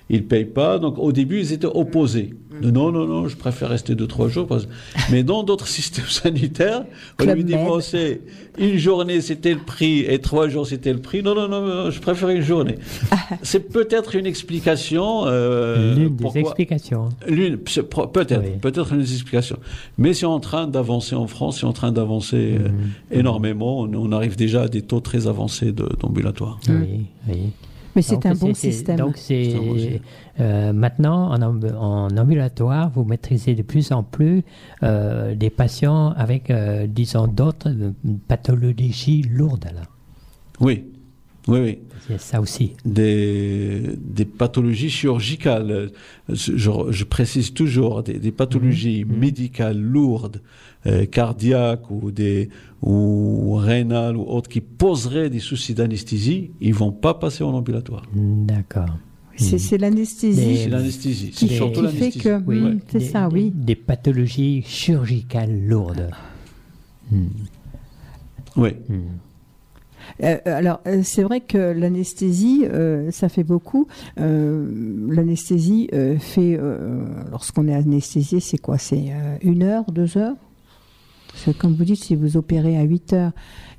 [0.10, 0.80] Ils ne payent pas.
[0.80, 2.34] Donc au début, ils étaient opposés.
[2.62, 2.70] Mm.
[2.70, 4.46] Non, non, non, je préfère rester deux, trois jours.
[4.48, 4.68] parce-
[5.12, 6.84] Mais dans d'autres systèmes sanitaires,
[7.20, 8.22] on Club lui dit, bon, c'est
[8.60, 11.24] une journée, c'était le prix, et trois jours, c'était le prix.
[11.24, 12.76] Non, non, non, non, je préfère une journée.
[13.42, 15.24] c'est peut-être une explication.
[15.26, 17.10] euh, L'une des explications.
[17.28, 18.60] L'une, peut-être, Oui.
[18.62, 19.58] peut-être une explication.
[19.98, 22.68] Mais c'est en train d'avancer en France, c'est en train d'avancer euh,
[23.12, 23.80] énormément.
[23.82, 26.60] On, on arrive déjà à des taux très avancés de- d'ambulatoire.
[26.70, 27.38] Oui, oui.
[27.96, 28.98] Mais c'est un bon système.
[28.98, 30.02] Donc c'est C'est
[30.40, 34.44] euh, maintenant en, amb- en ambulatoire, vous maîtrisez de plus en plus
[34.82, 37.92] euh, des patients avec, euh, disons, d'autres euh,
[38.28, 39.66] pathologies lourdes.
[39.74, 39.82] Là.
[40.60, 40.86] Oui,
[41.48, 41.80] oui, oui.
[42.08, 42.74] C'est ça aussi.
[42.84, 45.92] Des, des pathologies chirurgicales.
[46.28, 50.42] Je, je- je précise toujours, des, des pathologies médicales lourdes,
[50.86, 52.50] euh, cardiaques ou, des,
[52.82, 58.04] ou rénales ou autres qui poseraient des soucis d'anesthésie, ils vont pas passer en ambulatoire.
[58.14, 58.98] D'accord.
[59.36, 61.30] C'est c'est l'anesthésie C'est l'anesthésie.
[61.32, 62.20] qui, C'est surtout qui fait l'anesthésie.
[62.20, 62.42] que.
[62.46, 63.52] Oui, Hmm, c'est des- ça, des- oui.
[63.56, 66.10] Des pathologies chirurgicales lourdes.
[67.12, 67.26] Hmm,
[68.56, 68.70] Oui.
[68.90, 68.94] hmm.
[70.22, 73.88] Euh, alors, euh, c'est vrai que l'anesthésie, euh, ça fait beaucoup.
[74.20, 74.70] Euh,
[75.10, 78.78] l'anesthésie euh, fait, euh, lorsqu'on est anesthésié, c'est quoi?
[78.78, 80.36] C'est euh, une heure, deux heures?
[81.34, 83.32] Parce que comme vous dites, si vous opérez à 8 heures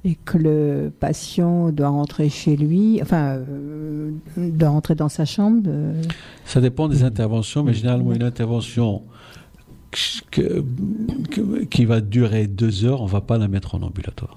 [0.05, 5.62] et que le patient doit rentrer chez lui, enfin, euh, doit rentrer dans sa chambre,
[5.68, 6.02] euh,
[6.44, 9.02] Ça dépend des interventions, mais généralement une intervention
[10.32, 10.64] que-
[11.31, 14.36] que- qui va durer deux heures, on va pas la mettre en ambulatoire.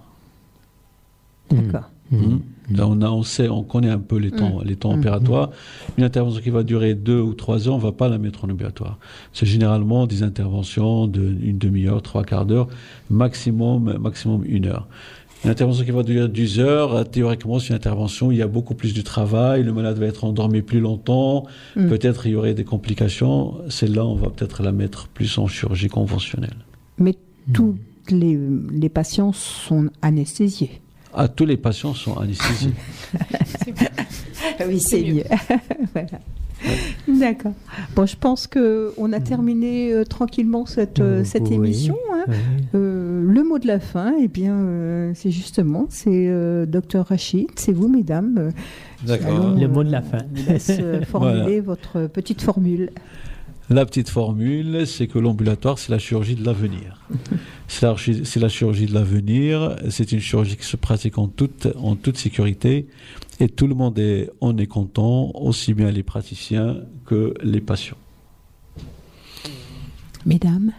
[1.50, 1.90] d'accord.
[2.12, 2.42] Mhm.
[2.76, 5.52] Là, on, a, on sait, on connaît un peu les temps, les temps opératoires.
[5.98, 8.50] Une intervention qui va durer deux ou trois heures, on va pas la mettre en
[8.50, 9.00] ambulatoire.
[9.32, 12.68] C'est généralement des interventions d'une demi-heure, trois quarts d'heure,
[13.10, 14.88] maximum, maximum une heure.
[15.46, 18.48] Une intervention qui va durer 10 heures, théoriquement, c'est une intervention, où il y a
[18.48, 22.56] beaucoup plus de travail, le malade va être endormi plus longtemps, peut-être il y aurait
[22.56, 23.54] des complications.
[23.70, 26.58] Celle-là, on va peut-être la mettre plus en chirurgie conventionnelle.
[26.98, 27.16] Mais
[27.54, 27.78] tous
[28.10, 28.38] les,
[28.72, 30.82] les patients sont anesthésiés.
[31.20, 32.74] Ah, tous les patients sont anesthésiés.
[34.68, 35.24] Oui, c'est mieux.
[35.94, 36.08] Voilà.
[37.08, 37.54] D'accord.
[37.96, 41.96] Bon, je pense que on a terminé euh, tranquillement cette, euh, cette Oui, émission.
[42.14, 42.26] hein.
[42.28, 42.36] oui.
[42.76, 47.48] Euh, le mot de la fin, eh bien, euh, c'est justement, c'est euh, Docteur Rachid,
[47.56, 48.52] c'est vous, mesdames.
[49.08, 50.18] euh, allons, Le euh, mot de la fin.
[50.80, 52.90] euh, formuler votre petite formule.
[53.70, 57.02] La petite formule, c'est que l'ambulatoire, c'est la chirurgie de l'avenir.
[57.68, 59.76] C'est la, chirurgie de l'avenir.
[59.90, 62.88] C'est une chirurgie qui se pratique en toute, en toute sécurité.
[63.42, 67.98] Et tout le monde est, en est content, aussi bien les praticiens que les patients.
[70.26, 70.72] Mesdames,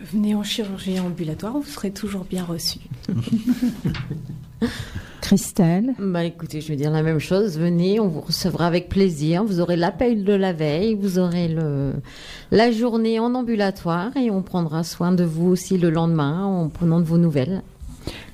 [0.00, 2.80] Venez en chirurgie ambulatoire, vous serez toujours bien reçus.
[5.20, 7.58] Christelle, Bah écoutez, je vais dire la même chose.
[7.58, 9.44] Venez, on vous recevra avec plaisir.
[9.44, 11.92] Vous aurez l'appel de la veille, vous aurez le,
[12.50, 16.98] la journée en ambulatoire et on prendra soin de vous aussi le lendemain en prenant
[16.98, 17.62] de vos nouvelles.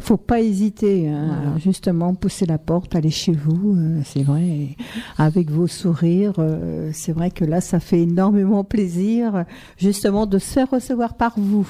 [0.06, 1.58] Faut pas hésiter, hein, Voilà.
[1.58, 4.76] justement, pousser la porte, aller chez vous, euh, c'est vrai, et
[5.18, 9.44] avec vos sourires, euh, c'est vrai que là, ça fait énormément plaisir,
[9.76, 11.66] justement, de se faire recevoir par vous.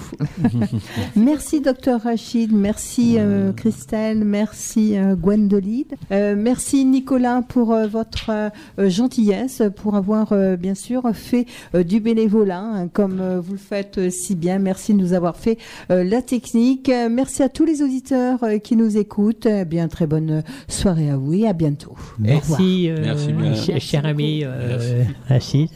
[1.16, 10.34] merci, docteur Rachid, merci, euh, Christelle, merci, Gwendoline, merci, Nicolas, pour votre gentillesse, pour avoir,
[10.58, 14.58] bien sûr, fait du bénévolat, hein, comme vous le faites si bien.
[14.58, 15.56] Merci de nous avoir fait
[15.88, 16.90] la technique.
[17.10, 19.46] Merci à tous les auditeurs euh, qui nous écoutent.
[19.46, 21.94] Eh bien, très bonne soirée à vous et à bientôt.
[22.18, 23.78] Merci, euh, Merci bien.
[23.78, 25.68] cher ami euh, Rachid.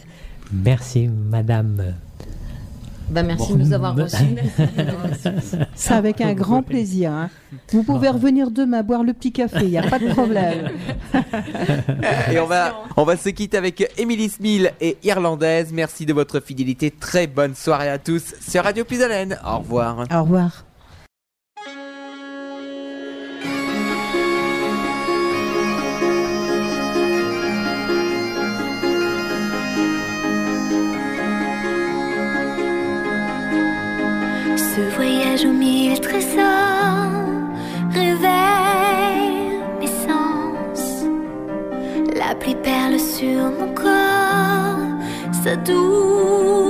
[0.52, 1.94] Merci, madame.
[3.10, 3.58] Bah merci Bon.
[3.58, 4.36] de nous avoir reçus.
[5.74, 7.10] C'est avec un grand plaisir.
[7.10, 7.28] hein.
[7.72, 10.68] Vous pouvez revenir demain boire le petit café, il n'y a pas de problème.
[12.32, 15.70] Et on va, on va se quitter avec Emily Smil et Irlandaise.
[15.72, 16.92] Merci de votre fidélité.
[16.92, 19.36] Très bonne soirée à tous sur Radio Pisalène.
[19.44, 20.04] Au revoir.
[20.14, 20.64] Au revoir.
[35.40, 37.10] Voyage aux mille trésors
[37.92, 41.04] révèle mes sens.
[42.14, 46.69] La pluie perle sur mon corps, sa douce